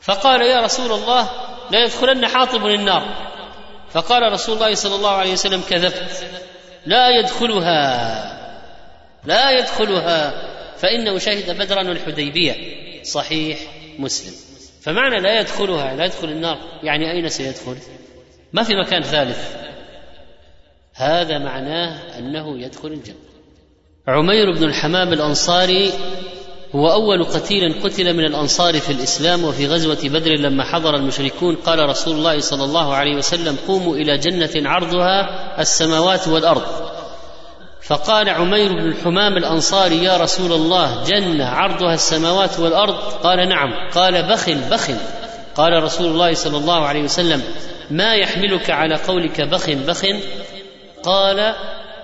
فقال 0.00 0.42
يا 0.42 0.60
رسول 0.60 0.92
الله 0.92 1.30
لا 1.70 1.84
يدخلن 1.84 2.26
حاطب 2.26 2.66
النار 2.66 3.28
فقال 3.90 4.32
رسول 4.32 4.54
الله 4.54 4.74
صلى 4.74 4.94
الله 4.94 5.10
عليه 5.10 5.32
وسلم 5.32 5.62
كذبت. 5.68 6.30
لا 6.86 7.08
يدخلها. 7.18 8.38
لا 9.24 9.50
يدخلها. 9.50 10.48
فإنه 10.76 11.18
شهد 11.18 11.58
بدرا 11.58 11.88
والحديبيه 11.88 12.54
صحيح 13.02 13.58
مسلم. 13.98 14.34
فمعنى 14.82 15.20
لا 15.20 15.40
يدخلها 15.40 15.94
لا 15.94 16.04
يدخل 16.04 16.28
النار 16.28 16.58
يعني 16.82 17.10
أين 17.10 17.28
سيدخل؟ 17.28 17.76
ما 18.52 18.62
في 18.62 18.74
مكان 18.74 19.02
ثالث. 19.02 19.38
هذا 20.94 21.38
معناه 21.38 22.18
أنه 22.18 22.58
يدخل 22.58 22.88
الجنة. 22.88 23.16
عمير 24.08 24.52
بن 24.52 24.64
الحمام 24.64 25.12
الأنصاري 25.12 25.92
هو 26.74 26.92
أول 26.92 27.24
قتيل 27.24 27.82
قتل 27.82 28.14
من 28.14 28.24
الأنصار 28.24 28.80
في 28.80 28.92
الإسلام 28.92 29.44
وفي 29.44 29.66
غزوة 29.66 29.98
بدر 30.04 30.30
لما 30.30 30.64
حضر 30.64 30.94
المشركون. 30.94 31.54
قال 31.54 31.88
رسول 31.88 32.16
الله 32.16 32.40
صلى 32.40 32.64
الله 32.64 32.94
عليه 32.94 33.16
وسلم 33.16 33.56
قوموا 33.68 33.96
إلى 33.96 34.18
جنة 34.18 34.68
عرضها 34.68 35.28
السماوات 35.60 36.28
والأرض. 36.28 36.62
فقال 37.82 38.28
عمير 38.28 38.72
بن 38.72 38.88
الحمام 38.88 39.36
الأنصاري 39.36 40.04
يا 40.04 40.16
رسول 40.16 40.52
الله 40.52 41.04
جنة 41.04 41.44
عرضها 41.44 41.94
السماوات 41.94 42.60
والأرض؟ 42.60 42.94
قال 42.94 43.48
نعم. 43.48 43.90
قال 43.94 44.22
بخل 44.22 44.60
بخل. 44.70 44.96
قال 45.56 45.82
رسول 45.82 46.06
الله 46.06 46.34
صلى 46.34 46.56
الله 46.56 46.86
عليه 46.86 47.02
وسلم 47.02 47.42
ما 47.90 48.14
يحملك 48.14 48.70
على 48.70 48.94
قولك 48.94 49.40
بخ 49.40 49.70
بخ؟ 49.70 50.06
قال 51.02 51.54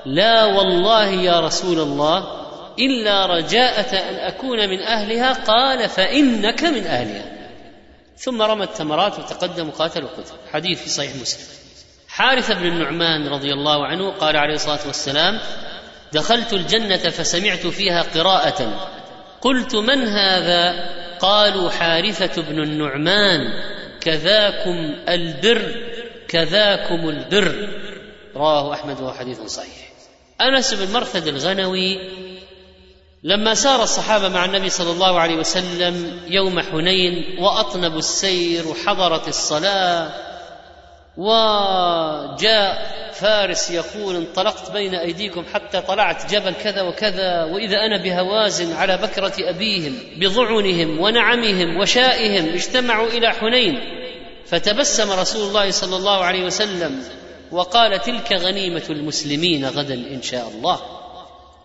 لا 0.07 0.45
والله 0.45 1.09
يا 1.09 1.41
رسول 1.41 1.80
الله 1.80 2.45
إلا 2.78 3.26
رجاءة 3.26 3.97
أن 3.97 4.14
أكون 4.14 4.68
من 4.68 4.82
أهلها 4.82 5.32
قال 5.32 5.89
فإنك 5.89 6.64
من 6.64 6.87
أهلها. 6.87 7.24
ثم 8.16 8.43
رمى 8.43 8.64
التمرات 8.64 9.18
وتقدم 9.18 9.68
وقاتل 9.68 10.05
وقتل. 10.05 10.35
حديث 10.53 10.82
في 10.82 10.89
صحيح 10.89 11.16
مسلم. 11.16 11.47
حارث 12.09 12.53
بن 12.53 12.66
النعمان 12.66 13.28
رضي 13.28 13.53
الله 13.53 13.87
عنه 13.87 14.11
قال 14.11 14.37
عليه 14.37 14.55
الصلاة 14.55 14.87
والسلام 14.87 15.41
دخلت 16.12 16.53
الجنة 16.53 16.97
فسمعت 16.97 17.66
فيها 17.66 18.03
قراءة. 18.03 18.89
قلت 19.41 19.74
من 19.74 20.09
هذا؟ 20.09 20.91
قالوا 21.18 21.70
حارثة 21.70 22.43
بن 22.43 22.62
النعمان. 22.62 23.41
كذاكم 24.05 24.95
البر 25.09 25.75
كذاكم 26.29 27.09
البر. 27.09 27.69
رواه 28.37 28.75
أحمد 28.75 29.01
وهو 29.01 29.13
حديث 29.13 29.41
صحيح. 29.41 29.93
أنس 30.41 30.75
بن 30.75 30.93
مرثد 30.93 31.27
الغنوي 31.27 31.99
لما 33.23 33.55
سار 33.55 33.83
الصحابة 33.83 34.29
مع 34.29 34.45
النبي 34.45 34.71
صلى 34.71 34.91
الله 34.91 35.21
عليه 35.21 35.37
وسلم 35.37 36.21
يوم 36.27 36.61
حنين 36.61 37.39
وأطنبوا 37.39 37.99
السير 37.99 38.69
وحضرت 38.69 39.29
الصلاة 39.29 40.34
وجاء 41.17 42.95
فارس 43.12 43.71
يقول 43.71 44.17
انطلقت 44.17 44.71
بين 44.71 44.95
أيديكم 44.95 45.45
حتى 45.55 45.81
طلعت 45.81 46.31
جبل 46.35 46.55
كذا 46.55 46.83
وكذا 46.83 47.45
وإذا 47.45 47.77
أنا 47.87 48.03
بهوازن 48.03 48.77
على 48.77 48.97
بكرة 48.97 49.33
أبيهم 49.39 49.99
بضعنهم 50.17 51.01
ونعمهم 51.01 51.77
وشائهم 51.77 52.55
اجتمعوا 52.55 53.09
إلى 53.09 53.33
حنين. 53.33 53.81
فتبسم 54.47 55.21
رسول 55.21 55.49
الله 55.49 55.71
صلى 55.71 55.97
الله 55.97 56.25
عليه 56.25 56.45
وسلم 56.45 57.03
وقال 57.53 58.01
تلك 58.03 58.33
غنيمة 58.33 58.85
المسلمين 58.91 59.67
غدا 59.67 59.95
إن 59.95 60.23
شاء 60.23 60.49
الله. 60.49 60.81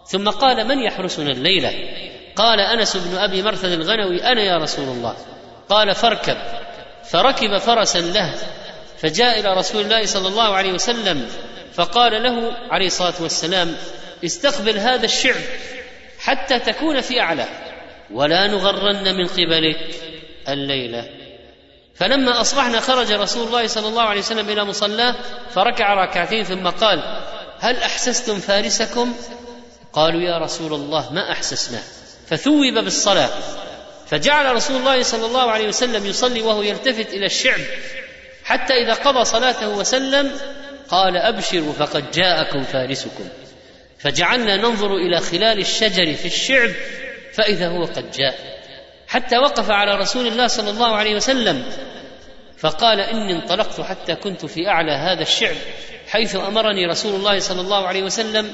ثم 0.06 0.30
قال 0.30 0.68
من 0.68 0.80
يحرسنا 0.80 1.32
الليلة؟ 1.32 1.74
قال 2.36 2.60
أنس 2.60 2.98
بن 2.98 3.18
أبي 3.18 3.44
مرثد 3.44 3.72
الغنوي 3.72 4.24
أنا 4.24 4.42
يا 4.42 4.58
رسول 4.58 4.88
الله. 4.88 5.16
قال 5.70 5.96
فاركب. 5.96 6.38
فركب 7.04 7.58
فرسا 7.58 8.00
له. 8.00 8.34
فجاء 9.02 9.40
إلى 9.40 9.54
رسول 9.54 9.82
الله 9.82 10.06
صلى 10.06 10.28
الله 10.28 10.56
عليه 10.56 10.72
وسلم 10.72 11.28
فقال 11.74 12.24
له 12.24 12.58
عليه 12.72 12.88
الصلاة 12.88 13.14
والسلام 13.20 13.76
استقبل 14.26 14.78
هذا 14.78 15.06
الشعب 15.06 15.42
حتى 16.20 16.60
تكون 16.60 17.02
في 17.02 17.20
أعلى 17.22 17.46
ولا 18.12 18.48
نغرن 18.48 19.16
من 19.16 19.28
قبلك 19.28 19.96
الليلة. 20.50 21.10
فلما 21.96 22.42
أصبحنا 22.42 22.80
خرج 22.80 23.12
رسول 23.12 23.48
الله 23.48 23.68
صلى 23.68 23.88
الله 23.88 24.02
عليه 24.02 24.20
وسلم 24.20 24.50
إلى 24.50 24.66
مصلاه 24.66 25.16
فركع 25.54 25.94
ركعتين 25.94 26.44
ثم 26.44 26.68
قال 26.68 27.22
هل 27.60 27.78
أحسستم 27.78 28.40
فارسكم؟ 28.40 29.14
قالوا 29.94 30.22
يا 30.22 30.38
رسول 30.38 30.74
الله 30.74 31.14
ما 31.14 31.32
احسسناه 31.32 31.84
فثوب 32.28 32.74
بالصلاة. 32.74 33.30
فجعل 34.08 34.56
رسول 34.56 34.76
الله 34.76 35.04
صلى 35.04 35.26
الله 35.26 35.52
عليه 35.52 35.68
وسلم 35.68 36.06
يصلي 36.06 36.42
وهو 36.42 36.62
يلتفت 36.62 37.14
إلى 37.14 37.26
الشعب. 37.26 37.60
حتى 38.50 38.74
إذا 38.74 38.94
قضى 38.94 39.26
صلاته 39.26 39.70
وسلم 39.70 40.32
قال 40.90 41.18
أبشروا 41.18 41.74
فقد 41.74 42.12
جاءكم 42.12 42.64
فارسكم. 42.64 43.24
فجعلنا 44.00 44.58
ننظر 44.58 44.96
إلى 44.96 45.22
خلال 45.22 45.60
الشجر 45.60 46.14
في 46.14 46.26
الشعب 46.26 46.70
فإذا 47.34 47.68
هو 47.68 47.86
قد 47.86 48.12
جاء. 48.12 48.36
حتى 49.08 49.38
وقف 49.38 49.72
على 49.72 49.96
رسول 49.96 50.28
الله 50.28 50.48
صلى 50.48 50.70
الله 50.70 50.96
عليه 50.96 51.16
وسلم 51.16 51.64
فقال 52.58 53.00
إني 53.00 53.34
انطلقت 53.34 53.82
حتى 53.82 54.16
كنت 54.16 54.46
في 54.46 54.68
أعلى 54.68 54.92
هذا 54.92 55.22
الشعب 55.22 55.56
حيث 56.10 56.36
أمرني 56.36 56.86
رسول 56.86 57.16
الله 57.16 57.40
صلى 57.40 57.62
الله 57.62 57.88
عليه 57.88 58.04
وسلم. 58.04 58.54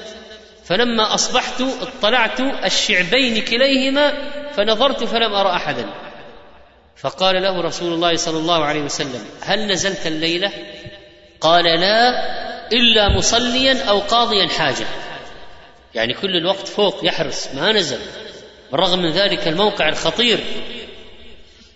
فلما 0.65 1.13
أصبحت 1.13 1.61
اطلعت 1.81 2.39
الشعبين 2.65 3.41
كليهما 3.41 4.13
فنظرت 4.57 5.03
فلم 5.03 5.33
أرى 5.33 5.49
أحدا. 5.49 5.85
فقال 7.05 7.41
له 7.41 7.61
رسول 7.61 7.93
الله 7.93 8.15
صلى 8.15 8.37
الله 8.37 8.65
عليه 8.65 8.81
وسلم 8.81 9.25
هل 9.41 9.67
نزلت 9.67 10.07
الليلة؟ 10.07 10.51
قال 11.41 11.63
لا 11.63 12.09
إلا 12.73 13.17
مصليا 13.17 13.83
أو 13.89 13.99
قاضيا 13.99 14.47
حاجة. 14.47 14.85
يعني 15.95 16.13
كل 16.13 16.35
الوقت 16.35 16.67
فوق 16.67 16.99
يحرس 17.03 17.49
ما 17.55 17.71
نزل. 17.71 17.99
بالرغم 18.71 18.99
من 18.99 19.11
ذلك 19.11 19.47
الموقع 19.47 19.89
الخطير. 19.89 20.39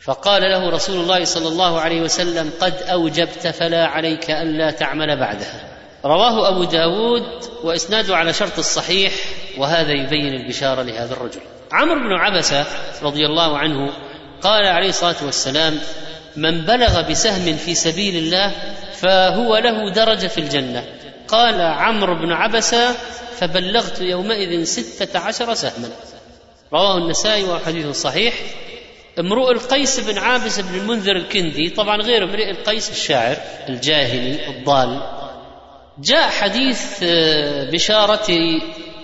فقال 0.01 0.41
له 0.41 0.69
رسول 0.69 1.01
الله 1.01 1.23
صلى 1.23 1.47
الله 1.47 1.79
عليه 1.79 2.01
وسلم 2.01 2.51
قد 2.61 2.73
أوجبت 2.73 3.47
فلا 3.47 3.85
عليك 3.85 4.31
ألا 4.31 4.71
تعمل 4.71 5.19
بعدها. 5.19 5.77
رواه 6.05 6.49
أبو 6.49 6.63
داود 6.63 7.23
وإسناده 7.63 8.17
على 8.17 8.33
شرط 8.33 8.57
الصحيح 8.57 9.13
وهذا 9.57 9.91
يبين 9.91 10.33
البشارة 10.33 10.81
لهذا 10.81 11.13
الرجل. 11.13 11.41
عمرو 11.71 11.99
بن 11.99 12.13
عبسة 12.13 12.65
رضي 13.01 13.25
الله 13.25 13.57
عنه 13.57 14.08
قال 14.41 14.65
عليه 14.65 14.89
الصلاة 14.89 15.15
والسلام 15.25 15.79
من 16.35 16.65
بلغ 16.65 17.01
بسهم 17.09 17.57
في 17.57 17.75
سبيل 17.75 18.15
الله 18.15 18.51
فهو 18.93 19.57
له 19.57 19.93
درجة 19.93 20.27
في 20.27 20.37
الجنة. 20.37 20.85
قال 21.27 21.61
عمرو 21.61 22.15
بن 22.15 22.31
عبسة 22.31 22.95
فبلغت 23.39 24.01
يومئذ 24.01 24.63
ستة 24.63 25.19
عشر 25.19 25.53
سهما. 25.53 25.89
رواه 26.73 26.97
النسائي 26.97 27.43
وحديث 27.43 27.87
صحيح. 27.87 28.33
امرؤ 29.19 29.51
القيس 29.51 29.99
بن 29.99 30.17
عابس 30.17 30.59
بن 30.59 30.79
المنذر 30.79 31.15
الكندي 31.15 31.69
طبعا 31.69 32.01
غير 32.01 32.23
امرئ 32.23 32.51
القيس 32.51 32.91
الشاعر 32.91 33.37
الجاهلي 33.69 34.47
الضال 34.49 35.01
جاء 35.99 36.29
حديث 36.29 37.03
آه، 37.03 37.69
بشارة 37.71 38.27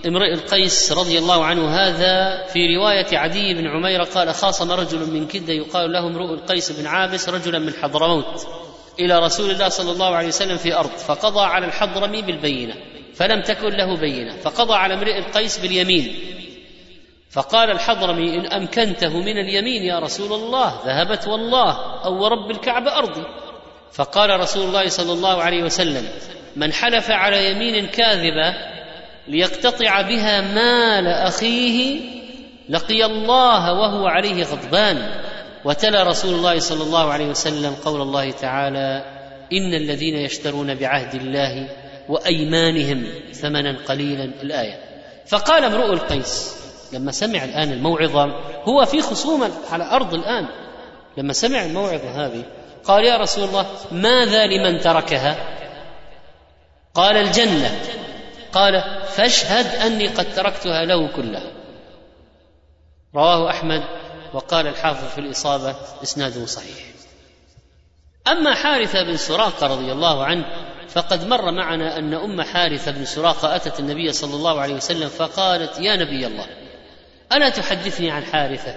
امرئ 0.05 0.33
القيس 0.33 0.91
رضي 0.91 1.19
الله 1.19 1.45
عنه 1.45 1.69
هذا 1.69 2.45
في 2.47 2.75
رواية 2.75 3.17
عدي 3.17 3.53
بن 3.53 3.67
عمير 3.67 4.03
قال 4.03 4.33
خاصم 4.33 4.71
رجل 4.71 5.11
من 5.11 5.27
كدة 5.27 5.53
يقال 5.53 5.91
له 5.91 6.07
امرؤ 6.07 6.33
القيس 6.33 6.71
بن 6.71 6.87
عابس 6.87 7.29
رجلا 7.29 7.59
من 7.59 7.73
حضرموت 7.73 8.47
إلى 8.99 9.19
رسول 9.19 9.51
الله 9.51 9.69
صلى 9.69 9.91
الله 9.91 10.15
عليه 10.15 10.27
وسلم 10.27 10.57
في 10.57 10.75
أرض 10.75 10.89
فقضى 10.89 11.41
على 11.41 11.65
الحضرمي 11.65 12.21
بالبينة 12.21 12.75
فلم 13.15 13.41
تكن 13.41 13.69
له 13.69 13.97
بينة 13.97 14.37
فقضى 14.37 14.73
على 14.73 14.93
امرئ 14.93 15.17
القيس 15.17 15.57
باليمين. 15.57 16.15
فقال 17.31 17.71
الحضرمي 17.71 18.35
إن 18.35 18.45
أمكنته 18.45 19.19
من 19.19 19.37
اليمين 19.37 19.83
يا 19.83 19.99
رسول 19.99 20.33
الله 20.33 20.81
ذهبت 20.85 21.27
والله 21.27 22.03
أو 22.05 22.23
ورب 22.23 22.51
الكعبة 22.51 22.97
أرضي. 22.97 23.23
فقال 23.93 24.39
رسول 24.39 24.67
الله 24.67 24.87
صلى 24.87 25.13
الله 25.13 25.43
عليه 25.43 25.63
وسلم 25.63 26.07
من 26.55 26.73
حلف 26.73 27.11
على 27.11 27.51
يمين 27.51 27.87
كاذبة 27.87 28.75
ليقتطع 29.27 30.01
بها 30.01 30.41
مال 30.41 31.07
أخيه 31.07 31.99
لقي 32.69 33.05
الله 33.05 33.73
وهو 33.73 34.07
عليه 34.07 34.43
غضبان. 34.43 35.21
وتلا 35.65 36.03
رسول 36.03 36.33
الله 36.33 36.59
صلى 36.59 36.83
الله 36.83 37.13
عليه 37.13 37.25
وسلم 37.25 37.75
قول 37.85 38.01
الله 38.01 38.31
تعالى 38.31 39.03
إن 39.53 39.73
الذين 39.73 40.17
يشترون 40.17 40.75
بعهد 40.75 41.15
الله 41.15 41.69
وأيمانهم 42.09 43.03
ثمنا 43.33 43.77
قليلا 43.87 44.23
الآية. 44.23 44.79
فقال 45.27 45.63
امرؤ 45.63 45.93
القيس 45.93 46.55
لما 46.93 47.11
سمع 47.11 47.43
الآن 47.43 47.71
الموعظة 47.71 48.25
هو 48.63 48.85
في 48.85 49.01
خصومة 49.01 49.51
على 49.71 49.83
أرض 49.91 50.13
الآن. 50.13 50.47
لما 51.17 51.33
سمع 51.33 51.65
الموعظة 51.65 52.25
هذه 52.25 52.43
قال 52.83 53.05
يا 53.05 53.17
رسول 53.17 53.43
الله 53.43 53.65
ماذا 53.91 54.45
لمن 54.45 54.79
تركها؟ 54.79 55.35
قال 56.93 57.17
الجنة. 57.17 57.79
قال 58.53 58.83
فاشهد 59.17 59.65
أني 59.75 60.07
قد 60.07 60.35
تركتها 60.35 60.85
له 60.85 61.07
كلها 61.07 61.51
رواه 63.15 63.49
أحمد 63.49 63.83
وقال 64.33 64.67
الحافظ 64.67 65.07
في 65.07 65.17
الإصابة 65.17 65.75
إسناده 66.03 66.45
صحيح. 66.45 66.85
أما 68.27 68.53
حارثة 68.53 69.03
بن 69.03 69.17
سراقة 69.17 69.67
رضي 69.67 69.91
الله 69.91 70.25
عنه 70.25 70.45
فقد 70.89 71.27
مر 71.27 71.51
معنا 71.51 71.97
أن 71.97 72.13
أم 72.13 72.41
حارثة 72.41 72.91
بن 72.91 73.05
سراقة 73.05 73.55
أتت 73.55 73.79
النبي 73.79 74.11
صلى 74.11 74.33
الله 74.33 74.61
عليه 74.61 74.75
وسلم 74.75 75.09
فقالت 75.09 75.79
يا 75.79 75.95
نبي 75.95 76.27
الله 76.27 76.47
ألا 77.33 77.49
تحدثني 77.49 78.11
عن 78.11 78.23
حارثة؟ 78.23 78.75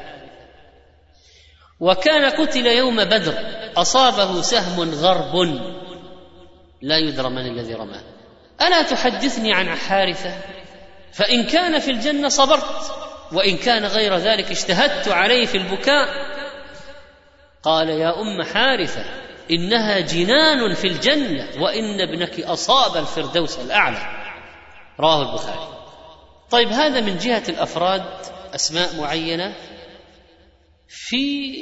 وكان 1.81 2.31
قتل 2.31 2.67
يوم 2.67 3.05
بدر 3.05 3.35
أصابه 3.77 4.43
سهم 4.43 4.91
غرب 4.95 5.61
لا 6.83 6.99
يدرى 6.99 7.29
من 7.29 7.47
الذي 7.47 7.75
رماه. 7.75 8.18
ألا 8.61 8.83
تحدثني 8.83 9.53
عن 9.53 9.75
حارثة؟ 9.75 10.39
فإن 11.13 11.45
كان 11.45 11.79
في 11.79 11.91
الجنة 11.91 12.29
صبرت 12.29 12.93
وإن 13.33 13.57
كان 13.57 13.85
غير 13.85 14.17
ذلك 14.17 14.51
اجتهدت 14.51 15.09
عليه 15.09 15.47
في 15.47 15.57
البكاء. 15.57 16.09
قال 17.63 17.89
يا 17.89 18.21
أم 18.21 18.43
حارثة 18.43 19.05
إنها 19.51 20.01
جنان 20.01 20.75
في 20.75 20.87
الجنة 20.87 21.63
وإن 21.63 22.01
ابنك 22.01 22.41
أصاب 22.41 22.97
الفردوس 22.97 23.59
الأعلى. 23.59 24.33
رواه 25.01 25.31
البخاري. 25.31 25.69
طيب 26.51 26.69
هذا 26.69 27.01
من 27.01 27.19
جهة 27.19 27.43
الأفراد 27.49 28.05
أسماء 28.55 28.97
معينة؟ 28.97 29.55
في 30.89 31.55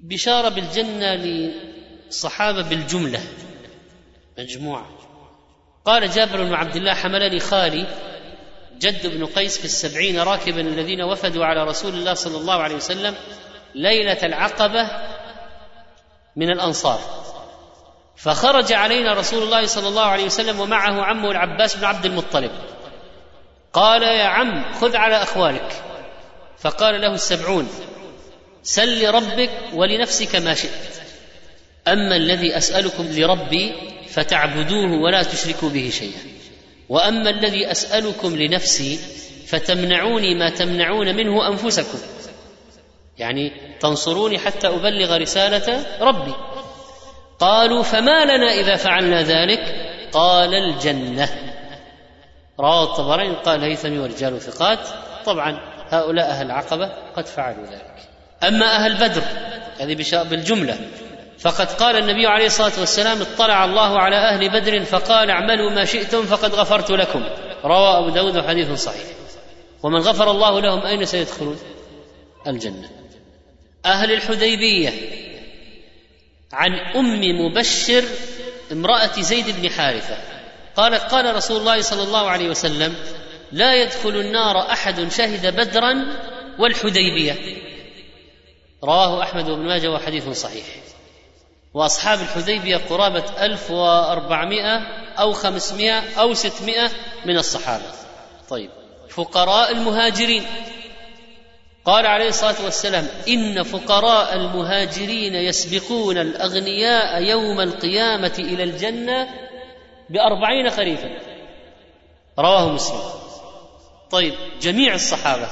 بشارة 0.00 0.48
بالجنة 0.48 1.14
للصحابه 1.14 2.62
بالجملة. 2.62 3.20
مجموعة. 4.38 4.93
قال 5.84 6.10
جابر 6.10 6.44
بن 6.44 6.54
عبد 6.54 6.76
الله 6.76 6.94
حملني 6.94 7.40
خالي 7.40 7.86
جد 8.78 9.06
بن 9.06 9.26
قيس 9.26 9.58
في 9.58 9.64
السبعين 9.64 10.20
راكبا 10.20 10.60
الذين 10.60 11.02
وفدوا 11.02 11.44
على 11.44 11.64
رسول 11.64 11.94
الله 11.94 12.14
صلى 12.14 12.36
الله 12.36 12.62
عليه 12.62 12.74
وسلم 12.74 13.14
ليلة 13.74 14.18
العقبة 14.22 14.88
من 16.36 16.50
الأنصار. 16.50 17.00
فخرج 18.16 18.72
علينا 18.72 19.14
رسول 19.14 19.42
الله 19.42 19.66
صلى 19.66 19.88
الله 19.88 20.04
عليه 20.04 20.24
وسلم 20.24 20.60
ومعه 20.60 21.02
عمه 21.02 21.30
العباس 21.30 21.76
بن 21.76 21.84
عبد 21.84 22.06
المطلب. 22.06 22.50
قال 23.72 24.02
يا 24.02 24.24
عم 24.24 24.72
خذ 24.80 24.96
على 24.96 25.22
اخوالك 25.22 25.82
فقال 26.58 27.00
له 27.00 27.14
السبعون 27.14 27.68
سل 28.62 29.04
لربك 29.04 29.50
ولنفسك 29.72 30.36
ما 30.36 30.54
شئت. 30.54 31.04
أما 31.88 32.16
الذي 32.16 32.56
أسألكم 32.56 33.06
لربي 33.10 33.93
فتعبدوه 34.14 35.00
ولا 35.00 35.22
تشركوا 35.22 35.68
به 35.68 35.90
شيئا. 35.90 36.20
وأما 36.88 37.30
الذي 37.30 37.70
أسألكم 37.70 38.36
لنفسي 38.36 38.98
فتمنعوني 39.46 40.38
ما 40.38 40.50
تمنعون 40.50 41.16
منه 41.16 41.48
أنفسكم. 41.48 41.98
يعني 43.18 43.52
تنصروني 43.80 44.38
حتى 44.38 44.68
أبلغ 44.68 45.16
رسالة 45.16 45.86
ربي. 46.00 46.34
قالوا 47.38 47.82
فما 47.82 48.24
لنا 48.24 48.52
إذا 48.52 48.76
فعلنا 48.76 49.22
ذلك؟ 49.22 49.60
قال 50.12 50.54
الجنة. 50.54 51.28
رواه 52.60 52.84
الطبراني 52.84 53.34
قال 53.34 53.62
هيثمي 53.62 53.98
ورجال 53.98 54.40
ثقات. 54.40 54.78
طبعا 55.26 55.60
هؤلاء 55.88 56.30
أهل 56.30 56.46
العقبة 56.46 56.86
قد 57.16 57.26
فعلوا 57.26 57.66
ذلك. 57.66 58.08
أما 58.42 58.76
أهل 58.76 58.94
بدر 58.94 59.22
هذه 59.80 60.24
بالجملة. 60.24 60.78
فقد 61.38 61.72
قال 61.72 61.96
النبي 61.96 62.26
عليه 62.26 62.46
الصلاة 62.46 62.72
والسلام 62.80 63.22
اطلع 63.22 63.64
الله 63.64 63.98
على 63.98 64.16
أهل 64.16 64.48
بدر 64.48 64.84
فقال 64.84 65.30
اعملوا 65.30 65.70
ما 65.70 65.84
شئتم 65.84 66.22
فقد 66.22 66.54
غفرت 66.54 66.90
لكم. 66.90 67.24
روى 67.64 67.98
أبو 67.98 68.08
داود 68.08 68.46
حديث 68.46 68.72
صحيح. 68.72 69.04
ومن 69.82 70.00
غفر 70.00 70.30
الله 70.30 70.60
لهم 70.60 70.86
أين 70.86 71.04
سيدخلون؟ 71.04 71.58
الجنة. 72.46 72.90
أهل 73.86 74.12
الحديبية. 74.12 74.92
عن 76.52 76.72
أم 76.74 77.20
مبشر 77.20 78.04
امرأة 78.72 79.20
زيد 79.20 79.60
بن 79.60 79.70
حارثة. 79.70 80.16
قالت 80.76 81.02
قال 81.02 81.36
رسول 81.36 81.56
الله 81.56 81.80
صلى 81.80 82.02
الله 82.02 82.30
عليه 82.30 82.48
وسلم 82.48 82.94
لا 83.52 83.74
يدخل 83.74 84.16
النار 84.16 84.58
أحد 84.58 85.12
شهد 85.12 85.56
بدرا 85.56 86.06
والحديبية. 86.58 87.36
رواه 88.84 89.22
أحمد 89.22 89.44
بن 89.44 89.66
ماجه 89.66 89.90
وحديث 89.90 90.28
صحيح. 90.28 90.64
وأصحاب 91.74 92.20
الحديبية 92.20 92.76
قرابة 92.76 93.24
ألف 93.44 93.70
وأربعمائة 93.70 94.80
أو 95.18 95.32
خمسمائة 95.32 96.20
أو 96.20 96.34
ستمائة 96.34 96.90
من 97.26 97.36
الصحابة. 97.36 97.84
طيب 98.48 98.70
فقراء 99.10 99.72
المهاجرين. 99.72 100.46
قال 101.84 102.06
عليه 102.06 102.28
الصلاة 102.28 102.64
والسلام 102.64 103.06
إن 103.28 103.62
فقراء 103.62 104.34
المهاجرين 104.34 105.34
يسبقون 105.34 106.18
الأغنياء 106.18 107.22
يوم 107.22 107.60
القيامة 107.60 108.34
إلى 108.38 108.62
الجنة 108.62 109.28
بأربعين 110.10 110.70
خريفا. 110.70 111.08
رواه 112.38 112.68
مسلم. 112.68 113.00
طيب 114.10 114.34
جميع 114.60 114.94
الصحابة. 114.94 115.48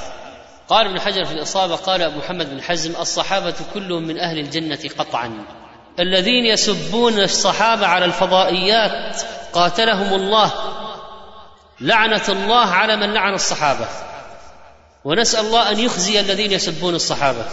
قال 0.69 0.87
ابن 0.87 1.01
حجر 1.01 1.25
في 1.25 1.33
الإصابة 1.33 1.77
قال 1.77 2.03
أبو 2.03 2.19
محمد 2.19 2.51
بن 2.51 2.63
حزم 2.63 3.01
الصحابة 3.01 3.55
كلهم 3.75 4.03
من 4.03 4.19
أهل 4.19 4.39
الجنة 4.39 4.91
قطعا. 4.99 5.62
الذين 6.01 6.47
يسبون 6.47 7.19
الصحابة 7.19 7.87
على 7.87 8.05
الفضائيات 8.05 9.23
قاتلهم 9.53 10.15
الله. 10.15 10.53
لعنة 11.81 12.23
الله 12.29 12.67
على 12.67 12.97
من 12.97 13.15
لعن 13.15 13.35
الصحابة. 13.35 13.87
ونسأل 15.05 15.47
الله 15.47 15.71
أن 15.71 15.79
يخزي 15.79 16.21
الذين 16.21 16.53
يسبون 16.53 16.95
الصحابة. 16.95 17.45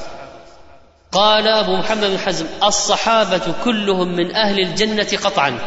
قال 1.12 1.48
أبو 1.48 1.76
محمد 1.76 2.06
بن 2.06 2.20
حزم 2.20 2.46
الصحابة 2.64 3.54
كلهم 3.64 4.16
من 4.16 4.36
أهل 4.36 4.60
الجنة 4.60 5.08
قطعا. 5.24 5.60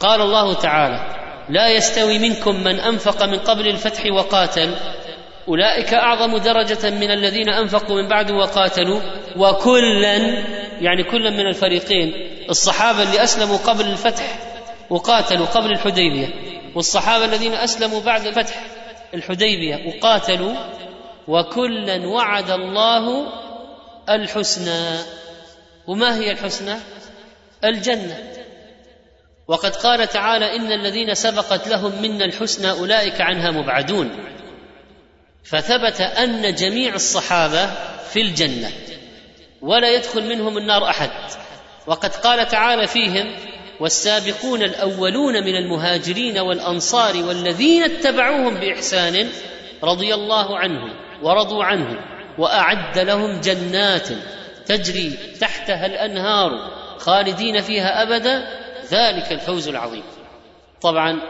قال 0.00 0.20
الله 0.20 0.54
تعالى 0.54 1.00
لا 1.48 1.68
يستوي 1.68 2.18
منكم 2.18 2.64
من 2.64 2.80
أنفق 2.80 3.22
من 3.22 3.38
قبل 3.38 3.68
الفتح 3.68 4.02
وقاتل. 4.12 4.74
أولئك 5.48 5.94
أعظم 5.94 6.36
درجة 6.36 6.90
من 6.90 7.10
الذين 7.10 7.48
أنفقوا 7.48 8.02
من 8.02 8.08
بعد 8.08 8.30
وقاتلوا. 8.30 9.00
وكلا 9.36 10.18
يعني 10.80 11.02
كلا 11.02 11.30
من 11.30 11.46
الفريقين. 11.46 12.12
الصحابة 12.50 13.02
اللي 13.02 13.22
أسلموا 13.22 13.56
قبل 13.56 13.86
الفتح 13.86 14.38
وقاتلوا 14.90 15.46
قبل 15.46 15.70
الحديبية. 15.70 16.28
والصحابة 16.74 17.24
الذين 17.24 17.54
أسلموا 17.54 18.00
بعد 18.00 18.28
فتح 18.30 18.64
الحديبية 19.14 19.86
وقاتلوا. 19.86 20.54
وكلا 21.28 22.06
وعد 22.06 22.50
الله 22.50 23.26
الحسنى. 24.08 24.98
وما 25.86 26.16
هي 26.16 26.30
الحسنى؟ 26.30 26.74
الجنة. 27.64 28.18
وقد 29.48 29.76
قال 29.76 30.08
تعالى 30.08 30.56
إن 30.56 30.72
الذين 30.72 31.14
سبقت 31.14 31.68
لهم 31.68 32.02
منا 32.02 32.24
الحسنى 32.24 32.70
أولئك 32.70 33.20
عنها 33.20 33.50
مبعدون. 33.50 34.10
فثبت 35.44 36.00
أن 36.00 36.54
جميع 36.54 36.94
الصحابة 36.94 37.66
في 38.12 38.20
الجنة. 38.20 38.72
ولا 39.62 39.94
يدخل 39.94 40.28
منهم 40.28 40.58
النار 40.58 40.90
أحد. 40.90 41.10
وقد 41.86 42.14
قال 42.14 42.48
تعالى 42.48 42.86
فيهم 42.86 43.36
والسابقون 43.80 44.62
الأولون 44.62 45.34
من 45.34 45.56
المهاجرين 45.56 46.38
والأنصار 46.38 47.16
والذين 47.24 47.82
اتبعوهم 47.82 48.54
بإحسان 48.54 49.28
رضي 49.82 50.14
الله 50.14 50.58
عنهم 50.58 50.90
ورضوا 51.22 51.64
عنه 51.64 51.98
وأعد 52.38 52.98
لهم 52.98 53.40
جنات 53.40 54.08
تجري 54.66 55.18
تحتها 55.40 55.86
الأنهار 55.86 56.50
خالدين 56.98 57.60
فيها 57.60 58.02
أبدا. 58.02 58.58
ذلك 58.90 59.32
الفوز 59.32 59.68
العظيم. 59.68 60.02
طبعا 60.80 61.20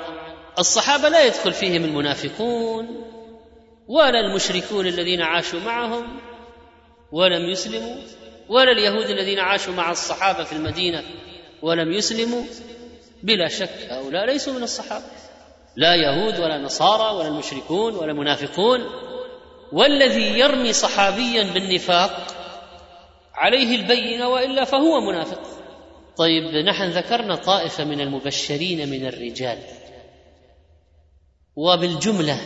الصحابة 0.59 1.09
لا 1.09 1.25
يدخل 1.25 1.53
فيهم 1.53 1.85
المنافقون 1.85 3.05
ولا 3.89 4.21
المشركون 4.21 4.87
الذين 4.87 5.23
عاشوا 5.23 5.61
معهم 5.61 6.21
ولم 7.13 7.51
يسلموا. 7.51 7.97
ولا 8.49 8.73
اليهود 8.73 9.11
الذين 9.11 9.39
عاشوا 9.39 9.75
مع 9.75 9.91
الصحابة 9.91 10.45
في 10.45 10.53
المدينة 10.53 11.03
ولم 11.63 11.93
يسلموا 11.93 12.43
بلا 13.23 13.49
شك 13.49 13.87
هؤلاء 13.91 14.27
ليسوا 14.27 14.53
من 14.53 14.63
الصحابة. 14.63 15.05
لا 15.77 15.95
يهود 15.95 16.41
ولا 16.41 16.59
نصارى 16.59 17.17
ولا 17.17 17.29
المشركون 17.29 17.95
ولا 17.95 18.13
منافقون 18.13 18.81
والذي 19.73 20.39
يرمي 20.39 20.73
صحابيا 20.73 21.43
بالنفاق 21.43 22.27
عليه 23.35 23.77
البينة 23.77 24.29
وإلا 24.29 24.65
فهو 24.65 25.01
منافق. 25.01 25.41
طيب 26.17 26.45
نحن 26.45 26.91
ذكرنا 26.91 27.35
طائفة 27.35 27.85
من 27.85 28.01
المبشرين 28.01 28.89
من 28.89 29.07
الرجال. 29.07 29.59
وبالجملة 31.57 32.41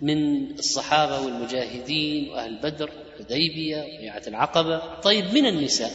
من 0.00 0.50
الصحابة 0.50 1.20
والمجاهدين 1.20 2.30
وأهل 2.30 2.60
بدر 2.62 2.90
حديبيه 3.24 3.76
وبيعه 3.76 4.22
العقبة. 4.26 5.00
طيب 5.00 5.34
من 5.34 5.46
النساء؟ 5.46 5.90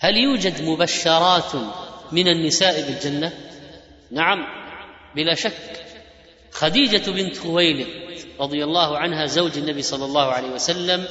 هل 0.00 0.16
يوجد 0.16 0.62
مبشرات 0.62 1.52
من 2.12 2.28
النساء 2.28 2.82
بالجنة؟ 2.82 3.32
نعم 4.10 4.38
بلا 5.16 5.34
شك. 5.34 5.52
خديجة 6.52 7.10
بنت 7.10 7.38
خويلد 7.38 7.86
رضي 8.40 8.64
الله 8.64 8.98
عنها 8.98 9.26
زوج 9.26 9.58
النبي 9.58 9.82
صلى 9.82 10.04
الله 10.04 10.32
عليه 10.32 10.48
وسلم 10.48 11.08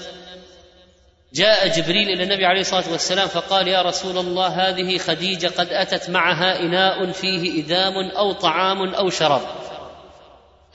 جاء 1.33 1.67
جبريل 1.67 2.09
إلى 2.09 2.23
النبي 2.23 2.45
عليه 2.45 2.61
الصلاة 2.61 2.91
والسلام 2.91 3.27
فقال 3.27 3.67
يا 3.67 3.81
رسول 3.81 4.17
الله 4.17 4.47
هذه 4.47 4.97
خديجة 4.97 5.47
قد 5.47 5.67
أتت 5.67 6.09
معها 6.09 6.59
إناء 6.59 7.11
فيه 7.11 7.63
ادام 7.63 8.09
أو 8.09 8.31
طعام 8.31 8.93
أو 8.93 9.09
شراب. 9.09 9.41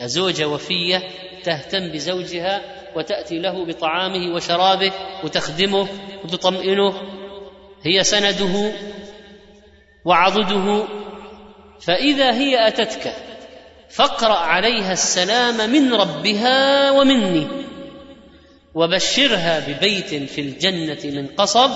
زوجة 0.03 0.49
وفية 0.49 1.03
تهتم 1.45 1.93
بزوجها 1.93 2.74
وتأتي 2.97 3.39
له 3.39 3.67
بطعامه 3.67 4.35
وشرابه 4.35 4.93
وتخدمه 5.25 5.89
وتطمئنه. 6.25 7.03
هي 7.83 8.05
سنده 8.05 8.73
وعضده. 10.05 10.85
فإذا 11.81 12.33
هي 12.33 12.69
أتتك 12.69 13.17
فاقرأ 13.91 14.37
عليها 14.39 14.93
السلام 14.93 15.71
من 15.71 15.95
ربها 15.95 16.91
ومني 16.91 17.47
وبشرها 18.75 19.61
ببيت 19.69 20.15
في 20.15 20.41
الجنة 20.41 21.21
من 21.21 21.27
قصب 21.27 21.71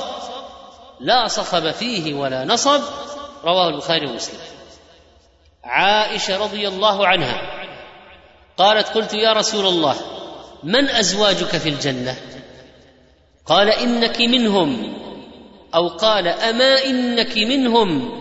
لا 1.01 1.29
صخب 1.29 1.71
فيه 1.71 2.14
ولا 2.14 2.45
نصب. 2.45 2.81
رواه 3.45 3.69
البخاري 3.69 4.07
ومسلم. 4.07 4.41
عائشة 5.64 6.45
رضي 6.45 6.69
الله 6.69 7.07
عنها 7.07 7.41
قالت 8.57 8.89
قلت 8.89 9.14
يا 9.14 9.33
رسول 9.33 9.66
الله 9.66 9.97
من 10.65 10.89
أزواجك 10.89 11.57
في 11.57 11.69
الجنة؟ 11.69 12.17
قال 13.47 13.69
إنك 13.69 14.21
منهم. 14.21 14.95
أو 15.75 15.89
قال 15.89 16.29
أما 16.29 16.85
إنك 16.85 17.37
منهم؟ 17.37 18.19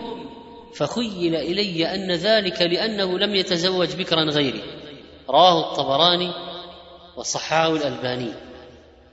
فخيل 0.74 1.34
إلي 1.36 1.94
أن 1.94 2.12
ذلك 2.12 2.62
لأنه 2.62 3.18
لم 3.18 3.34
يتزوج 3.34 3.94
بكرا 3.94 4.24
غيري. 4.24 4.62
رواه 5.30 5.70
الطبراني 5.70 6.32
وصححه 7.16 7.76
الألباني. 7.76 8.32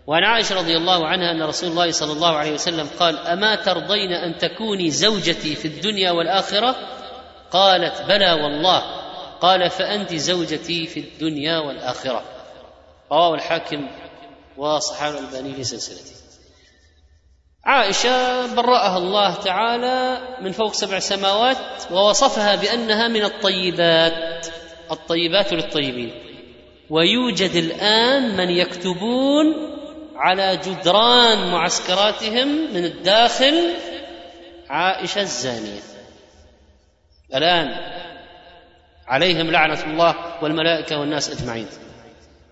وعن 0.07 0.23
عائشة 0.23 0.55
رضي 0.55 0.77
الله 0.77 1.07
عنها 1.07 1.31
أن 1.31 1.43
رسول 1.43 1.69
الله 1.69 1.91
صلى 1.91 2.11
الله 2.11 2.35
عليه 2.35 2.53
وسلم 2.53 2.87
قال 2.99 3.17
أما 3.17 3.55
ترضين 3.55 4.11
أن 4.11 4.37
تكوني 4.37 4.91
زوجتي 4.91 5.55
في 5.55 5.67
الدنيا 5.67 6.11
والآخرة؟ 6.11 6.75
قالت 7.51 8.01
بلى 8.01 8.31
والله. 8.31 8.83
قال 9.41 9.69
فأنت 9.69 10.13
زوجتي 10.13 10.87
في 10.87 10.99
الدنيا 10.99 11.59
والآخرة. 11.59 12.34
رواه 13.11 13.35
الحاكم 13.35 13.87
وصححه 14.57 15.09
الالباني 15.09 15.53
في 15.53 15.63
سلسلته. 15.63 16.15
عائشة 17.65 18.55
برأها 18.55 18.97
الله 18.97 19.33
تعالى 19.33 20.19
من 20.41 20.51
فوق 20.51 20.73
سبع 20.73 20.99
سماوات 20.99 21.91
ووصفها 21.91 22.55
بأنها 22.55 23.07
من 23.07 23.23
الطيبات 23.23 24.47
الطيبات 24.91 25.53
للطيبين. 25.53 26.13
ويوجد 26.89 27.51
الآن 27.55 28.37
من 28.37 28.49
يكتبون 28.49 29.45
على 30.15 30.57
جدران 30.57 31.51
معسكراتهم 31.51 32.47
من 32.73 32.85
الداخل 32.85 33.73
عائشة 34.69 35.21
الزانية. 35.21 35.81
الآن 37.35 37.67
عليهم 39.07 39.51
لعنة 39.51 39.83
الله 39.83 40.43
والملائكة 40.43 40.99
والناس 40.99 41.29
أجمعين. 41.29 41.67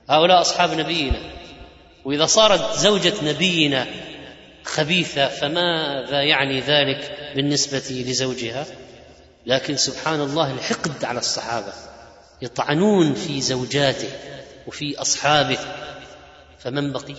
هؤلاء 0.09 0.41
أصحاب 0.41 0.79
نبينا. 0.79 1.19
وإذا 2.05 2.25
صارت 2.25 2.73
زوجة 2.77 3.13
نبينا 3.23 3.87
خبيثة 4.65 5.27
فماذا 5.27 6.21
يعني 6.21 6.59
ذلك 6.59 7.31
بالنسبة 7.35 8.03
لزوجها؟ 8.07 8.65
لكن 9.45 9.77
سبحان 9.77 10.21
الله 10.21 10.51
الحقد 10.51 11.05
على 11.05 11.19
الصحابة. 11.19 11.73
يطعنون 12.41 13.13
في 13.13 13.41
زوجاته 13.41 14.09
وفي 14.67 15.01
أصحابه. 15.01 15.57
فمن 16.59 16.91
بقي؟ 16.91 17.15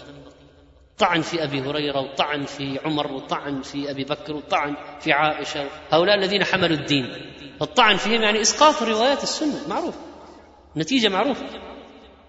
طعن 0.99 1.23
في 1.23 1.45
أبي 1.45 1.61
هريرة 1.61 2.01
وطعن 2.01 2.47
في 2.47 2.79
عمر 2.85 3.13
وطعن 3.13 3.63
في 3.63 3.91
أبي 3.91 4.05
بكر 4.05 4.33
وطعن 4.33 4.77
في 5.01 5.13
عائشة. 5.13 5.67
هؤلاء 5.91 6.17
الذين 6.17 6.45
حملوا 6.45 6.77
الدين. 6.77 7.33
الطعن 7.63 7.97
فيهم 7.97 8.23
يعني 8.23 8.41
إسقاط 8.41 8.83
روايات 8.83 9.23
السنة 9.23 9.69
معروف. 9.69 9.95
نتيجة 10.77 11.09
معروفة. 11.09 11.74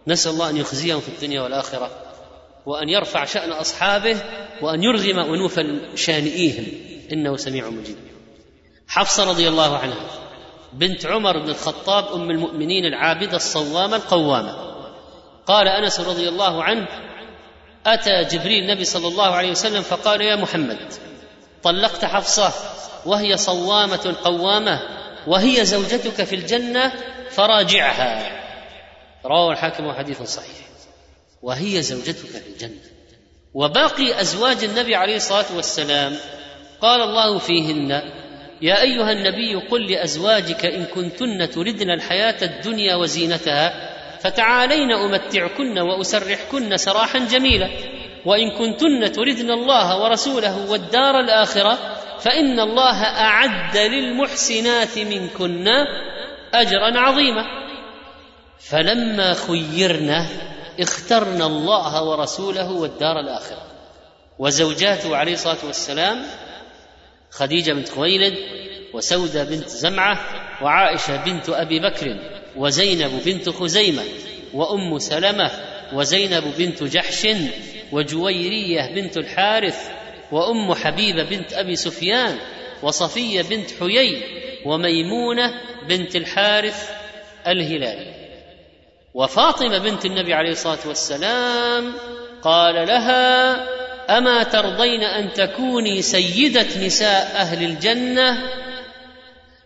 نسأل 0.07 0.31
الله 0.31 0.49
أن 0.49 0.57
يخزيهم 0.57 0.99
في 0.99 1.09
الدنيا 1.09 1.41
والآخرة 1.41 1.91
وأن 2.65 2.89
يرفع 2.89 3.25
شأن 3.25 3.51
أصحابه 3.51 4.17
وأن 4.61 4.83
يرغم 4.83 5.19
أنوف 5.19 5.59
شانئيهم. 5.95 6.65
إنه 7.13 7.37
سميع 7.37 7.69
مجيب. 7.69 7.95
حفصة 8.87 9.29
رضي 9.29 9.47
الله 9.47 9.77
عنها 9.77 10.05
بنت 10.73 11.05
عمر 11.05 11.39
بن 11.39 11.49
الخطاب 11.49 12.13
أم 12.13 12.31
المؤمنين 12.31 12.85
العابدة 12.85 13.35
الصوامة 13.35 13.95
القوامة. 13.95 14.75
قال 15.45 15.67
أنس 15.67 15.99
رضي 15.99 16.29
الله 16.29 16.63
عنه 16.63 16.87
أتى 17.85 18.23
جبريل 18.23 18.63
النبي 18.63 18.85
صلى 18.85 19.07
الله 19.07 19.27
عليه 19.35 19.51
وسلم 19.51 19.81
فقال 19.81 20.21
يا 20.21 20.35
محمد 20.35 20.93
طلقت 21.63 22.05
حفصة 22.05 22.51
وهي 23.05 23.37
صوامة 23.37 24.15
قوامة 24.23 24.81
وهي 25.27 25.65
زوجتك 25.65 26.23
في 26.23 26.35
الجنة 26.35 26.93
فراجعها. 27.31 28.44
رواه 29.25 29.51
الحاكم 29.51 29.91
حديث 29.91 30.21
صحيح. 30.21 30.65
وهي 31.41 31.81
زوجتك 31.81 32.15
في 32.15 32.49
الجنة. 32.53 32.79
وباقي 33.53 34.21
أزواج 34.21 34.63
النبي 34.63 34.95
عليه 34.95 35.15
الصلاة 35.15 35.55
والسلام 35.55 36.13
قال 36.81 37.01
الله 37.01 37.39
فيهن 37.39 38.01
يا 38.61 38.81
أيها 38.81 39.11
النبي 39.11 39.55
قل 39.55 39.91
لأزواجك 39.91 40.65
إن 40.65 40.85
كنتن 40.85 41.49
تردن 41.49 41.89
الحياة 41.89 42.35
الدنيا 42.41 42.95
وزينتها 42.95 43.73
فتعالين 44.19 44.91
أمتعكن 44.91 45.79
وأسرحكن 45.79 46.77
سراحا 46.77 47.19
جميلا. 47.19 47.69
وإن 48.25 48.51
كنتن 48.51 49.11
تردن 49.11 49.51
الله 49.51 50.03
ورسوله 50.03 50.71
والدار 50.71 51.19
الآخرة 51.19 51.77
فإن 52.19 52.59
الله 52.59 53.03
أعد 53.03 53.77
للمحسنات 53.77 54.99
منكن 54.99 55.67
أجرا 56.53 56.99
عظيما. 56.99 57.64
فلما 58.69 59.33
خيرنا 59.33 60.27
اخترنا 60.79 61.45
الله 61.45 62.03
ورسوله 62.03 62.71
والدار 62.71 63.19
الآخرة. 63.19 63.65
وزوجاته 64.39 65.15
عليه 65.15 65.33
الصلاة 65.33 65.65
والسلام 65.65 66.25
خديجة 67.31 67.71
بنت 67.73 67.89
خويلد 67.89 68.33
وسودة 68.93 69.43
بنت 69.43 69.67
زمعة 69.67 70.19
وعائشة 70.61 71.23
بنت 71.25 71.49
أبي 71.49 71.79
بكر 71.79 72.17
وزينب 72.55 73.11
بنت 73.25 73.49
خزيمة 73.49 74.03
وأم 74.53 74.99
سلمة 74.99 75.51
وزينب 75.93 76.43
بنت 76.57 76.83
جحش 76.83 77.27
وجويرية 77.91 78.95
بنت 78.95 79.17
الحارث 79.17 79.89
وأم 80.31 80.73
حبيبة 80.73 81.23
بنت 81.23 81.53
أبي 81.53 81.75
سفيان 81.75 82.37
وصفية 82.83 83.41
بنت 83.41 83.69
حيي 83.79 84.23
وميمونة 84.65 85.53
بنت 85.89 86.15
الحارث 86.15 86.89
الهلالي. 87.47 88.14
وفاطمة 89.15 89.77
بنت 89.77 90.05
النبي 90.05 90.33
عليه 90.33 90.51
الصلاة 90.51 90.79
والسلام 90.85 91.93
قال 92.41 92.87
لها 92.87 93.55
أما 94.17 94.43
ترضين 94.43 95.03
أن 95.03 95.33
تكوني 95.33 96.01
سيدة 96.01 96.85
نساء 96.85 97.31
أهل 97.35 97.63
الجنة؟ 97.63 98.37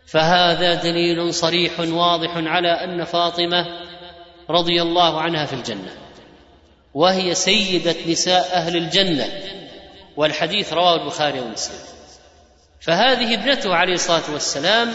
فهذا 0.05 0.73
دليل 0.73 1.33
صريح 1.33 1.79
واضح 1.79 2.31
على 2.35 2.71
أن 2.71 3.03
فاطمة 3.03 3.65
رضي 4.49 4.81
الله 4.81 5.21
عنها 5.21 5.45
في 5.45 5.53
الجنة 5.53 5.91
وهي 6.93 7.35
سيدة 7.35 7.95
نساء 8.07 8.49
أهل 8.53 8.75
الجنة 8.75 9.25
والحديث 10.17 10.73
رواه 10.73 10.95
البخاري 10.95 11.39
ومسلم. 11.39 11.79
فهذه 12.81 13.33
ابنته 13.33 13.75
عليه 13.75 13.93
الصلاة 13.93 14.31
والسلام 14.33 14.93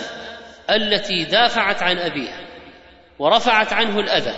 التي 0.70 1.24
دافعت 1.24 1.82
عن 1.82 1.98
أبيها. 1.98 2.43
ورفعت 3.18 3.72
عنه 3.72 4.00
الأذى 4.00 4.34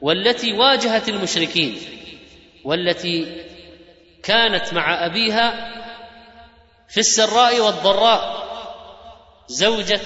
والتي 0.00 0.52
واجهت 0.52 1.08
المشركين 1.08 1.78
والتي 2.64 3.44
كانت 4.22 4.74
مع 4.74 5.06
أبيها 5.06 5.72
في 6.88 7.00
السراء 7.00 7.60
والضراء 7.60 8.44
زوجة 9.48 10.00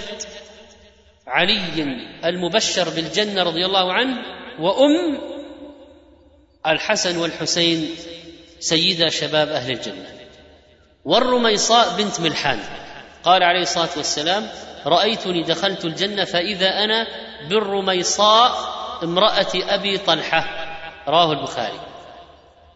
علي 1.26 1.82
المبشر 2.24 2.88
بالجنة 2.88 3.42
رضي 3.42 3.66
الله 3.66 3.92
عنه 3.92 4.16
وأم 4.60 5.20
الحسن 6.66 7.16
والحسين 7.16 7.90
سيدا 8.60 9.08
شباب 9.08 9.48
أهل 9.48 9.70
الجنة. 9.70 10.06
والرميصاء 11.04 11.96
بنت 11.96 12.20
ملحان 12.20 12.60
قال 13.24 13.42
عليه 13.42 13.62
الصلاة 13.62 13.88
والسلام 13.96 14.48
رايتني 14.86 15.42
دخلت 15.42 15.84
الجنة 15.84 16.24
فإذا 16.24 16.84
أنا 16.84 17.06
بالرميصاء 17.48 18.78
امرأة 19.02 19.52
أبي 19.54 19.98
طلحة. 19.98 20.44
رواه 21.08 21.32
البخاري. 21.32 21.80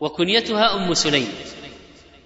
وكنيتها 0.00 0.74
أم 0.74 0.94
سليم. 0.94 1.34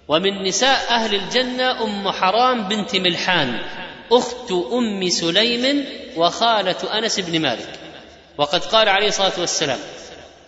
ومن 0.07 0.43
نساء 0.43 0.89
أهل 0.89 1.15
الجنة 1.15 1.83
أم 1.83 2.11
حرام 2.11 2.67
بنت 2.67 2.95
ملحان 2.95 3.59
أخت 4.11 4.51
أم 4.51 5.09
سليم 5.09 5.85
وخالة 6.17 6.97
أنس 6.97 7.19
بن 7.19 7.41
مالك. 7.41 7.79
وقد 8.37 8.65
قال 8.65 8.89
عليه 8.89 9.07
الصلاة 9.07 9.39
والسلام 9.39 9.79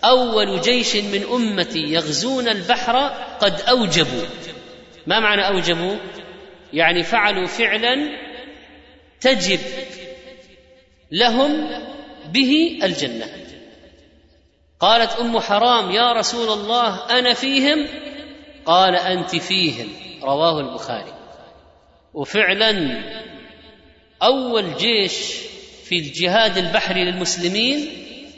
أول 0.03 0.61
جيش 0.61 0.95
من 0.95 1.23
أمتي 1.23 1.79
يغزون 1.79 2.47
البحر 2.47 2.97
قد 3.39 3.61
أوجبوا. 3.61 4.25
ما 5.07 5.19
معنى 5.19 5.47
أوجبوا؟ 5.47 5.95
يعني 6.73 7.03
فعلوا 7.03 7.47
فعلا 7.47 7.95
تجب 9.21 9.59
لهم 11.11 11.69
به 12.33 12.79
الجنة. 12.83 13.25
قالت 14.79 15.11
أم 15.11 15.39
حرام 15.39 15.91
يا 15.91 16.13
رسول 16.13 16.59
الله 16.59 17.19
أنا 17.19 17.33
فيهم؟ 17.33 17.87
قال 18.65 18.95
أنت 18.95 19.35
فيهم. 19.35 19.87
رواه 20.23 20.59
البخاري. 20.59 21.13
وفعلا 22.13 23.01
أول 24.23 24.77
جيش 24.77 25.13
في 25.83 25.95
الجهاد 25.99 26.57
البحري 26.57 27.03
للمسلمين 27.03 27.89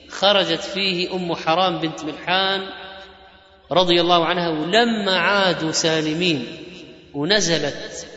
خرجت 0.10 0.62
فيه 0.62 1.16
أم 1.16 1.36
حرام 1.36 1.80
بنت 1.80 2.04
ملحان 2.04 2.62
رضي 3.72 4.02
الله 4.02 4.26
عنها 4.26 4.50
ولما 4.50 5.18
عادوا 5.18 5.72
سالمين 5.72 6.46
ونزلت 7.14 8.08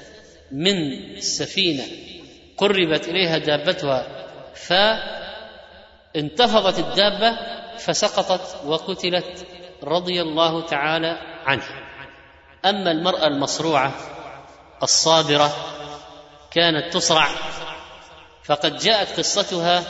من 0.52 0.92
السفينة 1.16 1.84
قربت 2.58 3.08
إليها 3.08 3.38
دابتها 3.38 4.06
فانتفضت 6.14 6.78
الدابة 6.78 7.36
فسقطت 7.78 8.64
وقتلت 8.66 9.46
رضي 9.82 10.22
الله 10.22 10.66
تعالى 10.66 11.18
عنها 11.46 11.84
أما 12.64 12.90
المرأة 12.90 13.26
المصروعة 13.26 13.92
الصابرة 14.82 15.56
كانت 16.50 16.92
تصرع 16.92 17.28
فقد 18.44 18.76
جاءت 18.76 19.18
قصتها 19.18 19.82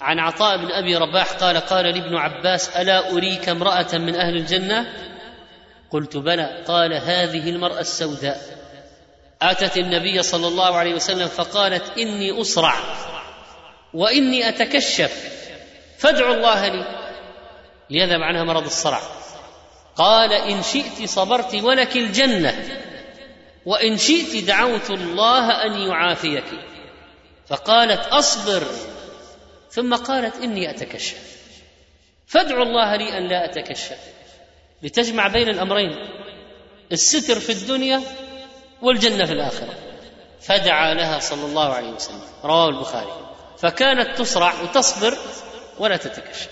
عن 0.00 0.18
عطاء 0.18 0.56
بن 0.56 0.70
أبي 0.72 0.96
رباح 0.96 1.32
قال 1.32 1.56
قال 1.56 1.84
لي 1.84 2.00
ابن 2.00 2.16
عباس 2.16 2.76
ألا 2.76 3.10
أريك 3.10 3.48
امرأة 3.48 3.98
من 3.98 4.16
أهل 4.16 4.36
الجنة؟ 4.36 4.92
قلت 5.90 6.16
بلى. 6.16 6.64
قال 6.68 6.94
هذه 6.94 7.50
المرأة 7.50 7.80
السوداء. 7.80 8.55
آتت 9.42 9.76
النبي 9.76 10.22
صلى 10.22 10.48
الله 10.48 10.76
عليه 10.76 10.94
وسلم 10.94 11.28
فقالت 11.28 11.98
إني 11.98 12.40
اصرع 12.40 12.74
وإني 13.94 14.48
أتكشف 14.48 15.12
فادعوا 15.98 16.34
الله 16.34 16.68
لي. 16.68 17.06
ليذهب 17.90 18.22
عنها 18.22 18.44
مرض 18.44 18.64
الصرع. 18.64 19.00
قال 19.96 20.32
إن 20.32 20.62
شئت 20.62 21.08
صبرت 21.08 21.54
ولك 21.54 21.96
الجنة 21.96 22.80
وإن 23.66 23.96
شئت 23.96 24.44
دعوت 24.44 24.90
الله 24.90 25.50
أن 25.50 25.72
يعافيك. 25.72 26.44
فقالت 27.46 28.06
أصبر 28.06 28.62
ثم 29.70 29.94
قالت 29.94 30.36
إني 30.36 30.70
أتكشف. 30.70 31.18
فادعوا 32.26 32.62
الله 32.62 32.96
لي 32.96 33.18
أن 33.18 33.28
لا 33.28 33.44
أتكشف. 33.44 33.98
لتجمع 34.82 35.28
بين 35.28 35.48
الأمرين 35.48 35.90
الستر 36.92 37.40
في 37.40 37.52
الدنيا 37.52 38.02
والجنة 38.82 39.24
في 39.24 39.32
الآخرة. 39.32 39.74
فدعا 40.40 40.94
لها 40.94 41.18
صلى 41.18 41.46
الله 41.46 41.74
عليه 41.74 41.88
وسلم. 41.88 42.20
رواه 42.44 42.68
البخاري. 42.68 43.12
فكانت 43.58 44.18
تصرع 44.18 44.52
وتصبر 44.62 45.18
ولا 45.78 45.96
تتكشف. 45.96 46.48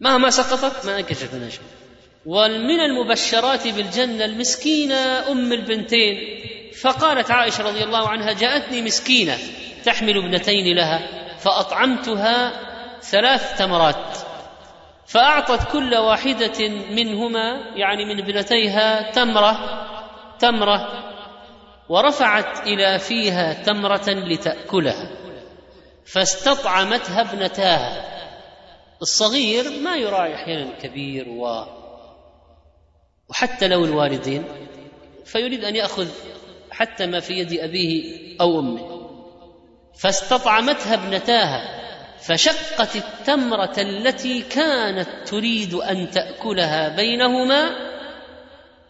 مهما 0.00 0.30
سقطت 0.30 0.86
ما 0.86 0.98
انكشف 0.98 1.34
منها 1.34 1.48
شيء. 1.48 1.60
ومن 2.26 2.80
المبشرات 2.80 3.68
بالجنة 3.68 4.24
المسكينة 4.24 5.30
أم 5.32 5.52
البنتين. 5.52 6.18
فقالت 6.80 7.30
عائشة 7.30 7.62
رضي 7.62 7.84
الله 7.84 8.08
عنها 8.08 8.32
جاءتني 8.32 8.82
مسكينة 8.82 9.38
تحمل 9.84 10.16
ابنتين 10.16 10.76
لها 10.76 11.08
فأطعمتها 11.38 12.52
ثلاث 13.02 13.58
تمرات. 13.58 14.18
فأعطت 15.06 15.72
كل 15.72 15.94
واحدة 15.94 16.68
منهما 16.90 17.72
يعني 17.76 18.04
من 18.04 18.22
ابنتيها 18.22 19.10
تمرة. 19.10 19.86
تمرة 20.38 21.06
ورفعت 21.88 22.66
إلى 22.66 22.98
فيها 22.98 23.52
تمرة 23.52 24.10
لتأكلها 24.10 25.10
فاستطعمتها 26.06 27.20
ابنتاها. 27.20 28.16
الصغير 29.02 29.70
ما 29.70 29.96
يراعي 29.96 30.34
أحيانا 30.34 30.70
الكبير 30.70 31.28
و 31.28 31.64
وحتى 33.28 33.68
لو 33.68 33.84
الوالدين 33.84 34.44
فيريد 35.24 35.64
أن 35.64 35.76
يأخذ 35.76 36.08
حتى 36.70 37.06
ما 37.06 37.20
في 37.20 37.32
يد 37.32 37.52
أبيه 37.52 38.36
أو 38.40 38.60
أمه. 38.60 38.96
فاستطعمتها 39.98 40.94
ابنتاها 40.94 41.76
فشقت 42.20 42.96
التمرة 42.96 43.74
التي 43.78 44.42
كانت 44.42 45.08
تريد 45.26 45.74
أن 45.74 46.10
تأكلها 46.10 46.88
بينهما 46.88 47.70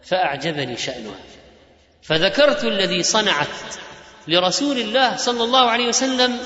فأعجبني 0.01 0.77
شأنها. 0.77 1.19
فذكرت 2.07 2.63
الذي 2.63 3.03
صنعت 3.03 3.47
لرسول 4.27 4.77
الله 4.77 5.15
صلى 5.15 5.43
الله 5.43 5.69
عليه 5.69 5.87
وسلم 5.87 6.39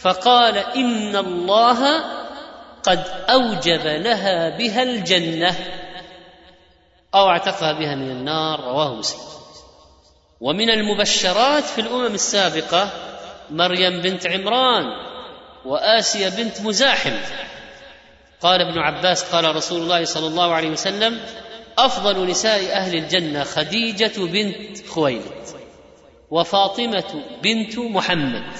فقال 0.00 0.58
إن 0.58 1.16
الله 1.16 2.04
قد 2.82 3.04
أوجب 3.30 3.86
لها 3.86 4.56
بها 4.58 4.82
الجنة 4.82 5.56
أو 7.14 7.28
اعتقها 7.28 7.72
بها 7.72 7.94
من 7.94 8.10
النار 8.10 8.60
رواه 8.60 8.94
مسلم. 8.94 9.20
ومن 10.40 10.70
المبشرات 10.70 11.64
في 11.64 11.80
الأمم 11.80 12.14
السابقة 12.14 12.90
مريم 13.50 14.00
بنت 14.00 14.26
عمران 14.26 14.84
واسيه 15.64 16.28
بنت 16.28 16.60
مزاحم. 16.60 17.16
قال 18.40 18.60
ابن 18.60 18.78
عباس 18.78 19.34
قال 19.34 19.56
رسول 19.56 19.82
الله 19.82 20.04
صلى 20.04 20.26
الله 20.26 20.54
عليه 20.54 20.70
وسلم 20.70 21.20
أفضل 21.78 22.26
نساء 22.26 22.72
أهل 22.72 22.94
الجنة 22.96 23.44
خديجة 23.44 24.12
بنت 24.16 24.86
خويلد 24.86 25.44
وفاطمة 26.30 27.24
بنت 27.42 27.78
محمد 27.78 28.52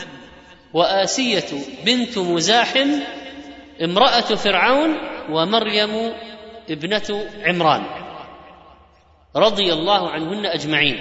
وآسية 0.74 1.46
بنت 1.84 2.18
مزاحم 2.18 2.88
امرأة 3.82 4.20
فرعون 4.20 4.96
ومريم 5.30 6.12
ابنة 6.70 7.26
عمران 7.44 7.86
رضي 9.36 9.72
الله 9.72 10.10
عنهن 10.10 10.46
أجمعين. 10.46 10.98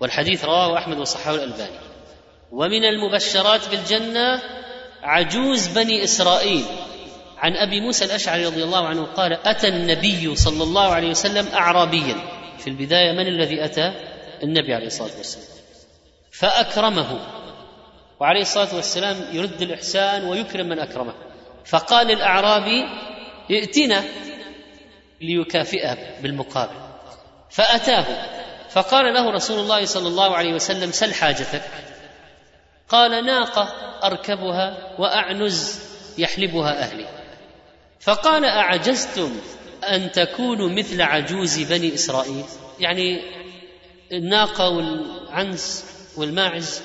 والحديث 0.00 0.44
رواه 0.44 0.78
أحمد 0.78 0.98
وصححه 0.98 1.34
الألباني. 1.34 1.78
ومن 2.52 2.84
المبشرات 2.84 3.68
بالجنة 3.68 4.42
عجوز 5.02 5.66
بني 5.68 6.04
إسرائيل 6.04 6.64
عن 7.44 7.56
أبي 7.56 7.80
موسى 7.80 8.04
الأشعري 8.04 8.46
رضي 8.46 8.64
الله 8.64 8.86
عنه 8.86 9.04
قال 9.04 9.32
أتى 9.32 9.68
النبي 9.68 10.36
صلى 10.36 10.62
الله 10.62 10.92
عليه 10.92 11.10
وسلم 11.10 11.48
اعرابيا. 11.54 12.16
في 12.58 12.70
البداية 12.70 13.12
من 13.12 13.26
الذي 13.26 13.64
أتى؟ 13.64 13.92
النبي 14.42 14.74
عليه 14.74 14.86
الصلاة 14.86 15.16
والسلام. 15.18 15.46
فأكرمه. 16.32 17.18
وعليه 18.20 18.40
الصلاة 18.40 18.74
والسلام 18.74 19.16
يرد 19.32 19.62
الإحسان 19.62 20.24
ويكرم 20.24 20.66
من 20.66 20.78
أكرمه. 20.78 21.14
فقال 21.64 22.10
الأعرابي 22.10 22.84
ائتنا 23.50 24.04
ليكافئه 25.20 25.98
بالمقابل. 26.22 26.76
فأتاه. 27.50 28.04
فقال 28.70 29.14
له 29.14 29.30
رسول 29.30 29.58
الله 29.58 29.84
صلى 29.84 30.08
الله 30.08 30.36
عليه 30.36 30.54
وسلم 30.54 30.90
سل 30.90 31.14
حاجتك. 31.14 31.62
قال 32.88 33.26
ناقة 33.26 33.68
أركبها 34.04 34.94
وأعنز 34.98 35.80
يحلبها 36.18 36.82
أهلي. 36.82 37.23
فقال 38.04 38.44
أعجزتم 38.44 39.36
أن 39.84 40.12
تكونوا 40.12 40.68
مثل 40.68 41.02
عجوز 41.02 41.58
بني 41.58 41.94
إسرائيل؟ 41.94 42.44
يعني 42.80 43.20
الناقه 44.12 44.68
والعنز 44.68 45.84
والماعز. 46.16 46.82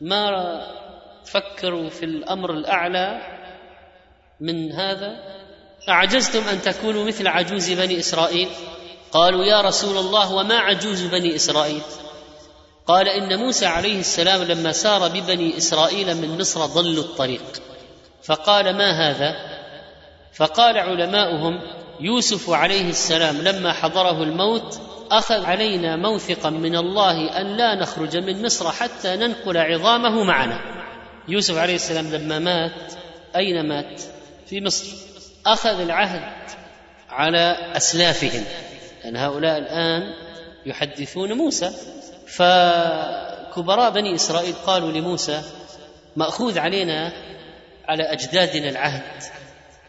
ما 0.00 0.30
تفكروا 1.24 1.90
في 1.90 2.04
الأمر 2.04 2.52
الأعلى 2.52 3.20
من 4.40 4.72
هذا؟ 4.72 5.12
أعجزتم 5.88 6.48
أن 6.48 6.62
تكونوا 6.62 7.04
مثل 7.04 7.26
عجوز 7.26 7.70
بني 7.70 7.98
إسرائيل؟ 7.98 8.48
قالوا 9.12 9.44
يا 9.44 9.60
رسول 9.60 9.96
الله 9.96 10.34
وما 10.34 10.58
عجوز 10.58 11.02
بني 11.02 11.34
إسرائيل؟ 11.34 11.82
قال 12.86 13.08
إن 13.08 13.38
موسى 13.38 13.66
عليه 13.66 14.00
السلام 14.00 14.42
لما 14.42 14.72
سار 14.72 15.08
ببني 15.08 15.56
إسرائيل 15.56 16.16
من 16.16 16.38
مصر 16.38 16.66
ضلوا 16.66 17.04
الطريق. 17.04 17.62
فقال 18.22 18.76
ما 18.76 19.10
هذا؟ 19.10 19.53
فقال 20.34 20.78
علماؤهم 20.78 21.60
يوسف 22.00 22.50
عليه 22.50 22.90
السلام 22.90 23.42
لما 23.42 23.72
حضره 23.72 24.22
الموت 24.22 24.80
أخذ 25.10 25.44
علينا 25.44 25.96
موثقا 25.96 26.50
من 26.50 26.76
الله 26.76 27.40
أن 27.40 27.56
لا 27.56 27.74
نخرج 27.74 28.16
من 28.16 28.44
مصر 28.44 28.70
حتى 28.70 29.16
ننقل 29.16 29.56
عظامه 29.56 30.24
معنا. 30.24 30.60
يوسف 31.28 31.58
عليه 31.58 31.74
السلام 31.74 32.12
لما 32.12 32.38
مات 32.38 32.92
أين 33.36 33.68
مات؟ 33.68 34.02
في 34.46 34.60
مصر. 34.60 34.86
أخذ 35.46 35.80
العهد 35.80 36.32
على 37.10 37.56
أسلافهم. 37.76 38.44
لأن 39.04 39.16
هؤلاء 39.16 39.58
الآن 39.58 40.02
يحدثون 40.66 41.32
موسى. 41.32 41.70
فكبراء 42.26 43.90
بني 43.90 44.14
إسرائيل 44.14 44.54
قالوا 44.66 44.92
لموسى 44.92 45.42
مأخوذ 46.16 46.58
علينا 46.58 47.12
على 47.88 48.02
أجدادنا 48.02 48.70
العهد. 48.70 49.22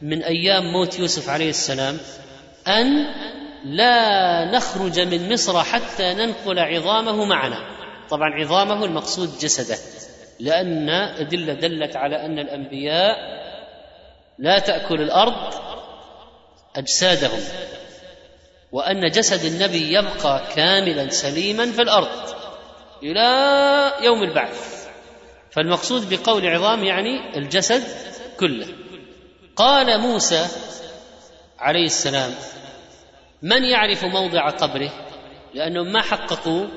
من 0.05 0.23
أيام 0.23 0.63
موت 0.73 0.99
يوسف 0.99 1.29
عليه 1.29 1.49
السلام 1.49 1.97
أن 2.67 3.05
لا 3.65 4.45
نخرج 4.51 4.99
من 4.99 5.33
مصر 5.33 5.63
حتى 5.63 6.13
ننقل 6.13 6.59
عظامه 6.59 7.25
معنا. 7.25 7.57
طبعا 8.09 8.29
عظامه 8.33 8.85
المقصود 8.85 9.37
جسده 9.41 9.77
لأن 10.39 10.89
أدلة 10.89 11.53
دلت 11.53 11.95
على 11.95 12.25
أن 12.25 12.39
الأنبياء 12.39 13.15
لا 14.39 14.59
تأكل 14.59 15.01
الأرض 15.01 15.53
أجسادهم 16.75 17.39
وأن 18.71 19.11
جسد 19.11 19.45
النبي 19.53 19.93
يبقى 19.93 20.41
كاملا 20.55 21.09
سليما 21.09 21.71
في 21.71 21.81
الأرض 21.81 22.29
إلى 23.03 23.25
يوم 24.05 24.23
البعث. 24.23 24.87
فالمقصود 25.51 26.13
بقول 26.13 26.47
عظام 26.47 26.83
يعني 26.83 27.37
الجسد 27.37 27.83
كله. 28.39 28.67
قال 29.55 29.99
موسى 30.01 30.47
عليه 31.59 31.85
السلام 31.85 32.35
من 33.41 33.63
يعرف 33.63 34.03
موضع 34.03 34.49
قبره؟ 34.49 34.91
لأنهم 35.53 35.91
ما 35.91 36.01
حققوا 36.01 36.67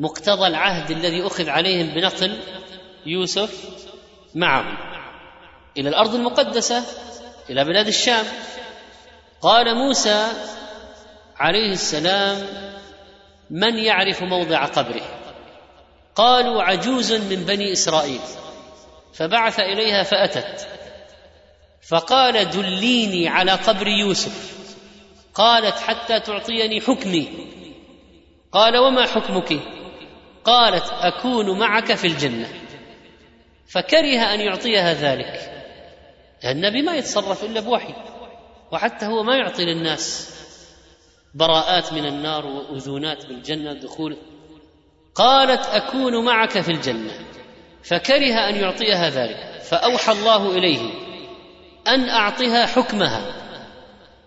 مقتضى 0.00 0.46
العهد 0.46 0.90
الذي 0.90 1.26
أخذ 1.26 1.48
عليهم 1.48 1.94
بنقل 1.94 2.40
يوسف 3.06 3.64
معهم. 4.34 4.76
إلى 5.76 5.88
الأرض 5.88 6.14
المقدسة 6.14 6.84
إلى 7.50 7.64
بلاد 7.64 7.86
الشام. 7.86 8.24
قال 9.40 9.74
موسى 9.74 10.26
عليه 11.36 11.72
السلام 11.72 12.38
من 13.50 13.78
يعرف 13.78 14.22
موضع 14.22 14.64
قبره؟ 14.64 15.02
قالوا 16.14 16.62
عجوز 16.62 17.12
من 17.12 17.44
بني 17.44 17.72
إسرائيل. 17.72 18.20
فبعث 19.14 19.60
إليها 19.60 20.02
فأتت. 20.02 20.81
فقال 21.88 22.50
دليني 22.50 23.28
على 23.28 23.52
قبر 23.52 23.86
يوسف. 23.86 24.52
قالت 25.34 25.74
حتى 25.74 26.20
تعطيني 26.20 26.80
حكمي. 26.80 27.28
قال 28.52 28.76
وما 28.76 29.06
حكمك؟ 29.06 29.60
قالت 30.44 30.84
أكون 31.00 31.58
معك 31.58 31.94
في 31.94 32.06
الجنة. 32.06 32.48
فكره 33.68 34.34
أن 34.34 34.40
يعطيها 34.40 34.94
ذلك. 34.94 35.62
النبي 36.44 36.82
ما 36.82 36.96
يتصرف 36.96 37.44
إلا 37.44 37.60
بوحي 37.60 37.94
وحتى 38.72 39.06
هو 39.06 39.22
ما 39.22 39.36
يعطي 39.36 39.64
للناس 39.64 40.34
براءات 41.34 41.92
من 41.92 42.06
النار 42.06 42.46
واذونات 42.46 43.26
بالجنه 43.26 43.72
دخول. 43.72 44.16
قالت 45.14 45.66
أكون 45.66 46.24
معك 46.24 46.60
في 46.60 46.72
الجنة. 46.72 47.12
فكره 47.82 48.48
أن 48.48 48.54
يعطيها 48.54 49.10
ذلك. 49.10 49.62
فأوحى 49.62 50.12
الله 50.12 50.58
إليه. 50.58 51.11
أن 51.88 52.08
أعطها 52.08 52.66
حكمها. 52.66 53.42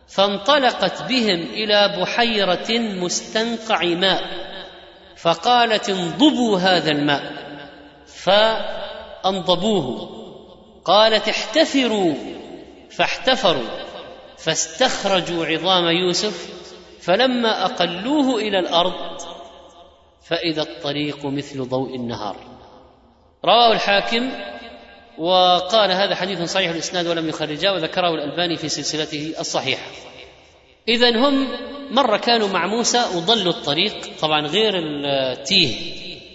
فانطلقت 0.08 1.04
بهم 1.04 1.42
إلى 1.42 1.98
بحيرة 2.02 2.80
مستنقع 2.80 3.84
ماء 3.84 4.24
فقالت 5.18 5.90
انضبوا 5.90 6.58
هذا 6.60 6.92
الماء. 6.92 7.34
فأنضبوه. 9.26 10.10
قالت 10.86 11.30
احتفروا. 11.30 12.14
فاحتفروا. 12.92 13.86
فاستخرجوا 14.38 15.46
عظام 15.46 15.86
يوسف 15.86 16.56
فلما 17.02 17.66
أقلوه 17.66 18.40
إلى 18.40 18.60
الأرض 18.60 19.22
فإذا 20.28 20.62
الطريق 20.62 21.26
مثل 21.26 21.64
ضوء 21.70 21.96
النهار. 21.96 22.36
رواه 23.46 23.72
الحاكم 23.72 24.32
وقال 25.18 25.92
هذا 25.92 26.16
حديث 26.16 26.42
صحيح 26.42 26.72
الإسناد 26.72 27.08
ولم 27.08 27.30
يخرجاه 27.30 27.74
وذكره 27.74 28.10
الألباني 28.10 28.58
في 28.58 28.70
سلسلته 28.70 29.34
الصحيحة. 29.40 29.92
اذا 30.88 31.10
هم 31.10 31.48
مرة 31.92 32.18
كانوا 32.18 32.48
مع 32.48 32.68
موسى 32.68 33.02
وضلوا 33.16 33.54
الطريق 33.54 33.94
طبعا 34.22 34.48
غير 34.48 34.74
التيه. 34.76 35.76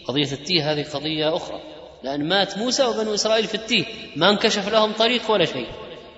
قضية 0.09 0.33
التيه 0.33 0.73
هذه 0.73 0.85
قضية 0.95 1.37
أخرى. 1.37 1.61
لأن 2.03 2.29
مات 2.29 2.59
موسى 2.59 2.85
وبنو 2.85 3.15
إسرائيل 3.15 3.47
في 3.47 3.55
التيه. 3.55 3.85
ما 4.17 4.31
انكشف 4.31 4.69
لهم 4.69 4.93
طريق 4.93 5.31
ولا 5.31 5.45
شيء. 5.45 5.67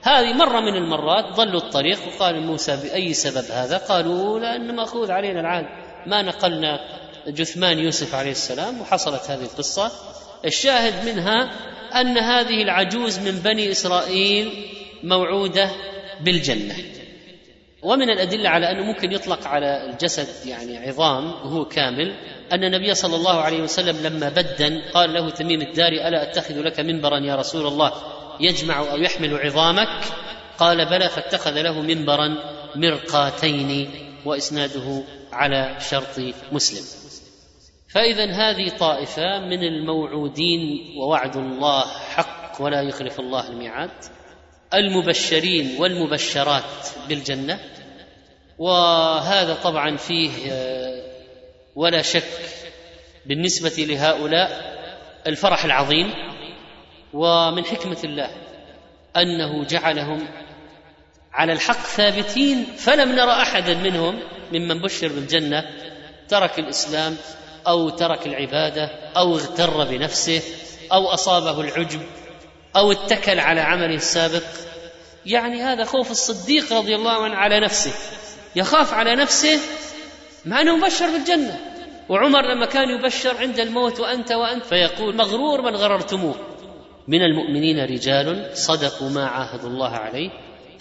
هذه 0.02 0.32
مرة 0.32 0.60
من 0.60 0.76
المرات 0.76 1.24
ضلوا 1.36 1.60
الطريق 1.60 1.98
وقال 2.06 2.40
موسى 2.46 2.76
بأي 2.76 3.14
سبب 3.14 3.44
هذا؟ 3.50 3.76
قالوا 3.76 4.40
لأن 4.40 4.76
مأخوذ 4.76 5.10
علينا 5.10 5.40
العهد. 5.40 5.66
ما 6.06 6.22
نقلنا 6.22 6.80
جثمان 7.26 7.78
يوسف 7.78 8.14
عليه 8.14 8.30
السلام 8.30 8.80
وحصلت 8.80 9.30
هذه 9.30 9.42
القصة. 9.42 9.92
الشاهد 10.44 11.08
منها 11.08 11.50
أن 12.00 12.18
هذه 12.18 12.62
العجوز 12.62 13.18
من 13.18 13.30
بني 13.30 13.70
إسرائيل 13.70 14.66
موعودة 15.02 15.70
بالجنة. 16.20 16.74
ومن 17.82 18.10
الأدلة 18.10 18.48
على 18.48 18.70
أنه 18.70 18.82
ممكن 18.82 19.12
يطلق 19.12 19.46
على 19.46 19.90
الجسد 19.90 20.46
يعني 20.46 20.78
عظام 20.78 21.24
وهو 21.24 21.64
كامل 21.64 22.14
أن 22.52 22.64
النبي 22.64 22.94
صلى 22.94 23.16
الله 23.16 23.40
عليه 23.40 23.62
وسلم 23.62 23.96
لما 24.02 24.28
بدن 24.28 24.82
قال 24.94 25.12
له 25.12 25.30
تميم 25.30 25.60
الداري 25.60 26.08
ألا 26.08 26.30
أتخذ 26.30 26.54
لك 26.54 26.80
منبرا 26.80 27.18
يا 27.18 27.34
رسول 27.34 27.66
الله 27.66 27.92
يجمع 28.40 28.78
أو 28.78 28.96
يحمل 28.96 29.36
عظامك؟ 29.36 30.04
قال 30.58 30.86
بلى 30.90 31.08
فاتخذ 31.08 31.62
له 31.62 31.80
منبرا 31.80 32.36
مرقاتين 32.76 33.90
وإسناده 34.24 35.02
على 35.32 35.76
شرط 35.90 36.20
مسلم. 36.52 37.01
فإذا 37.92 38.24
هذه 38.24 38.68
طائفة 38.68 39.38
من 39.38 39.62
الموعودين 39.64 40.94
ووعد 40.96 41.36
الله 41.36 41.84
حق 41.86 42.56
ولا 42.60 42.82
يخلف 42.82 43.20
الله 43.20 43.48
الميعاد 43.48 43.90
المبشرين 44.74 45.76
والمبشرات 45.80 46.88
بالجنة 47.08 47.60
وهذا 48.58 49.54
طبعا 49.54 49.96
فيه 49.96 50.30
ولا 51.76 52.02
شك 52.02 52.40
بالنسبة 53.26 53.84
لهؤلاء 53.84 54.72
الفرح 55.26 55.64
العظيم 55.64 56.14
ومن 57.12 57.64
حكمة 57.64 57.98
الله 58.04 58.30
أنه 59.16 59.64
جعلهم 59.64 60.28
على 61.32 61.52
الحق 61.52 61.80
ثابتين 61.80 62.64
فلم 62.64 63.12
نرى 63.12 63.32
احدا 63.32 63.74
منهم 63.74 64.20
ممن 64.52 64.78
بشر 64.78 65.08
بالجنة 65.08 65.70
ترك 66.28 66.58
الإسلام 66.58 67.16
أو 67.68 67.90
ترك 67.90 68.26
العبادة 68.26 68.84
أو 69.16 69.34
اغتر 69.34 69.84
بنفسه 69.84 70.42
أو 70.92 71.06
أصابه 71.06 71.60
العجب 71.60 72.00
أو 72.76 72.92
اتكل 72.92 73.40
على 73.40 73.60
عمله 73.60 73.94
السابق 73.94 74.42
يعني 75.26 75.62
هذا 75.62 75.84
خوف 75.84 76.10
الصديق 76.10 76.72
رضي 76.72 76.94
الله 76.94 77.24
عنه 77.24 77.36
على 77.36 77.60
نفسه 77.60 77.92
يخاف 78.56 78.94
على 78.94 79.16
نفسه 79.16 79.58
مع 80.44 80.60
أنه 80.60 80.76
مبشر 80.76 81.10
بالجنة. 81.10 81.58
وعمر 82.08 82.54
لما 82.54 82.66
كان 82.66 82.88
يبشر 82.88 83.36
عند 83.36 83.60
الموت 83.60 84.00
وأنت 84.00 84.32
وأنت 84.32 84.64
فيقول 84.64 85.16
مغرور 85.16 85.62
من 85.62 85.76
غررتموه. 85.76 86.34
من 87.08 87.22
المؤمنين 87.22 87.84
رجال 87.84 88.50
صدقوا 88.54 89.10
ما 89.10 89.26
عاهدوا 89.26 89.68
الله 89.70 89.90
عليه 89.90 90.30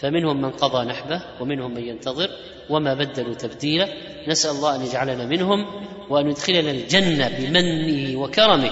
فمنهم 0.02 0.42
من 0.42 0.52
قضى 0.52 0.86
نحبه 0.86 1.22
ومنهم 1.42 1.74
من 1.74 1.84
ينتظر 1.84 2.30
وما 2.70 2.94
بدلوا 2.94 3.34
تبديلا. 3.34 3.88
نسأل 4.28 4.52
الله 4.52 4.76
أن 4.76 4.82
يجعلنا 4.82 5.26
منهم 5.26 5.66
وأن 6.10 6.30
يدخلنا 6.30 6.72
الجنة 6.72 7.30
بمنه 7.40 8.20
وكرمه 8.20 8.72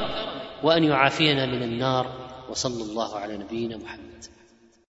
وأن 0.64 0.84
يعافينا 0.84 1.46
من 1.46 1.64
النار. 1.64 2.06
وصلى 2.50 2.84
الله 2.84 3.16
على 3.16 3.38
نبينا 3.38 3.78
محمد. 3.78 4.26